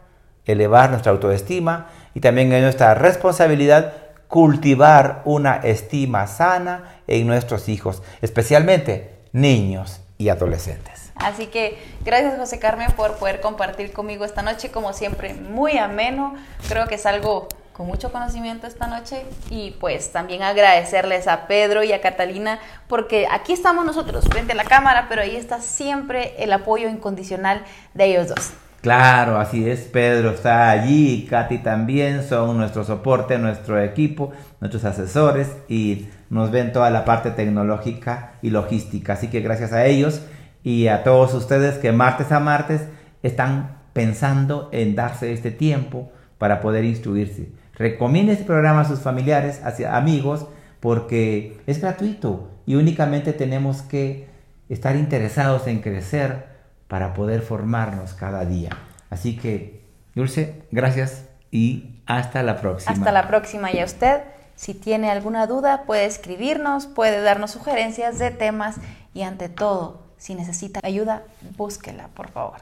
elevar 0.47 0.90
nuestra 0.90 1.12
autoestima 1.12 1.86
y 2.14 2.20
también 2.20 2.53
es 2.53 2.62
nuestra 2.62 2.94
responsabilidad 2.94 3.92
cultivar 4.28 5.22
una 5.24 5.57
estima 5.57 6.26
sana 6.26 7.01
en 7.07 7.26
nuestros 7.26 7.68
hijos, 7.68 8.03
especialmente 8.22 9.14
niños 9.32 10.01
y 10.18 10.28
adolescentes. 10.28 11.12
Así 11.16 11.47
que 11.47 11.78
gracias 12.05 12.38
José 12.38 12.59
Carmen 12.59 12.90
por 12.92 13.16
poder 13.16 13.40
compartir 13.40 13.92
conmigo 13.92 14.24
esta 14.24 14.42
noche, 14.42 14.70
como 14.70 14.92
siempre, 14.92 15.34
muy 15.34 15.78
ameno. 15.78 16.34
Creo 16.68 16.86
que 16.86 16.97
es 16.97 17.07
algo 17.07 17.49
con 17.72 17.86
mucho 17.86 18.11
conocimiento 18.11 18.66
esta 18.66 18.86
noche 18.86 19.26
y 19.51 19.72
pues 19.72 20.11
también 20.11 20.42
agradecerles 20.42 21.28
a 21.28 21.47
Pedro 21.47 21.82
y 21.82 21.92
a 21.92 22.01
Catalina 22.01 22.59
porque 22.88 23.28
aquí 23.30 23.53
estamos 23.53 23.84
nosotros 23.84 24.24
frente 24.24 24.53
a 24.53 24.57
la 24.57 24.64
cámara, 24.64 25.07
pero 25.09 25.20
ahí 25.20 25.36
está 25.36 25.61
siempre 25.61 26.34
el 26.38 26.53
apoyo 26.53 26.88
incondicional 26.88 27.62
de 27.92 28.05
ellos 28.07 28.28
dos. 28.28 28.53
Claro, 28.87 29.39
así 29.41 29.68
es, 29.68 29.80
Pedro 29.80 30.30
está 30.30 30.70
allí, 30.70 31.26
Katy 31.28 31.59
también, 31.59 32.22
son 32.22 32.57
nuestro 32.57 32.84
soporte, 32.84 33.37
nuestro 33.37 33.82
equipo, 33.82 34.30
nuestros 34.61 34.84
asesores 34.84 35.49
y 35.66 36.07
nos 36.30 36.53
ven 36.53 36.72
toda 36.72 36.89
la 36.91 37.05
parte 37.05 37.32
tecnológica 37.32 38.34
y 38.43 38.51
logística. 38.51 39.14
Así 39.14 39.26
que 39.26 39.41
gracias 39.41 39.72
a 39.72 39.87
ellos 39.87 40.22
y 40.62 40.87
a 40.87 41.03
todos 41.03 41.34
ustedes 41.34 41.78
que 41.78 41.91
martes 41.91 42.30
a 42.30 42.39
martes 42.39 42.82
están 43.24 43.78
pensando 43.93 44.68
en 44.70 44.95
darse 44.95 45.32
este 45.32 45.51
tiempo 45.51 46.12
para 46.39 46.61
poder 46.61 46.84
instruirse. 46.84 47.49
Recomiende 47.74 48.34
este 48.34 48.45
programa 48.45 48.82
a 48.82 48.89
sus 48.89 49.01
familiares, 49.01 49.62
a 49.64 49.97
amigos, 49.97 50.47
porque 50.78 51.59
es 51.66 51.80
gratuito 51.80 52.53
y 52.66 52.76
únicamente 52.76 53.32
tenemos 53.32 53.82
que 53.82 54.28
estar 54.68 54.95
interesados 54.95 55.66
en 55.66 55.80
crecer 55.80 56.55
para 56.89 57.14
poder 57.14 57.43
formarnos 57.43 58.14
cada 58.14 58.45
día. 58.45 58.70
Así 59.11 59.37
que, 59.37 59.84
Dulce, 60.14 60.62
gracias 60.70 61.24
y 61.51 62.01
hasta 62.07 62.43
la 62.43 62.61
próxima. 62.61 62.93
Hasta 62.93 63.12
la 63.12 63.28
próxima 63.28 63.72
y 63.72 63.80
a 63.80 63.84
usted, 63.84 64.22
si 64.55 64.74
tiene 64.74 65.11
alguna 65.11 65.47
duda, 65.47 65.82
puede 65.84 66.07
escribirnos, 66.07 66.87
puede 66.87 67.22
darnos 67.22 67.51
sugerencias 67.51 68.18
de 68.18 68.30
temas 68.30 68.76
y 69.14 69.22
ante 69.22 69.49
todo, 69.49 70.03
si 70.18 70.34
necesita 70.34 70.80
ayuda, 70.82 71.22
búsquela, 71.57 72.09
por 72.09 72.30
favor. 72.30 72.59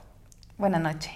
Buenas 0.58 0.80
noches. 0.80 1.14